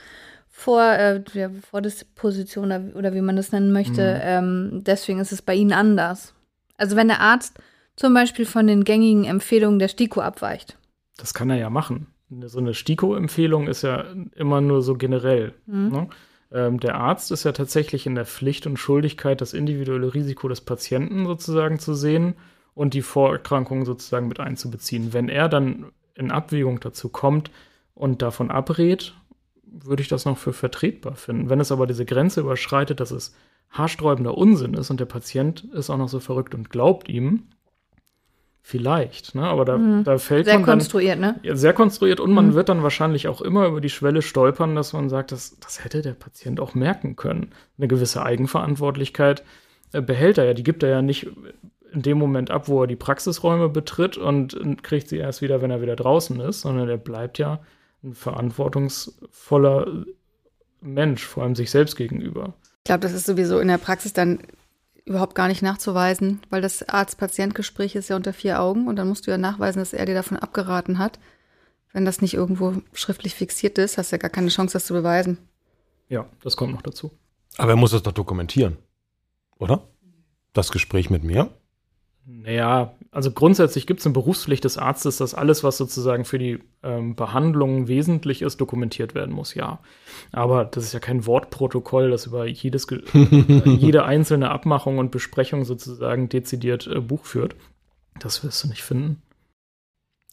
Vor, 0.48 0.82
äh, 0.82 1.22
ja, 1.34 1.50
Vordisposition 1.70 2.66
oder, 2.66 2.82
oder 2.96 3.14
wie 3.14 3.20
man 3.20 3.36
das 3.36 3.52
nennen 3.52 3.72
möchte. 3.72 4.20
Ähm, 4.22 4.82
deswegen 4.84 5.20
ist 5.20 5.32
es 5.32 5.42
bei 5.42 5.54
ihnen 5.54 5.72
anders. 5.72 6.34
Also 6.76 6.96
wenn 6.96 7.08
der 7.08 7.20
Arzt 7.20 7.58
zum 7.96 8.12
Beispiel 8.12 8.44
von 8.44 8.66
den 8.66 8.82
gängigen 8.82 9.24
Empfehlungen 9.24 9.78
der 9.78 9.88
STIKO 9.88 10.20
abweicht. 10.20 10.76
Das 11.16 11.32
kann 11.32 11.50
er 11.50 11.56
ja 11.56 11.70
machen. 11.70 12.08
So 12.46 12.58
eine 12.58 12.74
STIKO-Empfehlung 12.74 13.68
ist 13.68 13.82
ja 13.82 14.04
immer 14.34 14.60
nur 14.60 14.82
so 14.82 14.94
generell. 14.94 15.54
Ne? 15.66 16.08
Ähm, 16.50 16.80
der 16.80 16.96
Arzt 16.96 17.30
ist 17.30 17.44
ja 17.44 17.52
tatsächlich 17.52 18.06
in 18.06 18.16
der 18.16 18.26
Pflicht 18.26 18.66
und 18.66 18.78
Schuldigkeit, 18.78 19.40
das 19.40 19.52
individuelle 19.52 20.12
Risiko 20.12 20.48
des 20.48 20.60
Patienten 20.60 21.26
sozusagen 21.26 21.78
zu 21.78 21.94
sehen 21.94 22.34
und 22.74 22.94
die 22.94 23.02
Vorerkrankungen 23.02 23.84
sozusagen 23.84 24.28
mit 24.28 24.40
einzubeziehen. 24.40 25.12
Wenn 25.12 25.28
er 25.28 25.48
dann 25.48 25.86
in 26.14 26.30
Abwägung 26.30 26.80
dazu 26.80 27.08
kommt 27.08 27.50
und 27.94 28.22
davon 28.22 28.50
abrät, 28.50 29.14
würde 29.66 30.02
ich 30.02 30.08
das 30.08 30.24
noch 30.24 30.38
für 30.38 30.52
vertretbar 30.52 31.16
finden. 31.16 31.50
Wenn 31.50 31.60
es 31.60 31.72
aber 31.72 31.86
diese 31.86 32.04
Grenze 32.04 32.40
überschreitet, 32.40 33.00
dass 33.00 33.10
es 33.10 33.34
haarsträubender 33.70 34.36
Unsinn 34.38 34.74
ist 34.74 34.90
und 34.90 35.00
der 35.00 35.06
Patient 35.06 35.64
ist 35.72 35.90
auch 35.90 35.96
noch 35.96 36.08
so 36.08 36.20
verrückt 36.20 36.54
und 36.54 36.70
glaubt 36.70 37.08
ihm, 37.08 37.44
Vielleicht, 38.66 39.34
ne? 39.34 39.42
aber 39.42 39.66
da, 39.66 39.76
da 40.04 40.16
fällt 40.16 40.46
Mhm. 40.46 40.50
Sehr 40.50 40.54
man 40.58 40.66
dann, 40.66 40.78
konstruiert, 40.78 41.20
ne? 41.20 41.38
ja, 41.42 41.54
sehr 41.54 41.74
konstruiert 41.74 42.18
und 42.18 42.32
man 42.32 42.48
Mhm. 42.48 42.54
wird 42.54 42.70
dann 42.70 42.82
wahrscheinlich 42.82 43.28
auch 43.28 43.42
immer 43.42 43.66
über 43.66 43.82
die 43.82 43.90
Schwelle 43.90 44.22
stolpern, 44.22 44.74
dass 44.74 44.94
man 44.94 45.10
sagt, 45.10 45.32
das, 45.32 45.58
das 45.60 45.84
hätte 45.84 46.00
der 46.00 46.14
Patient 46.14 46.60
auch 46.60 46.74
merken 46.74 47.14
können. 47.14 47.50
Eine 47.76 47.88
gewisse 47.88 48.22
Eigenverantwortlichkeit 48.22 49.44
äh, 49.92 50.00
behält 50.00 50.38
er 50.38 50.46
ja, 50.46 50.54
die 50.54 50.62
gibt 50.62 50.82
er 50.82 50.88
ja 50.88 51.02
nicht 51.02 51.26
in 51.94 52.02
dem 52.02 52.18
Moment 52.18 52.50
ab, 52.50 52.68
wo 52.68 52.82
er 52.82 52.86
die 52.86 52.96
Praxisräume 52.96 53.68
betritt 53.68 54.16
und 54.16 54.82
kriegt 54.82 55.08
sie 55.08 55.18
erst 55.18 55.42
wieder, 55.42 55.62
wenn 55.62 55.70
er 55.70 55.80
wieder 55.80 55.96
draußen 55.96 56.40
ist, 56.40 56.62
sondern 56.62 56.88
er 56.88 56.96
bleibt 56.96 57.38
ja 57.38 57.60
ein 58.02 58.14
verantwortungsvoller 58.14 60.04
Mensch, 60.80 61.24
vor 61.24 61.42
allem 61.42 61.54
sich 61.54 61.70
selbst 61.70 61.96
gegenüber. 61.96 62.54
Ich 62.78 62.84
glaube, 62.84 63.00
das 63.00 63.12
ist 63.12 63.26
sowieso 63.26 63.60
in 63.60 63.68
der 63.68 63.78
Praxis 63.78 64.12
dann 64.12 64.40
überhaupt 65.06 65.34
gar 65.34 65.48
nicht 65.48 65.62
nachzuweisen, 65.62 66.40
weil 66.50 66.60
das 66.60 66.86
Arzt-Patient-Gespräch 66.88 67.94
ist 67.94 68.08
ja 68.08 68.16
unter 68.16 68.32
vier 68.32 68.60
Augen 68.60 68.88
und 68.88 68.96
dann 68.96 69.08
musst 69.08 69.26
du 69.26 69.30
ja 69.30 69.38
nachweisen, 69.38 69.78
dass 69.78 69.92
er 69.92 70.06
dir 70.06 70.14
davon 70.14 70.36
abgeraten 70.36 70.98
hat. 70.98 71.18
Wenn 71.92 72.04
das 72.04 72.20
nicht 72.20 72.34
irgendwo 72.34 72.74
schriftlich 72.92 73.34
fixiert 73.34 73.78
ist, 73.78 73.98
hast 73.98 74.10
du 74.10 74.16
ja 74.16 74.20
gar 74.20 74.30
keine 74.30 74.48
Chance, 74.48 74.72
das 74.72 74.86
zu 74.86 74.94
beweisen. 74.94 75.38
Ja, 76.08 76.26
das 76.42 76.56
kommt 76.56 76.74
noch 76.74 76.82
dazu. 76.82 77.12
Aber 77.56 77.72
er 77.72 77.76
muss 77.76 77.92
das 77.92 78.02
doch 78.02 78.12
dokumentieren. 78.12 78.78
Oder? 79.58 79.86
Das 80.52 80.72
Gespräch 80.72 81.08
mit 81.08 81.22
mir? 81.22 81.50
Naja, 82.26 82.94
also 83.10 83.30
grundsätzlich 83.30 83.86
gibt 83.86 84.00
es 84.00 84.06
eine 84.06 84.14
Berufspflicht 84.14 84.64
des 84.64 84.78
Arztes, 84.78 85.18
dass 85.18 85.34
alles, 85.34 85.62
was 85.62 85.76
sozusagen 85.76 86.24
für 86.24 86.38
die 86.38 86.58
ähm, 86.82 87.14
Behandlung 87.16 87.86
wesentlich 87.86 88.40
ist, 88.40 88.60
dokumentiert 88.60 89.14
werden 89.14 89.34
muss, 89.34 89.54
ja. 89.54 89.78
Aber 90.32 90.64
das 90.64 90.84
ist 90.84 90.94
ja 90.94 91.00
kein 91.00 91.26
Wortprotokoll, 91.26 92.10
das 92.10 92.26
über 92.26 92.46
jedes, 92.46 92.86
jede 93.64 94.04
einzelne 94.04 94.50
Abmachung 94.50 94.96
und 94.98 95.10
Besprechung 95.10 95.64
sozusagen 95.66 96.30
dezidiert 96.30 96.86
äh, 96.86 97.00
Buch 97.00 97.26
führt. 97.26 97.56
Das 98.18 98.42
wirst 98.42 98.64
du 98.64 98.68
nicht 98.68 98.82
finden. 98.82 99.20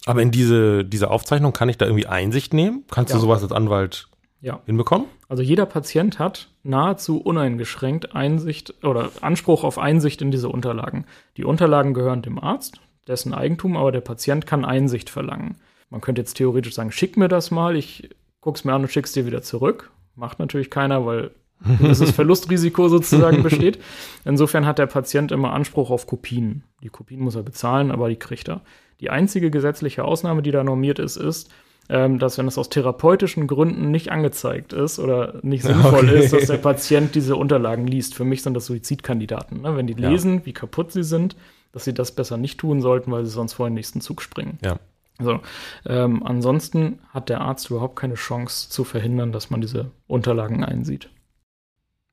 Aber 0.06 0.22
in 0.22 0.30
diese, 0.30 0.84
diese 0.84 1.10
Aufzeichnung 1.10 1.52
kann 1.52 1.68
ich 1.68 1.76
da 1.78 1.84
irgendwie 1.86 2.06
Einsicht 2.06 2.54
nehmen? 2.54 2.84
Kannst 2.90 3.10
Ja. 3.10 3.16
du 3.16 3.22
sowas 3.22 3.42
als 3.42 3.52
Anwalt 3.52 4.08
Ja. 4.42 4.60
hinbekommen? 4.66 5.06
Also 5.28 5.42
jeder 5.42 5.66
Patient 5.66 6.18
hat 6.18 6.48
nahezu 6.64 7.20
uneingeschränkt 7.20 8.14
Einsicht 8.14 8.74
oder 8.84 9.10
Anspruch 9.20 9.62
auf 9.62 9.78
Einsicht 9.78 10.20
in 10.20 10.32
diese 10.32 10.48
Unterlagen. 10.48 11.06
Die 11.36 11.44
Unterlagen 11.44 11.94
gehören 11.94 12.22
dem 12.22 12.38
Arzt, 12.38 12.80
dessen 13.06 13.32
Eigentum, 13.32 13.76
aber 13.76 13.92
der 13.92 14.00
Patient 14.00 14.44
kann 14.44 14.64
Einsicht 14.64 15.10
verlangen. 15.10 15.56
Man 15.90 16.00
könnte 16.00 16.20
jetzt 16.20 16.34
theoretisch 16.34 16.74
sagen, 16.74 16.90
schick 16.90 17.16
mir 17.16 17.28
das 17.28 17.52
mal, 17.52 17.76
ich 17.76 18.10
guck's 18.40 18.64
mir 18.64 18.72
an 18.72 18.82
und 18.82 18.90
schick's 18.90 19.12
dir 19.12 19.26
wieder 19.26 19.42
zurück. 19.42 19.90
Macht 20.16 20.40
natürlich 20.40 20.70
keiner, 20.70 21.06
weil 21.06 21.30
gewisses 21.78 22.10
Verlustrisiko 22.10 22.88
sozusagen 22.88 23.44
besteht. 23.44 23.78
Insofern 24.24 24.66
hat 24.66 24.78
der 24.78 24.86
Patient 24.86 25.30
immer 25.30 25.52
Anspruch 25.52 25.90
auf 25.90 26.06
Kopien. 26.08 26.64
Die 26.82 26.88
Kopien 26.88 27.20
muss 27.20 27.36
er 27.36 27.44
bezahlen, 27.44 27.92
aber 27.92 28.08
die 28.08 28.16
kriegt 28.16 28.48
er. 28.48 28.62
Die 29.00 29.10
einzige 29.10 29.50
gesetzliche 29.50 30.04
Ausnahme, 30.04 30.42
die 30.42 30.50
da 30.50 30.64
normiert 30.64 30.98
ist, 30.98 31.16
ist, 31.16 31.52
ähm, 31.88 32.18
dass 32.18 32.38
wenn 32.38 32.46
es 32.48 32.58
aus 32.58 32.68
therapeutischen 32.68 33.46
Gründen 33.46 33.90
nicht 33.90 34.10
angezeigt 34.12 34.72
ist 34.72 34.98
oder 34.98 35.34
nicht 35.42 35.62
sinnvoll 35.64 36.08
Okay. 36.08 36.18
ist, 36.24 36.32
dass 36.32 36.46
der 36.46 36.56
Patient 36.58 37.14
diese 37.14 37.36
Unterlagen 37.36 37.86
liest. 37.86 38.14
Für 38.14 38.24
mich 38.24 38.42
sind 38.42 38.54
das 38.54 38.66
Suizidkandidaten. 38.66 39.62
Ne? 39.62 39.76
Wenn 39.76 39.86
die 39.86 39.94
Ja. 40.00 40.08
lesen, 40.10 40.44
wie 40.46 40.52
kaputt 40.52 40.92
sie 40.92 41.02
sind, 41.04 41.36
dass 41.72 41.84
sie 41.84 41.94
das 41.94 42.12
besser 42.12 42.36
nicht 42.36 42.58
tun 42.58 42.80
sollten, 42.80 43.10
weil 43.12 43.24
sie 43.24 43.30
sonst 43.32 43.54
vor 43.54 43.68
den 43.68 43.74
nächsten 43.74 44.00
Zug 44.00 44.22
springen. 44.22 44.58
Ja. 44.64 44.76
So, 45.20 45.40
ähm, 45.86 46.22
ansonsten 46.24 46.98
hat 47.10 47.28
der 47.28 47.42
Arzt 47.42 47.70
überhaupt 47.70 47.96
keine 47.96 48.14
Chance 48.14 48.70
zu 48.70 48.82
verhindern, 48.84 49.30
dass 49.30 49.50
man 49.50 49.60
diese 49.60 49.90
Unterlagen 50.06 50.64
einsieht. 50.64 51.10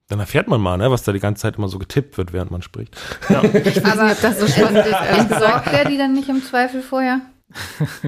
Dann 0.09 0.19
erfährt 0.19 0.47
man 0.47 0.59
mal, 0.59 0.77
ne, 0.77 0.89
was 0.91 1.03
da 1.03 1.11
die 1.11 1.19
ganze 1.19 1.43
Zeit 1.43 1.57
immer 1.57 1.67
so 1.69 1.77
getippt 1.79 2.17
wird, 2.17 2.33
während 2.33 2.51
man 2.51 2.61
spricht. 2.61 2.97
Ja, 3.29 3.39
Aber 3.39 4.15
das 4.21 4.39
so 4.39 4.47
spannend 4.47 4.85
ist, 4.85 4.93
entsorgt 5.17 5.71
der 5.71 5.85
die 5.85 5.97
dann 5.97 6.13
nicht 6.13 6.29
im 6.29 6.41
Zweifel 6.43 6.81
vorher? 6.81 7.21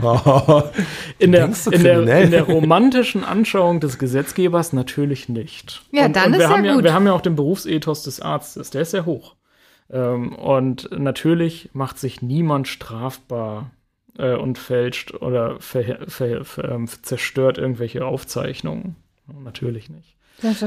in, 1.19 1.32
der, 1.32 1.47
du 1.47 1.71
in, 1.71 1.84
der, 1.84 2.21
in 2.21 2.32
der 2.32 2.43
romantischen 2.43 3.23
Anschauung 3.23 3.80
des 3.80 3.97
Gesetzgebers 3.97 4.71
natürlich 4.71 5.30
nicht. 5.30 5.82
Ja, 5.91 6.06
und, 6.06 6.15
dann 6.15 6.27
und 6.27 6.34
ist 6.34 6.39
wir 6.39 6.43
ja 6.43 6.49
haben 6.49 6.65
ja 6.65 6.73
gut. 6.75 6.84
Wir 6.84 6.93
haben 6.93 7.08
ja 7.08 7.13
auch 7.13 7.21
den 7.21 7.36
Berufsethos 7.36 8.04
des 8.04 8.21
Arztes, 8.21 8.69
der 8.69 8.84
ist 8.84 8.91
sehr 8.91 9.06
hoch. 9.06 9.36
Ähm, 9.89 10.34
und 10.36 10.89
natürlich 10.91 11.69
macht 11.73 11.97
sich 11.97 12.21
niemand 12.21 12.67
strafbar 12.67 13.71
äh, 14.17 14.36
und 14.36 14.58
fälscht 14.58 15.13
oder 15.13 15.60
ver, 15.60 15.99
ver, 16.08 16.45
ver, 16.45 16.69
ähm, 16.69 16.88
zerstört 17.01 17.58
irgendwelche 17.58 18.06
Aufzeichnungen. 18.06 18.95
Natürlich 19.43 19.89
nicht. 19.89 20.15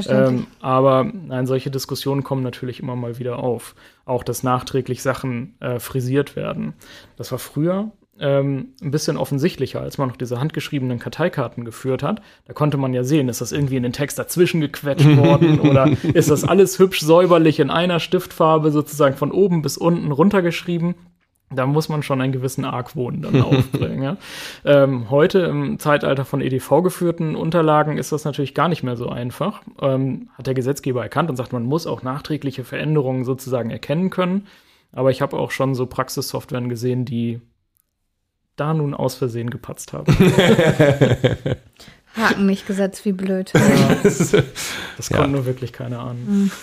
Ähm, 0.07 0.47
aber 0.61 1.03
nein, 1.03 1.47
solche 1.47 1.69
Diskussionen 1.69 2.23
kommen 2.23 2.43
natürlich 2.43 2.79
immer 2.79 2.95
mal 2.95 3.19
wieder 3.19 3.39
auf. 3.39 3.75
Auch, 4.05 4.23
dass 4.23 4.43
nachträglich 4.43 5.01
Sachen 5.01 5.55
äh, 5.59 5.79
frisiert 5.79 6.35
werden. 6.35 6.73
Das 7.17 7.31
war 7.31 7.39
früher 7.39 7.91
ähm, 8.19 8.69
ein 8.81 8.91
bisschen 8.91 9.17
offensichtlicher, 9.17 9.81
als 9.81 9.97
man 9.97 10.07
noch 10.07 10.15
diese 10.15 10.39
handgeschriebenen 10.39 10.99
Karteikarten 10.99 11.65
geführt 11.65 12.01
hat. 12.01 12.21
Da 12.45 12.53
konnte 12.53 12.77
man 12.77 12.93
ja 12.93 13.03
sehen, 13.03 13.27
ist 13.27 13.41
das 13.41 13.51
irgendwie 13.51 13.75
in 13.75 13.83
den 13.83 13.93
Text 13.93 14.17
dazwischen 14.17 14.61
gequetscht 14.61 15.17
worden 15.17 15.59
oder 15.69 15.89
ist 16.13 16.29
das 16.29 16.43
alles 16.43 16.79
hübsch 16.79 17.01
säuberlich 17.01 17.59
in 17.59 17.69
einer 17.69 17.99
Stiftfarbe 17.99 18.71
sozusagen 18.71 19.17
von 19.17 19.31
oben 19.31 19.61
bis 19.61 19.77
unten 19.77 20.11
runtergeschrieben. 20.11 20.95
Da 21.51 21.67
muss 21.67 21.89
man 21.89 22.01
schon 22.01 22.21
einen 22.21 22.33
gewissen 22.33 22.65
Argwohn 22.65 23.21
dann 23.21 23.41
aufbringen. 23.41 24.01
ja. 24.01 24.17
ähm, 24.63 25.09
heute 25.09 25.39
im 25.39 25.77
Zeitalter 25.77 26.25
von 26.25 26.41
EDV 26.41 26.81
geführten 26.81 27.35
Unterlagen 27.35 27.97
ist 27.97 28.11
das 28.11 28.25
natürlich 28.25 28.55
gar 28.55 28.67
nicht 28.67 28.81
mehr 28.81 28.95
so 28.95 29.09
einfach. 29.09 29.61
Ähm, 29.81 30.29
hat 30.37 30.47
der 30.47 30.53
Gesetzgeber 30.53 31.03
erkannt 31.03 31.29
und 31.29 31.35
sagt, 31.35 31.53
man 31.53 31.63
muss 31.63 31.85
auch 31.85 32.01
nachträgliche 32.01 32.63
Veränderungen 32.63 33.25
sozusagen 33.25 33.69
erkennen 33.69 34.09
können. 34.09 34.47
Aber 34.91 35.11
ich 35.11 35.21
habe 35.21 35.37
auch 35.37 35.51
schon 35.51 35.75
so 35.75 35.85
Praxissoftwaren 35.85 36.69
gesehen, 36.69 37.05
die 37.05 37.41
da 38.55 38.73
nun 38.73 38.93
aus 38.93 39.15
Versehen 39.15 39.49
gepatzt 39.49 39.93
haben. 39.93 40.13
Haken 42.15 42.45
nicht 42.45 42.65
gesetzt, 42.67 43.05
wie 43.05 43.11
blöd. 43.11 43.51
Das 44.03 45.09
Ja. 45.09 45.27
nur 45.27 45.45
wirklich 45.45 45.73
keine 45.73 45.99
ahnen. 45.99 46.51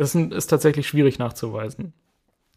Es 0.00 0.14
ist, 0.14 0.32
ist 0.32 0.46
tatsächlich 0.46 0.86
schwierig 0.86 1.18
nachzuweisen. 1.18 1.92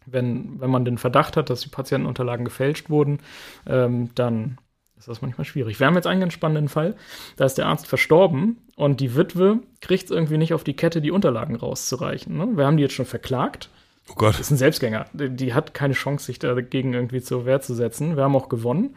Wenn, 0.06 0.60
wenn 0.60 0.70
man 0.70 0.84
den 0.84 0.96
Verdacht 0.96 1.36
hat, 1.36 1.50
dass 1.50 1.62
die 1.62 1.70
Patientenunterlagen 1.70 2.44
gefälscht 2.44 2.88
wurden, 2.88 3.18
ähm, 3.66 4.10
dann 4.14 4.58
ist 4.96 5.08
das 5.08 5.22
manchmal 5.22 5.44
schwierig. 5.44 5.80
Wir 5.80 5.88
haben 5.88 5.96
jetzt 5.96 6.06
einen 6.06 6.20
ganz 6.20 6.34
spannenden 6.34 6.68
Fall. 6.68 6.94
Da 7.34 7.44
ist 7.44 7.58
der 7.58 7.66
Arzt 7.66 7.88
verstorben 7.88 8.58
und 8.76 9.00
die 9.00 9.16
Witwe 9.16 9.58
kriegt 9.80 10.04
es 10.04 10.10
irgendwie 10.12 10.38
nicht 10.38 10.54
auf 10.54 10.62
die 10.62 10.74
Kette, 10.76 11.00
die 11.00 11.10
Unterlagen 11.10 11.56
rauszureichen. 11.56 12.36
Ne? 12.36 12.48
Wir 12.54 12.64
haben 12.64 12.76
die 12.76 12.84
jetzt 12.84 12.94
schon 12.94 13.06
verklagt. 13.06 13.70
Oh 14.10 14.14
Gott. 14.14 14.34
Das 14.34 14.40
ist 14.40 14.50
ein 14.50 14.56
Selbstgänger. 14.56 15.06
Die, 15.12 15.54
hat 15.54 15.74
keine 15.74 15.94
Chance, 15.94 16.26
sich 16.26 16.38
dagegen 16.38 16.92
irgendwie 16.92 17.22
zur 17.22 17.46
Wehr 17.46 17.60
zu 17.60 17.74
setzen. 17.74 18.16
Wir 18.16 18.24
haben 18.24 18.36
auch 18.36 18.48
gewonnen. 18.48 18.96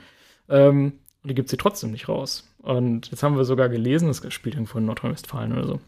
Ähm, 0.50 0.94
und 1.24 1.30
die 1.30 1.36
gibt 1.36 1.50
sie 1.50 1.58
trotzdem 1.58 1.92
nicht 1.92 2.10
raus. 2.10 2.48
Und 2.62 3.12
jetzt 3.12 3.24
haben 3.24 3.38
wir 3.38 3.46
sogar 3.46 3.70
gelesen, 3.70 4.08
das 4.08 4.34
spielt 4.34 4.56
irgendwo 4.56 4.78
in 4.78 4.86
Nordrhein-Westfalen 4.86 5.54
oder 5.54 5.68
so. 5.68 5.80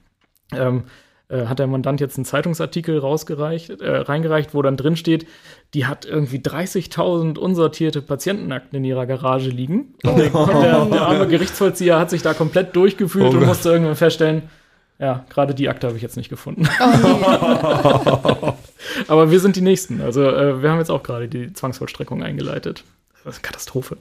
Ähm, 0.52 0.84
äh, 1.30 1.48
hat 1.48 1.60
der 1.60 1.68
Mandant 1.68 2.00
jetzt 2.00 2.18
einen 2.18 2.24
Zeitungsartikel 2.24 2.98
rausgereicht, 3.00 3.82
äh, 3.82 3.98
reingereicht, 3.98 4.54
wo 4.54 4.62
dann 4.62 4.78
drin 4.78 4.96
steht, 4.96 5.28
die 5.74 5.86
hat 5.86 6.06
irgendwie 6.06 6.38
30.000 6.38 7.38
unsortierte 7.38 8.02
Patientenakten 8.02 8.78
in 8.78 8.86
ihrer 8.86 9.06
Garage 9.06 9.50
liegen. 9.50 9.96
Und 10.04 10.18
der, 10.18 10.30
der, 10.30 11.02
arme 11.02 11.28
Gerichtsvollzieher 11.28 12.00
hat 12.00 12.12
sich 12.12 12.22
da 12.22 12.34
komplett 12.34 12.76
durchgefühlt 12.76 13.34
Oh 13.34 13.38
und 13.38 13.46
musste 13.46 13.72
irgendwann 13.72 13.96
feststellen, 13.96 14.44
ja, 15.00 15.26
gerade 15.30 15.54
die 15.56 15.70
Akte 15.70 15.88
habe 15.88 15.96
ich 15.98 16.04
jetzt 16.04 16.18
nicht 16.18 16.30
gefunden. 16.30 16.68
Aber 19.08 19.32
wir 19.32 19.40
sind 19.40 19.56
die 19.56 19.62
Nächsten. 19.62 20.02
Also 20.02 20.24
äh, 20.24 20.62
wir 20.62 20.72
haben 20.72 20.80
jetzt 20.80 20.90
auch 20.92 21.04
gerade 21.04 21.28
die 21.28 21.54
Zwangsvollstreckung 21.54 22.24
eingeleitet. 22.24 22.84
Das 23.24 23.36
ist 23.36 23.40
eine 23.40 23.48
Katastrophe. 23.48 23.98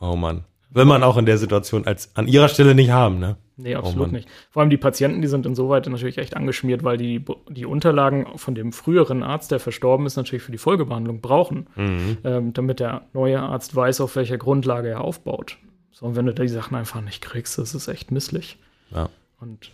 Oh 0.00 0.16
Mann. 0.16 0.44
Will 0.70 0.84
man 0.86 1.02
auch 1.02 1.18
in 1.18 1.26
der 1.26 1.36
Situation 1.36 1.86
als 1.86 2.16
an 2.16 2.26
ihrer 2.28 2.48
Stelle 2.48 2.74
nicht 2.74 2.90
haben, 2.90 3.18
ne? 3.18 3.36
Nee, 3.58 3.76
Oh 3.76 3.80
absolut 3.80 4.06
Mann. 4.06 4.10
nicht. 4.12 4.28
Vor 4.50 4.62
allem 4.62 4.70
die 4.70 4.78
Patienten, 4.78 5.20
die 5.20 5.28
sind 5.28 5.44
insoweit 5.44 5.86
natürlich 5.86 6.16
echt 6.16 6.34
angeschmiert, 6.34 6.82
weil 6.82 6.96
die 6.96 7.22
die 7.50 7.66
Unterlagen 7.66 8.26
von 8.38 8.54
dem 8.54 8.72
früheren 8.72 9.22
Arzt, 9.22 9.50
der 9.50 9.60
verstorben 9.60 10.06
ist, 10.06 10.16
natürlich 10.16 10.42
für 10.42 10.50
die 10.52 10.58
Folgebehandlung 10.58 11.20
brauchen, 11.20 11.66
Mhm. 11.76 12.16
ähm, 12.24 12.52
damit 12.54 12.80
der 12.80 13.02
neue 13.12 13.40
Arzt 13.40 13.76
weiß, 13.76 14.00
auf 14.00 14.16
welcher 14.16 14.38
Grundlage 14.38 14.88
er 14.88 15.02
aufbaut. 15.02 15.58
So, 15.92 16.06
und 16.06 16.16
wenn 16.16 16.24
du 16.24 16.32
die 16.32 16.48
Sachen 16.48 16.74
einfach 16.74 17.02
nicht 17.02 17.20
kriegst, 17.20 17.58
das 17.58 17.74
ist 17.74 17.88
echt 17.88 18.10
misslich. 18.10 18.56
Ja. 18.94 19.10
Und 19.40 19.70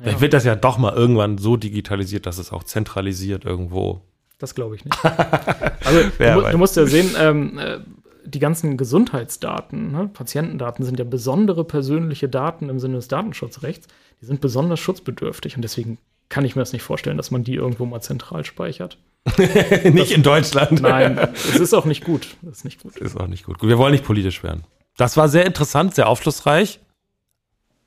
Vielleicht 0.00 0.20
wird 0.20 0.32
das 0.32 0.44
ja 0.44 0.56
doch 0.56 0.78
mal 0.78 0.94
irgendwann 0.94 1.38
so 1.38 1.56
digitalisiert, 1.56 2.26
dass 2.26 2.38
es 2.38 2.52
auch 2.52 2.64
zentralisiert 2.64 3.44
irgendwo. 3.44 4.00
Das 4.38 4.54
glaube 4.54 4.76
ich 4.76 4.84
nicht. 4.84 4.98
Also 5.82 6.08
du, 6.18 6.50
du 6.52 6.58
musst 6.58 6.76
ja 6.76 6.86
sehen, 6.86 7.16
ähm, 7.18 7.58
äh, 7.58 7.78
die 8.24 8.38
ganzen 8.38 8.76
Gesundheitsdaten, 8.76 9.90
ne, 9.90 10.10
Patientendaten 10.12 10.84
sind 10.84 10.98
ja 10.98 11.04
besondere 11.04 11.64
persönliche 11.64 12.28
Daten 12.28 12.68
im 12.68 12.78
Sinne 12.78 12.96
des 12.96 13.08
Datenschutzrechts. 13.08 13.88
Die 14.20 14.26
sind 14.26 14.40
besonders 14.40 14.78
schutzbedürftig 14.78 15.56
und 15.56 15.62
deswegen 15.62 15.98
kann 16.28 16.44
ich 16.44 16.54
mir 16.54 16.62
das 16.62 16.72
nicht 16.72 16.82
vorstellen, 16.82 17.16
dass 17.16 17.30
man 17.30 17.42
die 17.42 17.54
irgendwo 17.54 17.86
mal 17.86 18.00
zentral 18.02 18.44
speichert. 18.44 18.98
nicht 19.84 20.12
in 20.12 20.22
Deutschland. 20.22 20.80
Nein, 20.80 21.18
es 21.34 21.56
ist 21.56 21.74
auch 21.74 21.86
nicht 21.86 22.04
gut. 22.04 22.36
Das 22.42 22.58
ist 22.58 22.64
nicht 22.64 22.82
gut. 22.82 22.96
Ist 22.96 23.18
auch 23.18 23.26
nicht. 23.26 23.44
Gut, 23.44 23.62
Wir 23.62 23.78
wollen 23.78 23.92
nicht 23.92 24.04
politisch 24.04 24.42
werden. 24.42 24.64
Das 24.96 25.16
war 25.16 25.28
sehr 25.28 25.46
interessant, 25.46 25.94
sehr 25.94 26.08
aufschlussreich. 26.08 26.80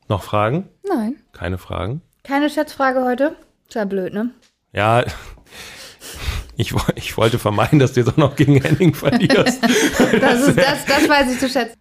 Noch 0.10 0.24
Fragen? 0.24 0.68
Nein. 0.88 1.16
Keine 1.34 1.58
Fragen? 1.58 2.02
Keine 2.24 2.50
Schätzfrage 2.50 3.04
heute? 3.04 3.36
Ist 3.68 3.76
ja 3.76 3.86
blöd, 3.86 4.14
ne? 4.14 4.32
Ja, 4.74 5.04
Ich, 6.56 6.72
ich 6.96 7.18
wollte 7.18 7.40
vermeiden, 7.40 7.80
dass 7.80 7.94
du 7.94 8.02
jetzt 8.02 8.10
auch 8.14 8.18
noch 8.18 8.36
gegen 8.36 8.62
Henning 8.62 8.94
verlierst. 8.94 9.60
Das, 10.22 10.42
ist, 10.48 10.58
das, 10.58 10.86
das 10.86 11.10
weiß 11.10 11.32
ich 11.34 11.40
zu 11.40 11.50
schätzen. 11.50 11.78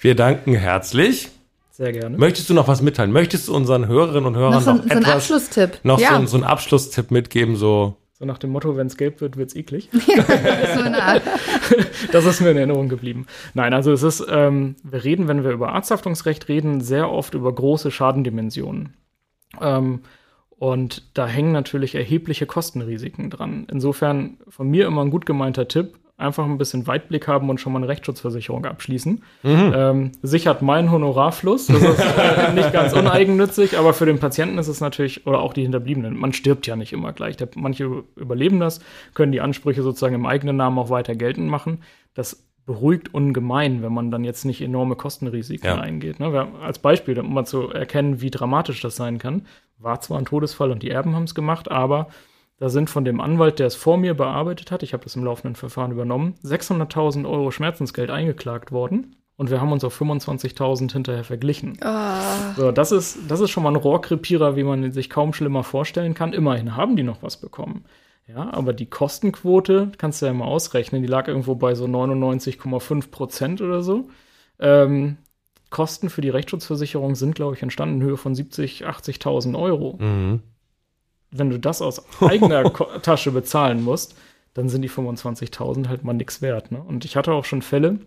Wir 0.00 0.16
danken 0.16 0.54
herzlich. 0.54 1.28
Sehr 1.70 1.92
gerne. 1.92 2.18
Möchtest 2.18 2.50
du 2.50 2.54
noch 2.54 2.66
was 2.66 2.82
mitteilen? 2.82 3.12
Möchtest 3.12 3.46
du 3.48 3.54
unseren 3.54 3.86
Hörerinnen 3.86 4.26
und 4.26 4.36
Hörern 4.36 4.54
Noch 4.54 4.62
so, 4.62 4.72
noch, 4.72 4.82
so 4.82 4.88
etwas, 4.88 5.14
Abschlusstipp. 5.14 5.78
noch 5.84 5.98
so, 5.98 6.04
Ja. 6.04 6.16
ein- 6.16 6.26
so 6.26 6.36
einen 6.36 6.44
Abschlusstipp 6.44 7.10
mitgeben? 7.12 7.54
So, 7.56 7.96
So 8.20 8.26
nach 8.26 8.36
dem 8.36 8.50
Motto, 8.50 8.76
wenn 8.76 8.86
es 8.86 8.98
gelb 8.98 9.22
wird, 9.22 9.38
wird's 9.38 9.56
eklig. 9.56 9.88
So 9.94 10.82
eine 10.82 11.02
Art. 11.02 11.22
Das 12.12 12.26
ist 12.26 12.42
mir 12.42 12.50
in 12.50 12.58
Erinnerung 12.58 12.90
geblieben. 12.90 13.26
Nein, 13.54 13.72
also 13.72 13.92
es 13.92 14.02
ist, 14.02 14.24
ähm, 14.28 14.76
wir 14.82 15.02
reden, 15.04 15.26
wenn 15.26 15.42
wir 15.42 15.52
über 15.52 15.72
Arzthaftungsrecht 15.72 16.48
reden, 16.48 16.82
sehr 16.82 17.10
oft 17.10 17.32
über 17.32 17.52
große 17.54 17.90
Schadendimensionen. 17.90 18.94
Ähm, 19.60 20.00
und 20.50 21.16
da 21.16 21.26
hängen 21.26 21.52
natürlich 21.52 21.94
erhebliche 21.94 22.44
Kostenrisiken 22.44 23.30
dran. 23.30 23.66
Insofern 23.70 24.36
von 24.48 24.68
mir 24.68 24.86
immer 24.86 25.02
ein 25.02 25.10
gut 25.10 25.24
gemeinter 25.24 25.66
Tipp, 25.66 25.98
einfach 26.20 26.44
ein 26.44 26.58
bisschen 26.58 26.86
Weitblick 26.86 27.26
haben 27.28 27.48
und 27.50 27.60
schon 27.60 27.72
mal 27.72 27.78
eine 27.80 27.88
Rechtsschutzversicherung 27.88 28.64
abschließen. 28.66 29.22
Ähm, 29.44 30.12
sichert 30.22 30.62
meinen 30.62 30.90
Honorarfluss. 30.90 31.66
Das 31.66 31.82
ist 31.82 31.98
äh, 32.00 32.52
nicht 32.54 32.72
ganz 32.72 32.92
uneigennützig, 32.92 33.78
aber 33.78 33.92
für 33.94 34.06
den 34.06 34.18
Patienten 34.18 34.58
ist 34.58 34.68
es 34.68 34.80
natürlich, 34.80 35.26
oder 35.26 35.40
auch 35.40 35.52
die 35.52 35.62
Hinterbliebenen, 35.62 36.16
man 36.16 36.32
stirbt 36.32 36.66
ja 36.66 36.76
nicht 36.76 36.92
immer 36.92 37.12
gleich. 37.12 37.36
Der, 37.36 37.48
manche 37.56 38.04
überleben 38.16 38.60
das, 38.60 38.80
können 39.14 39.32
die 39.32 39.40
Ansprüche 39.40 39.82
sozusagen 39.82 40.14
im 40.14 40.26
eigenen 40.26 40.56
Namen 40.56 40.78
auch 40.78 40.90
weiter 40.90 41.14
geltend 41.14 41.48
machen. 41.48 41.82
Das 42.14 42.46
beruhigt 42.66 43.12
ungemein, 43.14 43.82
wenn 43.82 43.92
man 43.92 44.10
dann 44.10 44.22
jetzt 44.22 44.44
nicht 44.44 44.60
enorme 44.62 44.94
Kostenrisiken 44.94 45.66
Ja. 45.66 45.80
eingeht. 45.80 46.20
Ne? 46.20 46.46
Als 46.62 46.78
Beispiel, 46.78 47.18
um 47.18 47.32
mal 47.34 47.44
zu 47.44 47.70
erkennen, 47.70 48.20
wie 48.20 48.30
dramatisch 48.30 48.80
das 48.80 48.94
sein 48.96 49.18
kann, 49.18 49.46
war 49.78 50.00
zwar 50.00 50.18
ein 50.18 50.26
Todesfall 50.26 50.70
und 50.70 50.82
die 50.82 50.90
Erben 50.90 51.14
haben 51.16 51.24
es 51.24 51.34
gemacht, 51.34 51.70
aber 51.70 52.08
da 52.60 52.68
sind 52.68 52.90
von 52.90 53.04
dem 53.06 53.20
Anwalt, 53.20 53.58
der 53.58 53.66
es 53.66 53.74
vor 53.74 53.96
mir 53.96 54.12
bearbeitet 54.14 54.70
hat, 54.70 54.82
ich 54.82 54.92
habe 54.92 55.02
das 55.02 55.16
im 55.16 55.24
laufenden 55.24 55.56
Verfahren 55.56 55.90
übernommen, 55.92 56.34
600.000 56.44 57.28
Euro 57.28 57.50
Schmerzensgeld 57.50 58.10
eingeklagt 58.10 58.70
worden. 58.70 59.16
Und 59.36 59.50
wir 59.50 59.62
haben 59.62 59.72
uns 59.72 59.82
auf 59.84 59.98
25.000 59.98 60.92
hinterher 60.92 61.24
verglichen. 61.24 61.78
Ah, 61.82 62.52
So, 62.56 62.70
das 62.72 62.92
ist, 62.92 63.18
das 63.26 63.40
ist 63.40 63.48
schon 63.48 63.62
mal 63.62 63.70
ein 63.70 63.76
Rohrkrepierer, 63.76 64.54
wie 64.54 64.64
man 64.64 64.92
sich 64.92 65.08
kaum 65.08 65.32
schlimmer 65.32 65.64
vorstellen 65.64 66.12
kann. 66.12 66.34
Immerhin 66.34 66.76
haben 66.76 66.94
die 66.94 67.02
noch 67.02 67.22
was 67.22 67.38
bekommen. 67.38 67.86
Ja, 68.28 68.52
aber 68.52 68.74
die 68.74 68.84
Kostenquote, 68.90 69.92
kannst 69.96 70.20
du 70.20 70.26
ja 70.26 70.34
mal 70.34 70.44
ausrechnen, 70.44 71.00
die 71.00 71.08
lag 71.08 71.26
irgendwo 71.26 71.54
bei 71.54 71.74
so 71.74 71.86
99,5 71.86 73.10
Prozent 73.10 73.62
oder 73.62 73.82
so. 73.82 74.10
Ähm, 74.58 75.16
Kosten 75.70 76.10
für 76.10 76.20
die 76.20 76.28
Rechtsschutzversicherung 76.28 77.14
sind, 77.14 77.34
glaube 77.34 77.54
ich, 77.56 77.62
entstanden 77.62 78.02
in 78.02 78.06
Höhe 78.06 78.16
von 78.18 78.34
70.000, 78.34 78.84
80.000 78.84 79.58
Euro. 79.58 79.96
mhm. 79.98 80.40
Wenn 81.30 81.50
du 81.50 81.58
das 81.58 81.82
aus 81.82 82.04
eigener 82.20 82.72
Tasche 83.02 83.30
bezahlen 83.30 83.82
musst, 83.82 84.16
dann 84.54 84.68
sind 84.68 84.82
die 84.82 84.90
25.000 84.90 85.88
halt 85.88 86.04
mal 86.04 86.12
nichts 86.12 86.42
wert. 86.42 86.72
Ne? 86.72 86.82
Und 86.82 87.04
ich 87.04 87.16
hatte 87.16 87.32
auch 87.32 87.44
schon 87.44 87.62
Fälle, 87.62 88.00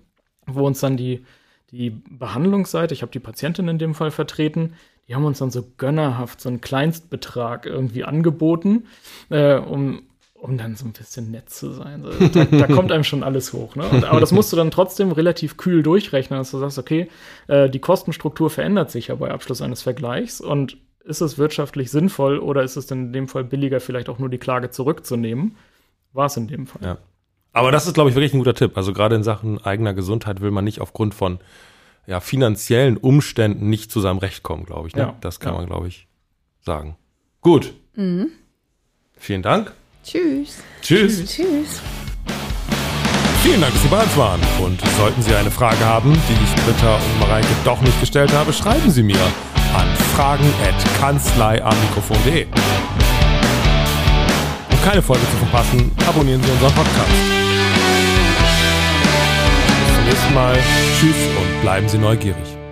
wo 0.46 0.66
uns 0.66 0.80
dann 0.80 0.98
die, 0.98 1.26
die 1.72 1.90
Behandlungsseite, 1.90 2.94
ich 2.94 3.02
habe 3.02 3.12
die 3.12 3.20
Patientin 3.20 3.68
in 3.68 3.78
dem 3.78 3.96
Fall 3.96 4.12
vertreten, 4.12 4.74
die 5.08 5.16
haben 5.16 5.26
uns 5.26 5.40
dann 5.40 5.52
so 5.52 5.64
gönnerhaft 5.78 6.40
so 6.40 6.50
einen 6.50 6.62
Kleinstbetrag 6.62 7.66
irgendwie 7.66 8.04
angeboten, 8.04 8.86
äh, 9.30 9.56
um, 9.56 10.04
um 10.34 10.58
dann 10.58 10.76
so 10.76 10.86
ein 10.86 10.94
bisschen 10.94 11.32
nett 11.32 11.50
zu 11.50 11.72
sein. 11.72 12.04
So, 12.04 12.28
da, 12.28 12.46
da 12.46 12.68
kommt 12.68 12.92
einem 12.92 13.04
schon 13.04 13.24
alles 13.24 13.52
hoch. 13.54 13.76
Ne? 13.76 13.88
Und, 13.88 14.06
aber 14.06 14.20
das 14.20 14.32
musst 14.32 14.52
du 14.54 14.58
dann 14.58 14.72
trotzdem 14.72 15.12
relativ 15.12 15.58
kühl 15.58 15.84
durchrechnen, 15.84 16.40
dass 16.40 16.52
du 16.52 16.58
sagst, 16.58 16.78
okay, 16.78 17.10
äh, 17.48 17.70
die 17.70 17.80
Kostenstruktur 17.80 18.50
verändert 18.50 18.92
sich 18.92 19.08
ja 19.08 19.16
bei 19.16 19.32
Abschluss 19.32 19.62
eines 19.62 19.82
Vergleichs 19.82 20.40
und 20.40 20.78
ist 21.04 21.22
es 21.22 21.38
wirtschaftlich 21.38 21.92
sinnvoll 21.92 22.40
oder 22.40 22.64
ist 22.64 22.76
es 22.78 22.88
denn 22.88 23.08
in 23.08 23.14
dem 23.14 23.28
Fall 23.28 23.44
billiger, 23.44 23.80
vielleicht 23.80 24.10
auch 24.10 24.20
nur 24.20 24.30
die 24.30 24.38
Klage 24.38 24.70
zurückzunehmen? 24.72 25.56
War 26.14 26.28
es 26.28 26.38
in 26.38 26.48
dem 26.48 26.68
Fall. 26.68 26.82
Ja. 26.84 26.98
Aber 27.52 27.72
das 27.72 27.86
ist, 27.88 27.94
glaube 27.94 28.10
ich, 28.10 28.16
wirklich 28.16 28.34
ein 28.34 28.40
guter 28.40 28.54
Tipp. 28.56 28.78
Also 28.78 28.94
gerade 28.94 29.16
in 29.16 29.24
Sachen 29.24 29.64
eigener 29.64 29.94
Gesundheit 29.94 30.42
will 30.42 30.52
man 30.52 30.64
nicht 30.64 30.82
aufgrund 30.82 31.14
von 31.14 31.40
ja, 32.08 32.20
finanziellen 32.20 32.98
Umständen 32.98 33.70
nicht 33.70 33.92
zu 33.92 34.02
seinem 34.02 34.18
Recht 34.18 34.44
kommen, 34.44 34.66
glaube 34.66 34.88
ich. 34.88 34.96
Ne? 34.96 35.02
Ja. 35.04 35.16
Das 35.22 35.40
kann 35.40 35.54
Ja. 35.54 35.60
man, 35.60 35.68
glaube 35.68 35.88
ich, 35.88 36.08
sagen. 36.62 36.98
Gut. 37.42 37.74
Vielen 39.18 39.42
Dank. 39.42 39.72
tschüss. 40.04 40.58
Tschüss. 40.82 41.26
Tschüss. 41.26 41.82
Vielen 43.44 43.62
Dank, 43.62 43.74
dass 43.74 43.82
Sie 43.84 43.88
bei 43.90 44.02
uns 44.02 44.18
waren. 44.18 44.40
Und 44.64 44.82
sollten 44.98 45.22
Sie 45.22 45.34
eine 45.36 45.52
Frage 45.52 45.86
haben, 45.86 46.14
die 46.14 46.44
ich 46.44 46.64
Britta 46.66 46.96
und 46.96 47.20
Mareike 47.20 47.48
doch 47.66 47.82
nicht 47.82 48.00
gestellt 48.00 48.32
habe, 48.34 48.52
schreiben 48.54 48.90
Sie 48.90 49.04
mir 49.04 49.18
an 49.74 49.88
fragen.kanzleiamikrofon.de. 50.16 52.48
Um 54.72 54.82
keine 54.84 55.02
Folge 55.02 55.24
zu 55.24 55.38
verpassen, 55.38 55.92
abonnieren 56.08 56.44
Sie 56.44 56.52
unseren 56.52 56.74
Podcast. 56.74 57.10
Bis 59.86 59.96
zum 59.96 60.06
nächsten 60.06 60.34
Mal. 60.34 60.58
Tschüss 61.00 61.16
und 61.38 61.62
bleiben 61.62 61.90
Sie 61.90 61.98
neugierig. 61.98 62.63